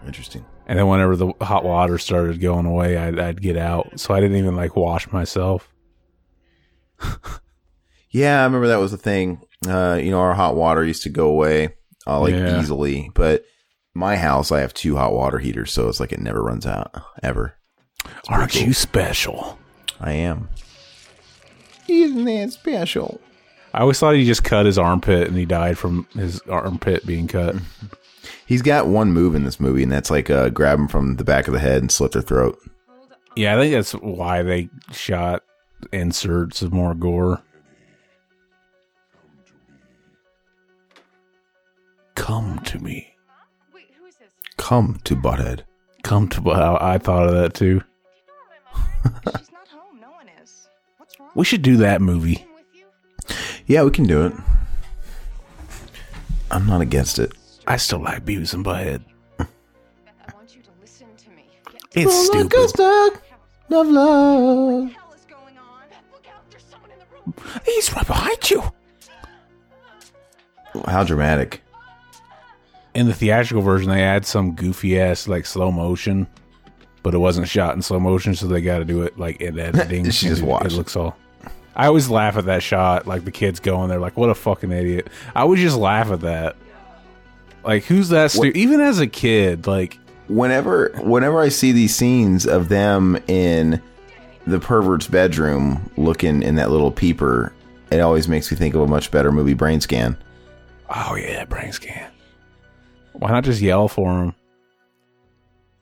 [0.07, 0.47] Interesting.
[0.69, 3.99] And then whenever the hot water started going away, I'd, I'd get out.
[4.01, 5.75] So I didn't even like wash myself.
[8.15, 9.41] Yeah, I remember that was the thing.
[9.67, 11.75] Uh, you know, our hot water used to go away
[12.07, 12.61] uh, like Yeah.
[12.61, 13.45] easily, but
[13.95, 16.95] my house, I have two hot water heaters, so it's like it never runs out
[17.23, 17.55] ever.
[18.29, 19.59] Aren't you special?
[20.01, 20.49] I am.
[21.89, 23.21] Isn't that special?
[23.73, 27.27] I always thought he just cut his armpit and he died from his armpit being
[27.29, 27.57] cut.
[28.47, 31.25] He's got one move in this movie, and that's like uh, grab him from the
[31.25, 32.59] back of the head and slit their throat.
[33.37, 35.43] Yeah, I think that's why they shot
[35.93, 37.43] inserts of more gore.
[42.15, 43.15] Come to me.
[44.57, 45.63] Come to Butthead.
[46.03, 46.51] Come to.
[46.51, 47.83] I, I thought of that too.
[51.35, 52.47] We should do that movie.
[53.67, 54.33] Yeah, we can do it.
[56.51, 57.33] I'm not against it.
[57.67, 59.03] I still like Beavis and Butthead.
[61.97, 63.21] It's stupid.
[63.69, 64.91] Love, love.
[67.65, 68.63] He's right behind you.
[70.87, 71.64] How dramatic.
[72.95, 76.27] In the theatrical version, they add some goofy ass like slow motion,
[77.03, 79.59] but it wasn't shot in slow motion, so they got to do it like in
[79.61, 80.09] editing.
[80.11, 80.77] She just it- watched It it.
[80.77, 81.17] looks all.
[81.77, 84.71] I always laugh at that shot, like the kids going there, like what a fucking
[84.71, 85.09] idiot.
[85.35, 86.55] I would just laugh at that.
[87.65, 88.31] Like who's that?
[88.31, 89.99] Stu- Even as a kid, like
[90.29, 93.83] Whenever, whenever I see these scenes of them in
[94.47, 97.53] the pervert's bedroom looking in that little peeper,
[97.91, 100.17] it always makes me think of a much better movie, Brainscan.
[100.95, 102.09] oh yeah, Brainscan.
[103.15, 104.35] Why not just yell for him?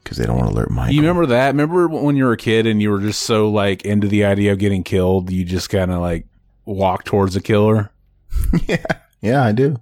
[0.03, 0.93] Because they don't want to alert Mike.
[0.93, 1.49] You remember that?
[1.49, 4.53] Remember when you were a kid and you were just so like into the idea
[4.53, 6.27] of getting killed, you just kind of like
[6.65, 7.91] walk towards the killer.
[8.67, 8.85] yeah,
[9.21, 9.77] yeah, I do.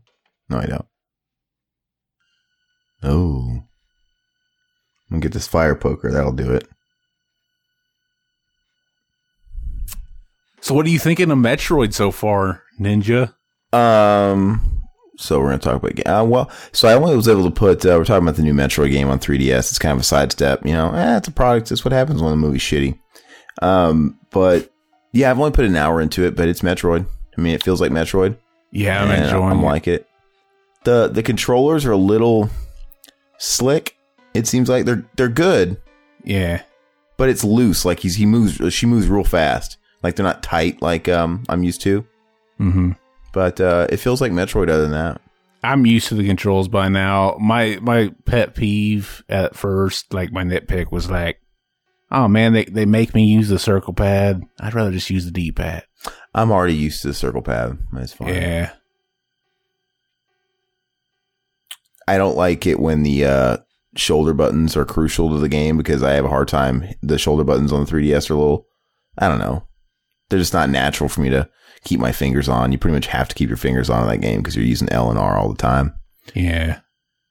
[0.49, 0.87] No, I don't.
[3.03, 3.67] Oh, I'm
[5.11, 6.11] gonna get this fire poker.
[6.11, 6.69] That'll do it.
[10.61, 13.35] So, what are you thinking of Metroid so far, Ninja?
[13.73, 14.80] Um,
[15.21, 16.51] so we're gonna talk about uh, well.
[16.73, 17.85] So I only was able to put.
[17.85, 19.59] Uh, we're talking about the new Metroid game on 3DS.
[19.71, 20.93] It's kind of a sidestep, you know.
[20.93, 21.71] Eh, it's a product.
[21.71, 22.99] It's what happens when the movie's shitty.
[23.63, 24.73] Um, but
[25.13, 27.07] yeah, I've only put an hour into it, but it's Metroid.
[27.37, 28.37] I mean, it feels like Metroid.
[28.73, 30.07] Yeah, I'm enjoying I'm like it.
[30.85, 32.49] the The controllers are a little
[33.39, 33.97] slick.
[34.35, 35.81] It seems like they're they're good,
[36.25, 36.63] Yeah,
[37.17, 37.85] but it's loose.
[37.85, 38.61] Like he's he moves.
[38.73, 39.77] She moves real fast.
[40.03, 40.81] Like they're not tight.
[40.81, 42.07] Like um I'm used to.
[42.59, 42.93] hmm
[43.33, 44.71] But uh, it feels like Metroid.
[44.71, 45.21] Other than that.
[45.63, 47.37] I'm used to the controls by now.
[47.39, 51.41] My my pet peeve at first, like my nitpick, was like,
[52.11, 54.43] oh man, they they make me use the circle pad.
[54.59, 55.85] I'd rather just use the D pad.
[56.35, 57.79] I'm already used to the circle pad.
[57.93, 58.29] That's fine.
[58.29, 58.73] Yeah,
[62.11, 63.57] I don't like it when the uh,
[63.95, 66.85] shoulder buttons are crucial to the game because I have a hard time.
[67.03, 68.67] The shoulder buttons on the 3DS are a little,
[69.17, 69.65] I don't know.
[70.29, 71.49] They're just not natural for me to
[71.85, 72.73] keep my fingers on.
[72.73, 74.91] You pretty much have to keep your fingers on in that game because you're using
[74.91, 75.95] L and R all the time.
[76.35, 76.81] yeah.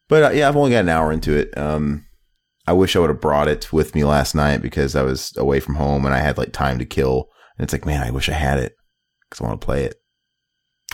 [0.07, 1.55] But uh, yeah, I've only got an hour into it.
[1.55, 2.05] Um,
[2.65, 5.59] I wish I would have brought it with me last night because I was away
[5.59, 7.29] from home and I had like time to kill.
[7.57, 8.75] And it's like, man, I wish I had it
[9.29, 9.95] because I want to play it.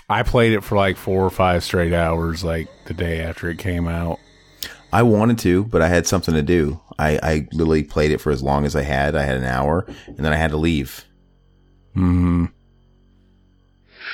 [0.09, 3.57] I played it for like four or five straight hours, like the day after it
[3.57, 4.19] came out.
[4.93, 6.79] I wanted to, but I had something to do.
[6.99, 9.15] I, I literally played it for as long as I had.
[9.15, 11.05] I had an hour and then I had to leave.
[11.93, 12.45] Hmm.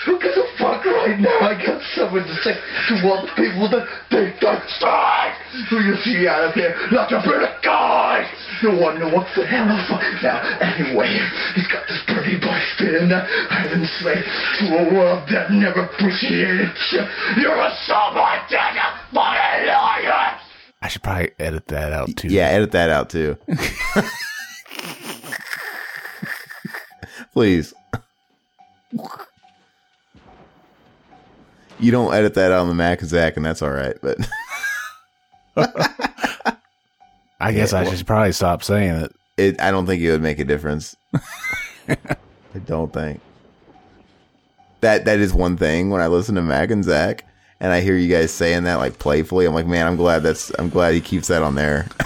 [0.07, 1.40] Look at the fuck right now.
[1.45, 5.36] I got something to say to all the people that think that's right.
[5.69, 8.26] Who you see out of here like a pretty guy.
[8.64, 10.41] You wanna know what the hell the fuck now?
[10.61, 11.19] Anyway,
[11.53, 16.72] he's got this pretty boy spinning that I've enslaved to a world that never appreciated
[16.91, 17.06] you.
[17.38, 18.82] You're a someone dead, you
[19.14, 20.40] fucking liar.
[20.82, 22.30] I should probably edit that out too.
[22.30, 23.38] Yeah, edit that out too.
[27.34, 27.73] Please.
[31.82, 33.95] You don't edit that out on the Mac and Zach, and that's all right.
[34.02, 34.18] But
[37.40, 39.12] I guess Yeah, I well- should probably stop saying it.
[39.38, 40.95] it, I don't think it would make a difference.
[41.90, 41.98] I
[42.66, 43.20] don't think
[44.82, 47.26] that that is one thing when I listen to Mac and Zach,
[47.60, 49.45] and I hear you guys saying that like playfully.
[49.45, 51.88] I'm like, man, I'm glad that's I'm glad he keeps that on there.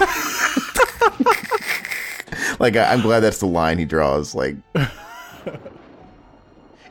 [2.58, 4.34] like I, I'm glad that's the line he draws.
[4.34, 4.56] Like,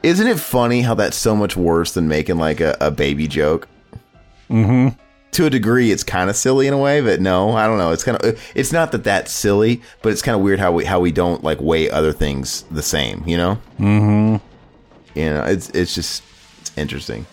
[0.05, 3.67] isn't it funny how that's so much worse than making like a, a baby joke?
[4.49, 4.89] Mm-hmm.
[5.31, 7.91] to a degree it's kind of silly in a way but no i don't know
[7.91, 10.85] it's kind of it's not that that's silly but it's kind of weird how we
[10.85, 14.35] how we don't like weigh other things the same you know Mm-hmm.
[15.19, 16.21] you know it's it's just
[16.61, 17.25] it's interesting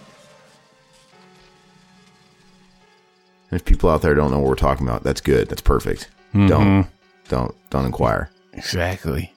[3.51, 5.51] And if people out there don't know what we're talking about, that's good.
[5.51, 6.09] That's perfect.
[6.35, 6.49] Mhm.
[6.49, 6.87] Don't
[7.29, 8.31] don't don't inquire.
[8.55, 9.35] Exactly.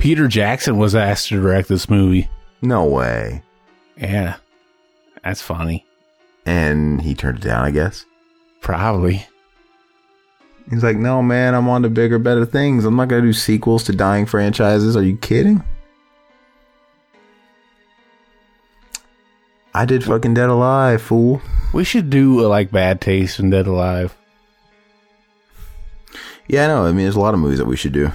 [0.00, 2.26] Peter Jackson was asked to direct this movie.
[2.62, 3.42] No way.
[3.98, 4.36] Yeah.
[5.22, 5.84] That's funny.
[6.46, 8.06] And he turned it down, I guess.
[8.62, 9.26] Probably.
[10.70, 12.86] He's like, no, man, I'm on to bigger, better things.
[12.86, 14.96] I'm not going to do sequels to dying franchises.
[14.96, 15.62] Are you kidding?
[19.74, 21.42] I did fucking Dead Alive, fool.
[21.74, 24.16] We should do uh, like Bad Taste and Dead Alive.
[26.48, 26.86] Yeah, I know.
[26.86, 28.10] I mean, there's a lot of movies that we should do.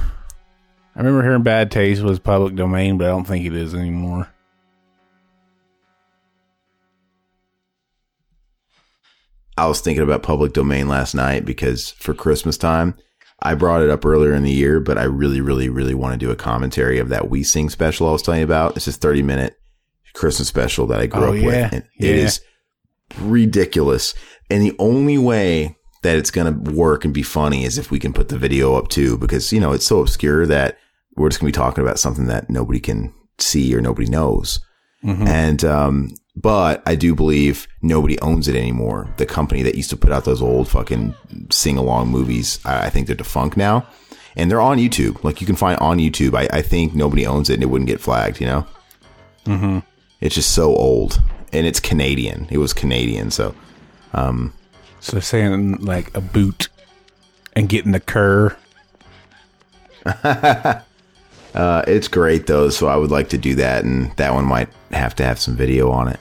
[0.95, 4.29] I remember hearing Bad Taste was public domain, but I don't think it is anymore.
[9.57, 12.95] I was thinking about public domain last night because for Christmas time,
[13.41, 16.25] I brought it up earlier in the year, but I really, really, really want to
[16.25, 18.75] do a commentary of that We Sing special I was telling you about.
[18.75, 19.55] It's this 30 minute
[20.13, 21.45] Christmas special that I grew Oh, up yeah.
[21.45, 21.73] with.
[21.73, 22.09] And Yeah.
[22.09, 22.41] It is
[23.19, 24.13] ridiculous.
[24.49, 27.99] And the only way that it's going to work and be funny is if we
[27.99, 30.77] can put the video up too, because, you know, it's so obscure that
[31.15, 34.59] we're just going to be talking about something that nobody can see or nobody knows.
[35.03, 35.27] Mhm.
[35.27, 39.07] And, um, but I do believe nobody owns it anymore.
[39.17, 41.13] The company that used to put out those old fucking
[41.51, 43.85] sing along movies, I, I think they're defunct now.
[44.35, 45.23] And they're on YouTube.
[45.23, 46.35] Like you can find on YouTube.
[46.35, 48.67] I, I think nobody owns it and it wouldn't get flagged, you know?
[49.45, 49.79] Mm-hmm.
[50.19, 51.21] It's just so old.
[51.53, 52.47] And it's Canadian.
[52.49, 53.31] It was Canadian.
[53.31, 53.55] So,
[54.13, 54.51] um,
[54.99, 56.67] So they're saying like a boot
[57.53, 58.57] and getting the cur.
[61.55, 62.69] uh, it's great though.
[62.69, 63.83] So I would like to do that.
[63.83, 66.19] And that one might have to have some video on it.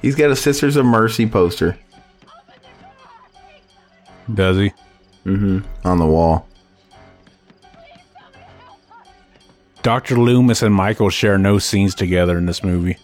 [0.00, 1.76] He's got a Sisters of Mercy poster.
[4.32, 4.72] Does he?
[5.26, 5.60] Mm-hmm.
[5.84, 6.46] On the wall.
[9.82, 10.16] Dr.
[10.16, 12.98] Loomis and Michael share no scenes together in this movie.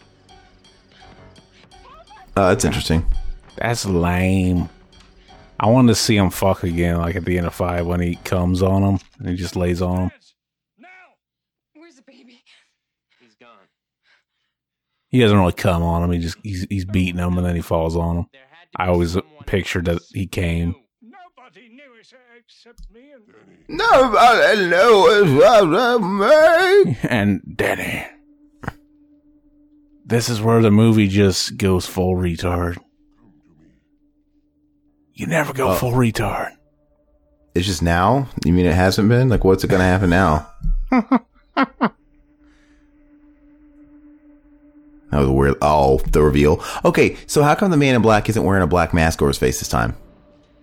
[2.37, 3.07] Uh, that's interesting.
[3.57, 4.69] That's lame.
[5.59, 8.17] I wanted to see him fuck again, like at the end of five when he
[8.17, 10.11] comes on him and he just lays on him.
[11.75, 12.43] Where's the baby?
[13.21, 13.49] He's gone.
[15.09, 16.11] He doesn't really come on him.
[16.11, 18.27] He just he's he's beating him and then he falls on him.
[18.77, 19.17] I always
[19.47, 20.75] pictured that he came.
[21.01, 21.95] Nobody knew
[24.71, 25.31] knows
[25.69, 26.99] what me.
[27.09, 28.07] And Danny.
[30.05, 32.79] This is where the movie just goes full retard.
[35.15, 35.75] You never go Oh.
[35.75, 36.53] full retard.
[37.55, 38.29] It's just now?
[38.45, 39.29] You mean it hasn't been?
[39.29, 40.49] Like, what's it going to happen now?
[40.91, 41.93] that
[45.13, 45.55] was weird.
[45.63, 46.63] Oh, the reveal.
[46.85, 49.39] Okay, so how come the man in black isn't wearing a black mask over his
[49.39, 49.97] face this time?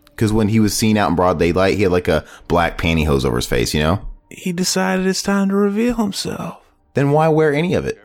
[0.08, 3.24] Because when he was seen out in broad daylight, he had like a black pantyhose
[3.26, 4.06] over his face, you know?
[4.30, 6.62] He decided it's time to reveal himself
[6.94, 7.98] Then why wear any of it?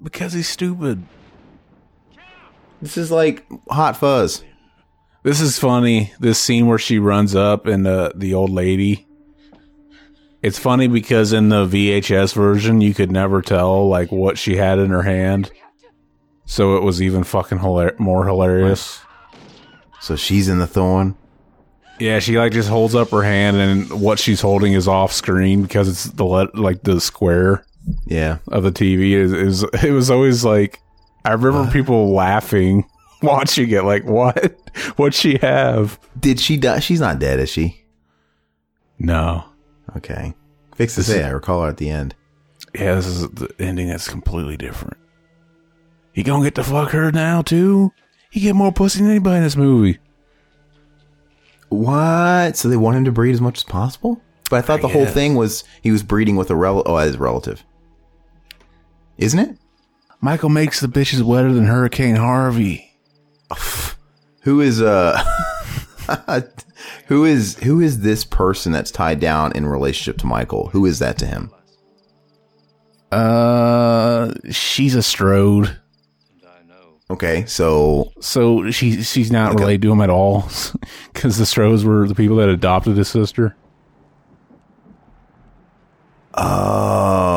[0.00, 1.02] because he's stupid.
[2.80, 4.44] This is like hot fuzz.
[5.22, 6.12] This is funny.
[6.20, 9.06] This scene where she runs up and the the old lady.
[10.42, 14.78] It's funny because in the VHS version, you could never tell like what she had
[14.78, 15.50] in her hand,
[16.46, 19.00] so it was even fucking hilar- more hilarious.
[20.00, 21.16] So she's in the thorn.
[21.98, 25.62] Yeah, she like just holds up her hand, and what she's holding is off screen
[25.62, 27.64] because it's the let like the square
[28.06, 28.38] Yeah.
[28.46, 30.78] of the TV is, is it was always like
[31.24, 32.84] I remember people laughing
[33.22, 34.54] watching it like what
[34.96, 36.78] what'd she have Did she die?
[36.80, 37.84] She's not dead, is she?
[38.98, 39.44] no
[39.96, 40.34] Okay.
[40.76, 41.06] Fix this.
[41.06, 42.14] This is- Yeah, I recall her at the end.
[42.74, 44.96] yeah this is the ending that's completely different
[46.12, 47.92] he gonna get to fuck her now too
[48.30, 49.98] he get more pussy than anybody in this movie
[51.68, 52.56] What?
[52.56, 54.20] So they want him to breed as much as possible?
[54.50, 56.96] But I thought I the whole thing was he was breeding with a rel oh,
[56.98, 57.62] his relative.
[59.18, 59.58] Isn't it?
[60.20, 62.87] Michael makes the bitches wetter than Hurricane Harvey
[64.42, 65.22] Who is uh
[67.06, 70.68] who is who is this person that's tied down in relationship to Michael?
[70.70, 71.50] Who is that to him?
[73.10, 75.78] uh she's a Strode
[77.10, 79.60] Okay, so so she she's not Okay.
[79.62, 80.42] related to him at all
[81.14, 83.56] because the Strodes were the people that adopted his sister
[86.34, 87.27] oh,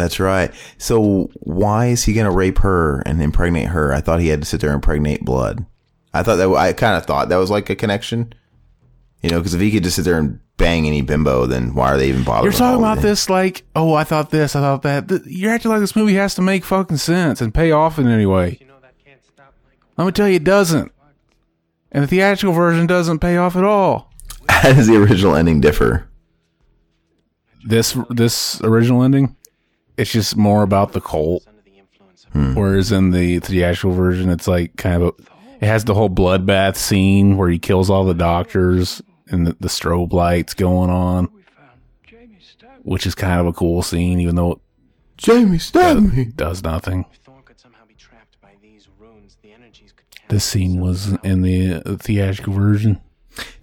[0.00, 0.52] that's right.
[0.78, 3.92] So why is he gonna rape her and impregnate her?
[3.92, 5.64] I thought he had to sit there and impregnate blood.
[6.12, 8.32] I thought that I kind of thought that was like a connection.
[9.22, 11.92] You know, because if he could just sit there and bang any bimbo, then why
[11.92, 12.44] are they even bothering?
[12.44, 15.26] You're talking about this like, oh, I thought this, I thought that.
[15.26, 18.26] You're acting like this movie has to make fucking sense and pay off in any
[18.26, 18.60] way.
[19.96, 20.92] Let me tell you, it doesn't.
[21.92, 24.10] And the theatrical version doesn't pay off at all.
[24.48, 26.08] How does the original ending differ?
[27.66, 29.36] This this original ending,
[30.00, 31.46] it's just more about the cult.
[32.32, 35.22] Whereas in the theatrical version, it's like kind of a,
[35.60, 39.68] it has the whole bloodbath scene where he kills all the doctors and the, the
[39.68, 41.28] strobe lights going on,
[42.82, 44.60] which is kind of a cool scene, even though
[45.16, 46.24] Jamie stabbed me.
[46.36, 47.04] does nothing.
[50.28, 53.00] This scene was in the uh, theatrical version.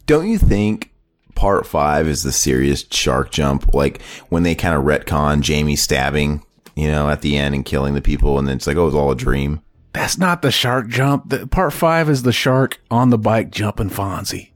[0.06, 0.92] Don't you think
[1.38, 3.74] part five is the serious shark jump?
[3.74, 6.44] Like when they kind of retcon Jamie stabbing,
[6.76, 8.86] you know, at the end and killing the people, and then it's like, oh, it
[8.86, 9.62] was all a dream.
[9.94, 11.30] That's not the shark jump.
[11.30, 14.50] The, part five is the shark on the bike jumping Fonzie.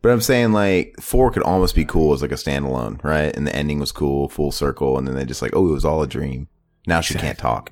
[0.00, 3.34] But I'm saying like four could almost be cool as like a standalone, right?
[3.36, 5.84] And the ending was cool, full circle, and then they just like, oh, it was
[5.84, 6.48] all a dream.
[6.86, 7.70] Now she can't talk.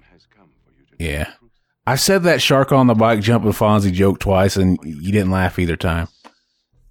[0.98, 1.32] Yeah.
[1.86, 5.58] I said that shark on the bike jumping Fonzie joke twice, and you didn't laugh
[5.58, 6.08] either time.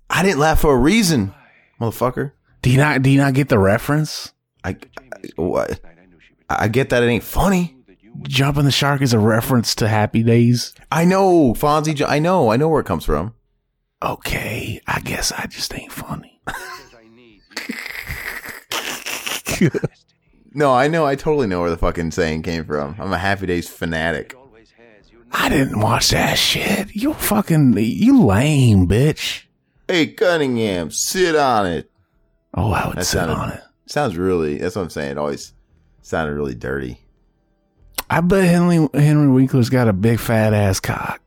[0.09, 1.33] I didn't laugh for a reason,
[1.79, 2.31] motherfucker.
[2.61, 3.01] Do you not?
[3.01, 4.33] Do you not get the reference?
[4.63, 4.77] I,
[5.37, 5.77] I?
[6.49, 7.75] I get that it ain't funny.
[8.23, 10.73] Jumping the shark is a reference to Happy Days.
[10.91, 12.03] I know Fonzie.
[12.07, 12.51] I know.
[12.51, 13.33] I know where it comes from.
[14.01, 16.41] Okay, I guess I just ain't funny.
[20.53, 21.05] No, I know.
[21.05, 22.95] I totally know where the fucking saying came from.
[22.99, 24.35] I'm a Happy Days fanatic.
[25.31, 26.95] I didn't watch that shit.
[26.95, 29.43] You fucking you lame bitch.
[29.89, 31.89] Hey Cunningham, sit on it.
[32.53, 33.61] Oh, I would That sit sounded- on it.
[33.87, 34.59] Sounds really.
[34.59, 35.11] That's what I'm saying.
[35.13, 35.53] It always
[36.03, 37.01] sounded really dirty.
[38.07, 41.19] I bet Henry Henry Winkler's got a big fat ass cock.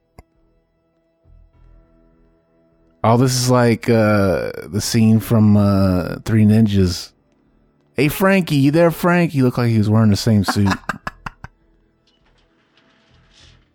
[3.03, 7.11] Oh, this is like uh the scene from uh Three Ninjas.
[7.97, 9.35] Hey Frankie, you there, Frank?
[9.35, 10.69] You look like he was wearing the same suit.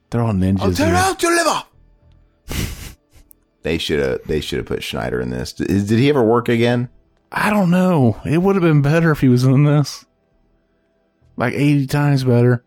[0.09, 0.77] They're all ninjas.
[0.77, 0.95] here.
[0.95, 1.63] out your liver.
[3.67, 4.23] They should have.
[4.23, 5.51] They should have put Schneider in this.
[5.51, 6.89] Did, did he ever work again?
[7.31, 8.19] I don't know.
[8.25, 10.05] It would have been better if he was in this.
[11.35, 12.63] Like 80 times better.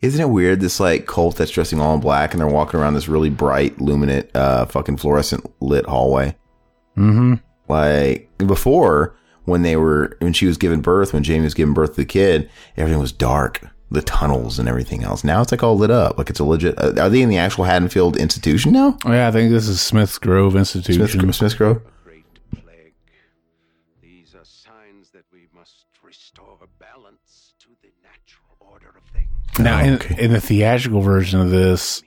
[0.00, 0.60] Isn't it weird?
[0.60, 3.76] This like cult that's dressing all in black and they're walking around this really bright,
[3.76, 6.34] luminant, uh, fucking fluorescent lit hallway.
[6.96, 7.34] Mm-hmm.
[7.68, 9.14] Like before,
[9.44, 12.04] when they were when she was giving birth, when Jamie was giving birth to the
[12.06, 13.60] kid, everything was dark,
[13.92, 15.22] the tunnels and everything else.
[15.24, 16.78] Now it's like all lit up, like it's a legit.
[16.78, 18.96] Uh, are they in the actual Haddonfield institution now?
[19.04, 21.06] Oh, yeah, I think this is Smith's Grove Institution.
[21.20, 21.82] Smith, Smith Grove.
[24.02, 29.58] These are signs that we must restore balance to the natural order of things.
[29.58, 32.02] Now, Oh, in, in the theatrical version of this,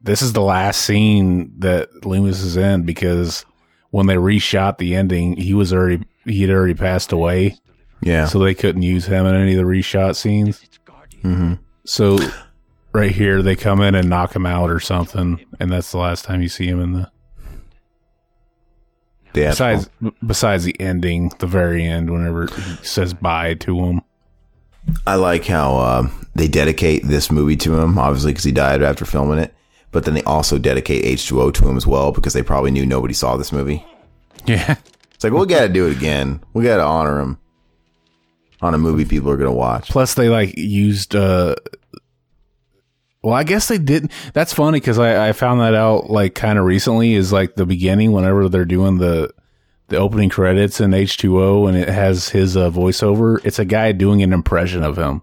[0.00, 3.44] this is the last scene that Loomis is in because
[3.90, 7.56] when they reshot the ending, he was already he had already passed away,
[8.02, 8.26] Yeah.
[8.26, 10.62] so they couldn't use him in any of the reshot scenes.
[11.22, 12.18] Hmm So
[12.92, 16.24] right here, they come in and knock him out or something, and that's the last
[16.24, 17.10] time you see him in the.
[19.34, 19.50] Yeah.
[19.50, 19.88] Besides,
[20.26, 24.00] besides the ending, the very end, whenever he says bye to him.
[25.06, 29.04] I like how uh, they dedicate this movie to him, obviously because he died after
[29.04, 29.54] filming it.
[29.92, 33.14] But then they also dedicate H2O to him as well because they probably knew nobody
[33.14, 33.84] saw this movie.
[34.46, 34.76] Yeah.
[35.14, 36.42] It's like, we got to do it again.
[36.54, 37.38] We got to honor him
[38.62, 39.88] on a movie people are going to watch.
[39.88, 41.14] Plus, they like used.
[41.16, 41.54] uh
[43.22, 44.12] Well, I guess they didn't.
[44.32, 47.14] That's funny because I, I found that out like kind of recently.
[47.14, 49.32] Is like the beginning whenever they're doing the
[49.88, 53.44] the opening credits in H two O, and it has his uh, voiceover.
[53.44, 55.22] It's a guy doing an impression of him.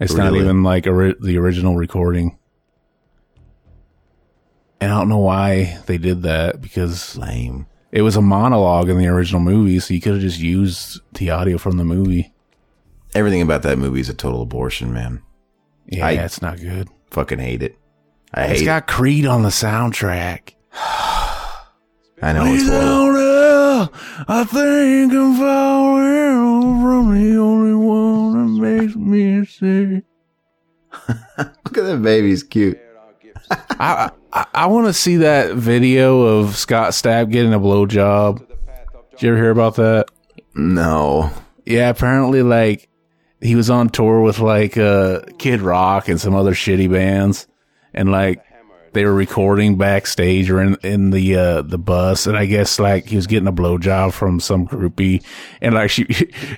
[0.00, 2.38] It's not even like ori- the original recording.
[4.80, 7.66] And I don't know why they did that because Lame.
[7.94, 11.30] It was a monologue in the original movie, so you could have just used the
[11.30, 12.32] audio from the movie.
[13.14, 15.22] Everything about that movie is a total abortion, man.
[15.86, 16.88] Yeah, I- it's not good.
[17.12, 17.78] Fucking hate it.
[18.34, 20.48] I It's hate got Creed on the soundtrack.
[20.48, 20.54] it.
[22.22, 23.94] I know it's horrible.
[24.26, 30.04] I think I'm falling from the only one that makes me sick.
[31.38, 32.78] Look at that baby's He's cute.
[33.50, 38.46] I I, I want to see that video of Scott Stapp getting a blowjob.
[39.12, 40.08] Did you ever hear about that?
[40.54, 41.30] No.
[41.64, 42.88] Yeah, apparently, like
[43.40, 47.46] he was on tour with like uh, Kid Rock and some other shitty bands,
[47.94, 48.44] and like
[48.92, 53.06] they were recording backstage or in in the uh, the bus, and I guess like
[53.06, 55.24] he was getting a blowjob from some groupie,
[55.60, 56.02] and like she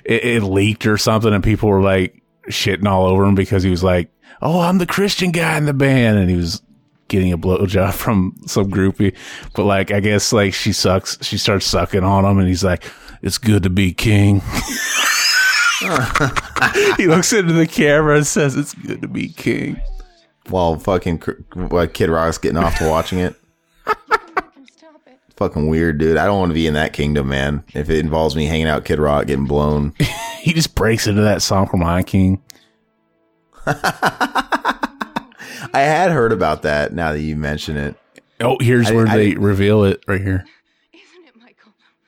[0.03, 3.69] it, it leaked or something, and people were like shitting all over him because he
[3.69, 4.09] was like,
[4.41, 6.61] "Oh, I'm the Christian guy in the band," and he was
[7.07, 9.15] getting a blowjob from some groupie,
[9.55, 12.83] but like I guess like she sucks, she starts sucking on him, and he's like,
[13.21, 14.41] "It's good to be king."
[16.97, 19.79] he looks into the camera and says, "It's good to be king."
[20.49, 21.21] While fucking
[21.53, 23.35] while Kid Rock's getting off to watching it.
[25.37, 26.17] Fucking weird, dude.
[26.17, 27.63] I don't want to be in that kingdom, man.
[27.75, 29.93] If it involves me hanging out Kid Rock, getting blown.
[30.41, 32.41] he just breaks into that song from Lion King.
[35.73, 37.95] I had heard about that now that you mention it.
[38.39, 40.45] Oh, here's I where didn't- I they didn't- reveal it right here.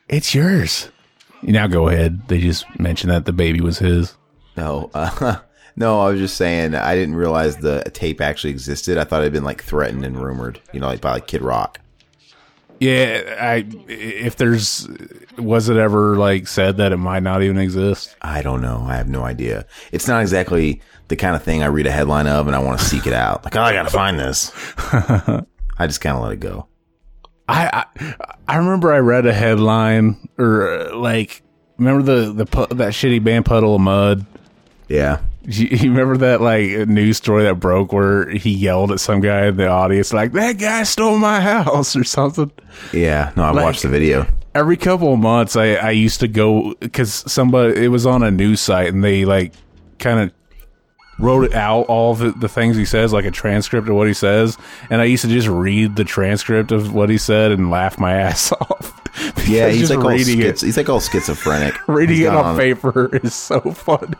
[0.08, 0.90] It's yours.
[1.44, 2.28] Now go ahead.
[2.28, 4.16] They just mentioned that the baby was his.
[4.58, 5.38] No, uh,
[5.76, 8.98] no, I was just saying I didn't realize the tape actually existed.
[8.98, 11.42] I thought it had been like threatened and rumored, you know, like by like Kid
[11.42, 11.80] Rock.
[12.80, 14.88] Yeah, I if there's
[15.38, 18.16] was it ever like said that it might not even exist?
[18.22, 18.86] I don't know.
[18.88, 19.66] I have no idea.
[19.92, 22.80] It's not exactly the kind of thing I read a headline of and I want
[22.80, 23.44] to seek it out.
[23.44, 24.52] Like, oh, I gotta find this.
[24.78, 26.68] I just kind of let it go.
[27.50, 28.16] I, I
[28.48, 31.42] I remember I read a headline or uh, like
[31.78, 32.46] remember the the
[32.76, 34.26] that shitty band Puddle of Mudd.
[34.88, 39.20] Yeah, you, you remember that like news story that broke where he yelled at some
[39.22, 42.52] guy in the audience like that guy stole my house or something.
[42.94, 44.28] Yeah, no, I Like- watched the video.
[44.56, 48.32] Every couple of months, I I used to go because somebody it was on a
[48.32, 49.54] news site and they like
[50.00, 50.32] kind of
[51.20, 54.58] wrote out all the, the things he says like a transcript of what he says
[54.90, 58.14] and i used to just read the transcript of what he said and laugh my
[58.22, 58.94] ass off
[59.48, 61.74] Yeah, he's like all schiz- he's like all schizophrenic.
[61.88, 64.16] reading He's it gone on paper is so funny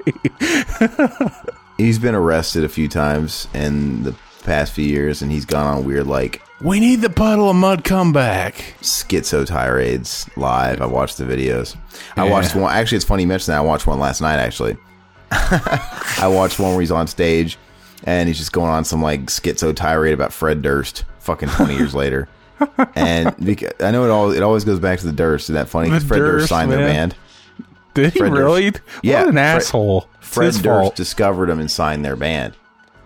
[1.78, 4.14] He's been arrested a few times in the
[4.44, 7.86] past few years, and he's gone on weird like we need the Puddle of Mudd
[7.86, 10.82] comeback schizo tirades live.
[10.82, 11.78] I watched the videos.
[12.18, 12.32] I Yeah.
[12.32, 12.74] watched one.
[12.74, 13.60] Actually, it's funny you mentioned that.
[13.60, 14.40] I watched one last night.
[14.40, 14.76] Actually,
[15.32, 17.58] I watched one where he's on stage
[18.04, 21.04] and he's just going on some like schizo tirade about Fred Durst.
[21.20, 22.28] Fucking twenty years later,
[22.96, 24.32] and because, I know it all.
[24.32, 25.46] It always goes back to the Durst.
[25.46, 25.90] Isn't that funny?
[25.90, 27.16] 'Cause The Fred Durst, Durst, signed their band.
[27.94, 28.40] did he Fred Durst.
[28.42, 28.72] really
[29.04, 30.96] Yeah, what an Fred- asshole It's Fred Durst fault.
[30.96, 32.56] discovered him and signed their band.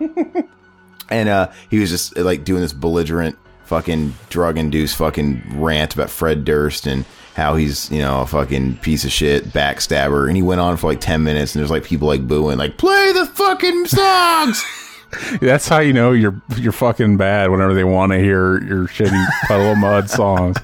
[1.10, 6.10] and uh, he was just like doing this belligerent, fucking drug induced fucking rant about
[6.10, 7.04] Fred Durst and
[7.34, 10.28] how he's, you know, a fucking piece of shit, backstabber.
[10.28, 12.78] And he went on for like 10 minutes and there's like people like booing, like,
[12.78, 14.64] play the fucking songs.
[15.40, 19.26] That's how you know you're you're fucking bad whenever they want to hear your shitty
[19.46, 20.56] Puddle of Mudd songs.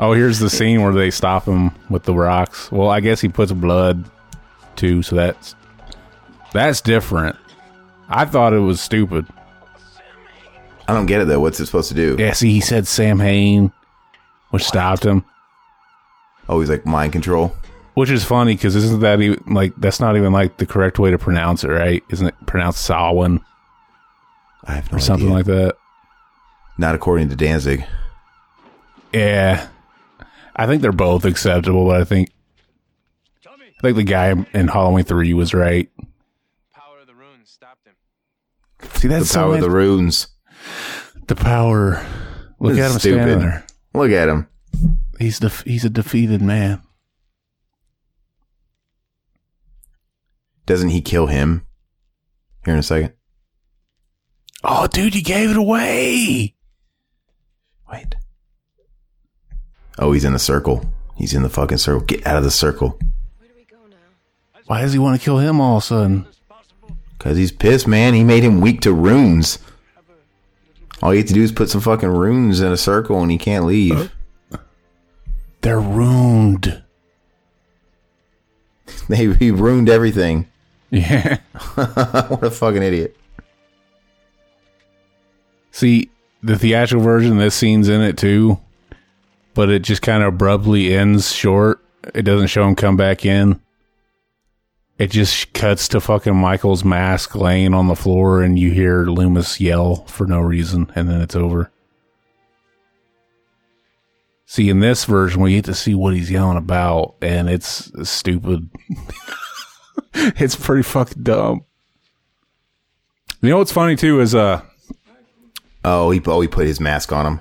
[0.00, 2.70] Oh, here's the scene where they stop him with the rocks.
[2.70, 4.04] Well, I guess he puts blood
[4.76, 5.54] too, so that's
[6.52, 7.36] that's different.
[8.08, 9.26] I thought it was stupid.
[10.86, 11.40] I don't get it though.
[11.40, 12.16] What's it supposed to do?
[12.18, 13.72] Yeah, see, he said Samhain,
[14.50, 15.24] which stopped him.
[16.48, 17.54] Oh, he's like mind control.
[17.94, 21.10] Which is funny because isn't that even like that's not even like the correct way
[21.10, 22.02] to pronounce it, right?
[22.10, 23.40] Isn't it pronounced Samhain
[24.64, 25.76] I have no or something like that?
[26.78, 27.84] Not according to Danzig.
[29.12, 29.66] Yeah,
[30.54, 32.30] I think they're both acceptable, but I think
[33.46, 35.90] I think the guy in Halloween three was right.
[36.74, 37.94] Power of the runes stopped him.
[38.94, 40.28] See, that's the power so of the runes.
[41.26, 42.04] the power.
[42.60, 43.66] Look This at is him standing there.
[43.94, 44.48] Look at him.
[45.18, 46.82] He's def- he's a defeated man.
[50.66, 51.66] Doesn't he kill him?
[52.64, 53.14] Here in a second.
[54.62, 56.54] Oh, dude, you gave it away.
[57.90, 58.14] Wait.
[59.98, 60.84] Oh, he's in the circle.
[61.16, 62.02] He's in the fucking circle.
[62.02, 62.98] Get out of the circle.
[64.66, 66.26] Why does he want to kill him all of a sudden?
[67.18, 68.14] Cause he's pissed, man.
[68.14, 69.58] He made him weak to runes.
[71.02, 73.38] All you have to do is put some fucking runes in a circle, and he
[73.38, 74.12] can't leave.
[75.60, 76.82] They're ruined.
[79.08, 80.46] They he ruined everything.
[80.90, 81.38] Yeah.
[81.74, 83.14] what a fucking idiot.
[85.70, 86.08] See,
[86.42, 88.58] the theatrical version, this scene's in it too,
[89.52, 91.84] but it just kind of abruptly ends short.
[92.14, 93.60] It doesn't show him come back in.
[94.98, 99.60] It just cuts to fucking Michael's mask laying on the floor, and you hear Loomis
[99.60, 101.70] yell for no reason, and then it's over.
[104.50, 108.70] See, in this version, we get to see what he's yelling about, and it's stupid.
[110.14, 111.66] it's pretty fucking dumb.
[113.42, 114.62] You know what's funny too is uh
[115.84, 117.40] Oh, he oh he put his mask on him.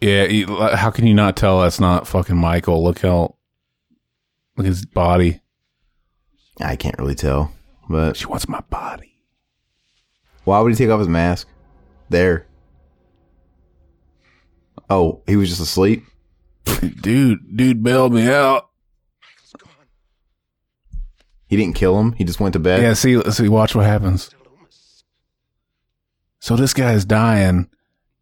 [0.00, 2.82] Yeah, he- how can you not tell that's not fucking Michael?
[2.82, 3.36] Look how
[4.56, 5.42] look at his body.
[6.62, 7.52] I can't really tell,
[7.90, 9.18] but she wants my body.
[10.44, 11.46] Why would he take off his mask?
[12.08, 12.46] There.
[14.90, 16.04] Oh, he was just asleep.
[17.00, 18.68] dude, dude bailed me out.
[21.46, 22.12] He didn't kill him.
[22.12, 22.82] He just went to bed.
[22.82, 24.30] Yeah, see, see, watch what happens.
[26.40, 27.68] So this guy's dying,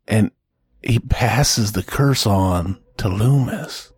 [0.07, 0.31] and
[0.83, 3.93] he passes the curse on to Loomis.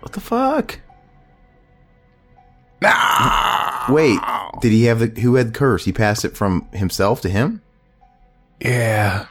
[0.00, 0.80] What the fuck?
[3.88, 4.20] Wait,
[4.60, 5.84] did he have the who had the curse?
[5.84, 7.62] He passed it from himself to him?
[8.60, 9.26] Yeah.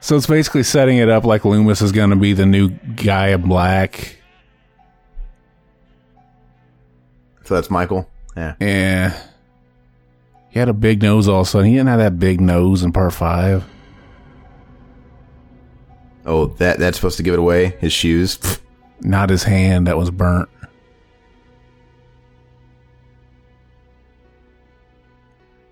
[0.00, 3.28] So it's basically setting it up like Loomis is going to be the new guy
[3.28, 4.16] in black.
[7.44, 8.08] So that's Michael.
[8.36, 8.54] Yeah.
[8.60, 9.22] Yeah.
[10.48, 11.68] He had a big nose all of a sudden.
[11.68, 13.64] He didn't have that big nose in part five.
[16.24, 17.76] Oh, that that's supposed to give it away.
[17.80, 18.38] His shoes.
[19.00, 20.48] Not his hand that was burnt.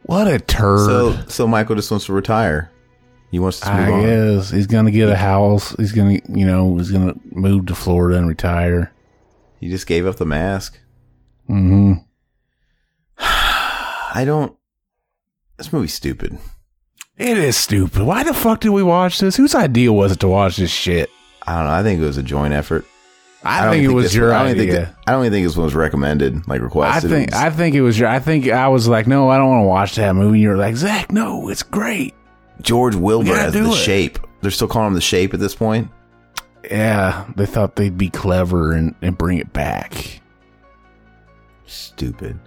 [0.03, 0.87] What a turd.
[0.87, 2.71] So so Michael just wants to retire.
[3.31, 4.03] He wants to move I on.
[4.03, 5.75] guess he's gonna get a house.
[5.77, 8.93] He's gonna, you know, he's gonna move to Florida and retire.
[9.61, 10.79] He just gave up the mask.
[11.47, 11.95] hmm
[13.19, 14.57] I don't.
[15.59, 16.39] This movie's stupid.
[17.19, 18.03] It is stupid.
[18.03, 19.37] Why the fuck did we watch this?
[19.37, 21.11] Whose idea was it to watch this shit?
[21.47, 21.73] I don't know.
[21.73, 22.85] I think it was a joint effort.
[23.43, 24.97] I, don't think it was your I don't think idea.
[25.07, 27.11] I don't even think this one was recommended, like requested.
[27.11, 28.09] I think I think it was your.
[28.09, 30.39] I think I was like, no, I don't want to watch that movie.
[30.39, 32.15] And you're like, Zach, no, it's great.
[32.63, 33.75] George Wilbur as the it.
[33.75, 34.19] shape.
[34.41, 35.91] They're still calling him the shape at this point.
[36.65, 40.21] Yeah, they thought they'd be clever and, and bring it back.
[41.67, 42.39] Stupid.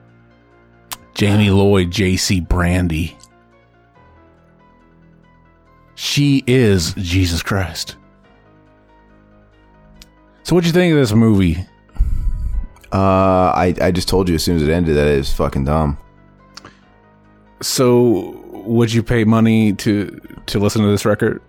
[1.14, 2.40] Jamie Lloyd, J.C.
[2.40, 3.18] Brandy.
[5.96, 7.96] She is Jesus Christ.
[10.44, 11.58] So, what'd you think of this movie?
[12.92, 15.66] Uh, I I just told you as soon as it ended that it was fucking
[15.66, 15.98] dumb.
[17.62, 21.42] So, would you pay money to to listen to this record?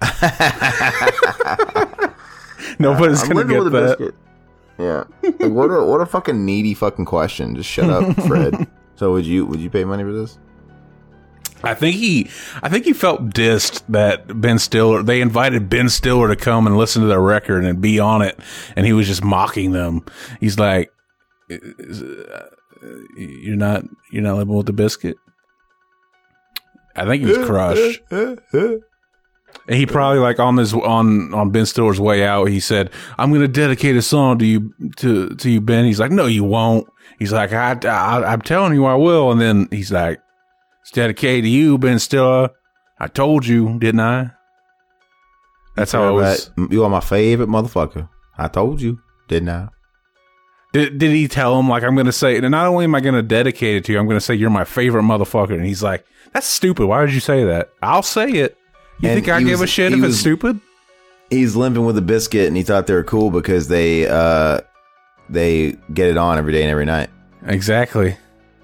[2.78, 3.98] Nobody's gonna get that.
[3.98, 4.14] biscuit.
[4.78, 5.04] Yeah.
[5.22, 7.56] Like, what a what a fucking needy fucking question.
[7.56, 8.66] Just shut up, Fred.
[8.96, 10.38] so would you would you pay money for this?
[11.64, 12.30] I think he,
[12.62, 15.02] I think he felt dissed that Ben Stiller.
[15.02, 18.38] They invited Ben Stiller to come and listen to their record and be on it,
[18.76, 20.04] and he was just mocking them.
[20.38, 20.92] He's like,
[21.48, 22.46] "Is- uh,
[23.16, 23.82] "You're not,
[24.12, 25.16] you're not living with the biscuit."
[26.98, 28.00] I think he was crushed.
[29.66, 33.30] And he probably like on this on on Ben Stiller's way out, he said, "I'm
[33.30, 36.44] going to dedicate a song to you to to you, Ben." He's like, "No, you
[36.44, 36.86] won't."
[37.18, 40.20] He's like, I, I I'm telling you, I will." And then he's like,
[40.82, 42.50] "It's dedicated to you, Ben Stiller."
[43.00, 44.30] I told you, didn't I?
[45.76, 46.50] That's how it was.
[46.70, 48.08] You are my favorite motherfucker.
[48.36, 49.68] I told you, didn't I?
[50.72, 52.36] Did, did he tell him like I'm going to say?
[52.36, 54.34] And not only am I going to dedicate it to you, I'm going to say
[54.34, 55.54] you're my favorite motherfucker.
[55.54, 56.04] And he's like,
[56.34, 56.86] "That's stupid.
[56.86, 58.56] Why did you say that?" I'll say it.
[59.00, 60.60] You And think I he give was- a shit if was- it's stupid?
[61.30, 64.60] He's limping with a biscuit, and he thought they were cool because they uh
[65.30, 67.10] they get it on every day and every night.
[67.46, 68.16] Exactly.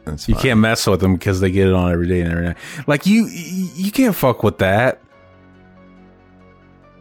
[0.04, 0.42] That's You fine.
[0.42, 2.56] can't mess with them because they get it on every day and every night.
[2.86, 5.00] Like you, you you can't fuck with that.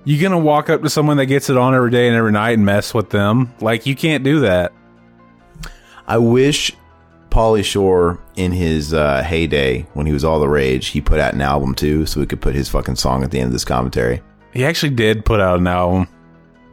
[0.05, 2.51] You gonna walk up to someone that gets it on every day and every night
[2.51, 3.53] and mess with them?
[3.61, 4.73] Like you can't do that.
[6.07, 6.71] I wish
[7.29, 11.33] Pauly Shore in his uh, heyday when he was all the rage, he put out
[11.33, 13.65] an album too, so we could put his fucking song at the end of this
[13.65, 14.21] commentary.
[14.53, 16.07] He actually did put out an album.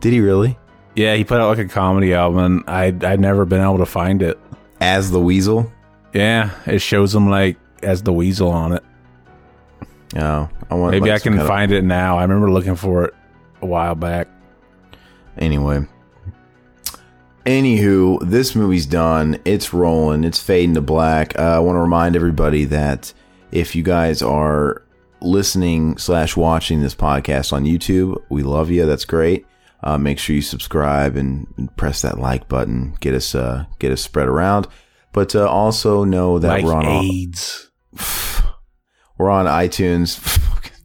[0.01, 0.59] Did he really?
[0.97, 2.39] Yeah, he put out like a comedy album.
[2.39, 4.39] And I I'd never been able to find it.
[4.81, 5.71] As the Weasel?
[6.13, 8.83] Yeah, it shows him like as the weasel on it.
[10.17, 12.19] Oh, I want Maybe like, I can kind of- find it now.
[12.19, 13.15] I remember looking for it
[13.63, 14.29] a while back.
[15.39, 15.87] Anyway.
[17.47, 19.39] Anywho, this movie's done.
[19.45, 20.25] It's rolling.
[20.25, 21.39] It's fading to black.
[21.39, 23.13] Uh, I want to remind everybody that
[23.51, 24.83] if you guys are
[25.23, 28.85] listening slash watching this podcast on YouTube, we love you.
[28.87, 29.47] That's great.
[29.83, 32.95] Uh, make sure you subscribe and, and press that like button.
[33.01, 34.67] Get us uh, get us spread around.
[35.13, 37.03] But uh, also know that Like we're on all-
[39.19, 40.37] we're on iTunes.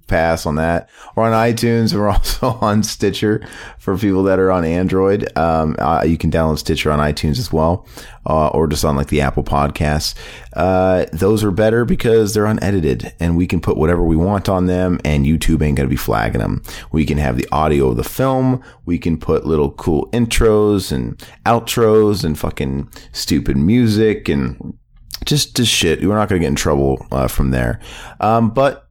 [0.07, 0.89] Pass on that.
[1.15, 1.93] We're on iTunes.
[1.93, 3.45] We're also on Stitcher
[3.79, 5.35] for people that are on Android.
[5.37, 7.87] Um, uh, you can download Stitcher on iTunes as well,
[8.27, 10.13] uh, or just on like the Apple Podcasts.
[10.53, 14.67] Uh, those are better because they're unedited, and we can put whatever we want on
[14.67, 16.61] them, and YouTube ain't gonna be flagging them.
[16.91, 18.63] We can have the audio of the film.
[18.85, 24.77] We can put little cool intros and outros and fucking stupid music and
[25.25, 26.01] just just shit.
[26.01, 27.79] We're not going to get in trouble uh, from there.
[28.19, 28.84] Um, but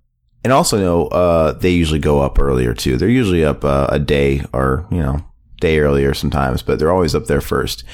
[0.45, 2.97] and also know uh, they usually go up earlier too.
[2.97, 5.25] They're usually up uh, a day or you know
[5.61, 7.85] day earlier sometimes, but they're always up there first.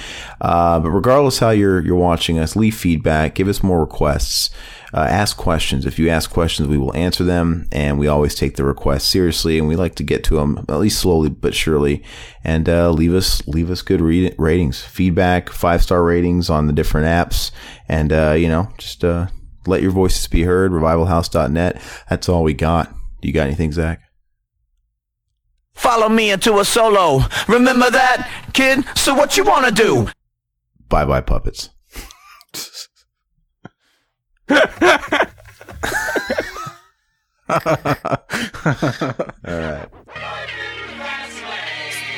[0.41, 4.51] Uh, but regardless how you're you're watching us, leave feedback, give us more requests,
[4.93, 5.87] uh, ask questions.
[5.87, 9.57] If you ask questions, we will answer them, and we always take the requests seriously,
[9.57, 12.03] and we like to get to them at least slowly but surely.
[12.43, 16.73] And uh, leave us leave us good read- ratings, feedback, five star ratings on the
[16.73, 17.53] different apps,
[17.89, 19.29] and uh, you know just uh,
[19.67, 20.73] let your voices be heard.
[20.73, 21.83] Revivalhouse.net.
[22.09, 22.93] That's all we got.
[23.21, 24.01] Do you got anything, Zach?
[25.75, 27.21] Follow me into a solo.
[27.49, 28.85] Remember that, kid?
[28.97, 30.09] So what you wanna do?
[30.89, 31.71] Bye bye puppets.
[34.51, 34.57] All
[39.45, 39.89] right.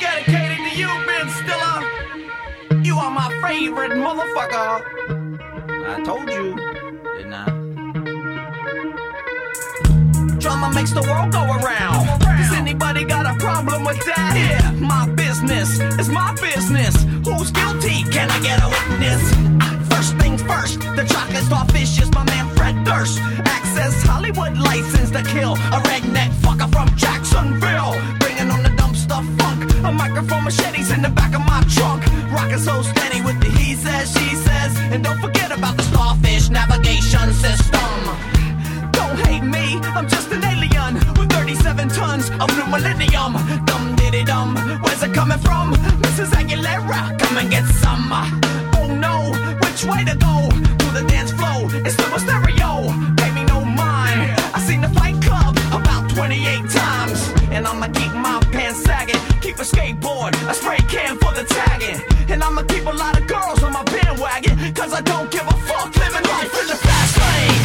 [0.01, 1.81] Dedicated to you, Ben Stiller.
[2.83, 4.83] You are my favorite motherfucker.
[5.87, 6.55] I told you,
[7.17, 7.63] didn't
[10.39, 12.19] Drama makes the world go around.
[12.19, 14.33] Does anybody got a problem with that?
[14.35, 16.95] Yeah, my business is my business.
[17.25, 18.03] Who's guilty?
[18.11, 19.23] Can I get a witness?
[19.89, 23.19] First things first, the chocolate starfish is my man Fred Durst.
[23.45, 27.93] Access Hollywood license to kill a redneck fucker from Jacksonville.
[29.85, 32.03] A microphone machetes in the back of my trunk.
[32.31, 34.77] Rocking so steady with the he says, she says.
[34.93, 37.91] And don't forget about the starfish navigation system.
[38.91, 43.33] Don't hate me, I'm just an alien with 37 tons of new millennium.
[43.65, 45.73] Dum diddy dum, where's it coming from?
[46.03, 46.31] Mrs.
[46.39, 48.07] Aguilera, come and get some.
[48.77, 49.33] Oh no,
[49.63, 50.49] which way to go?
[50.81, 52.87] To the dance floor, it's super stereo.
[53.17, 54.31] Pay me no mind.
[54.55, 57.19] I seen the fight club about 28 times.
[57.51, 58.42] And I'ma keep my
[59.53, 62.01] keep a skateboard, a spray can for the tagging.
[62.29, 65.57] And I'ma keep a lot of girls on my bandwagon, cause I don't give a
[65.67, 67.61] fuck living life in the fast lane.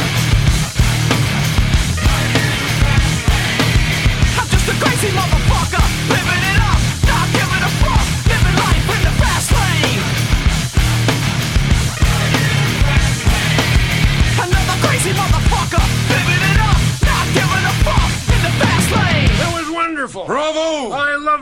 [4.37, 9.01] I'm just a crazy motherfucker, living it up, not giving a fuck, living life in
[9.09, 10.03] the fast lane.
[14.45, 19.33] Another crazy motherfucker, living it up, not giving a fuck in the fast lane.
[19.41, 20.27] That was wonderful.
[20.27, 20.93] Bravo!
[20.93, 21.08] I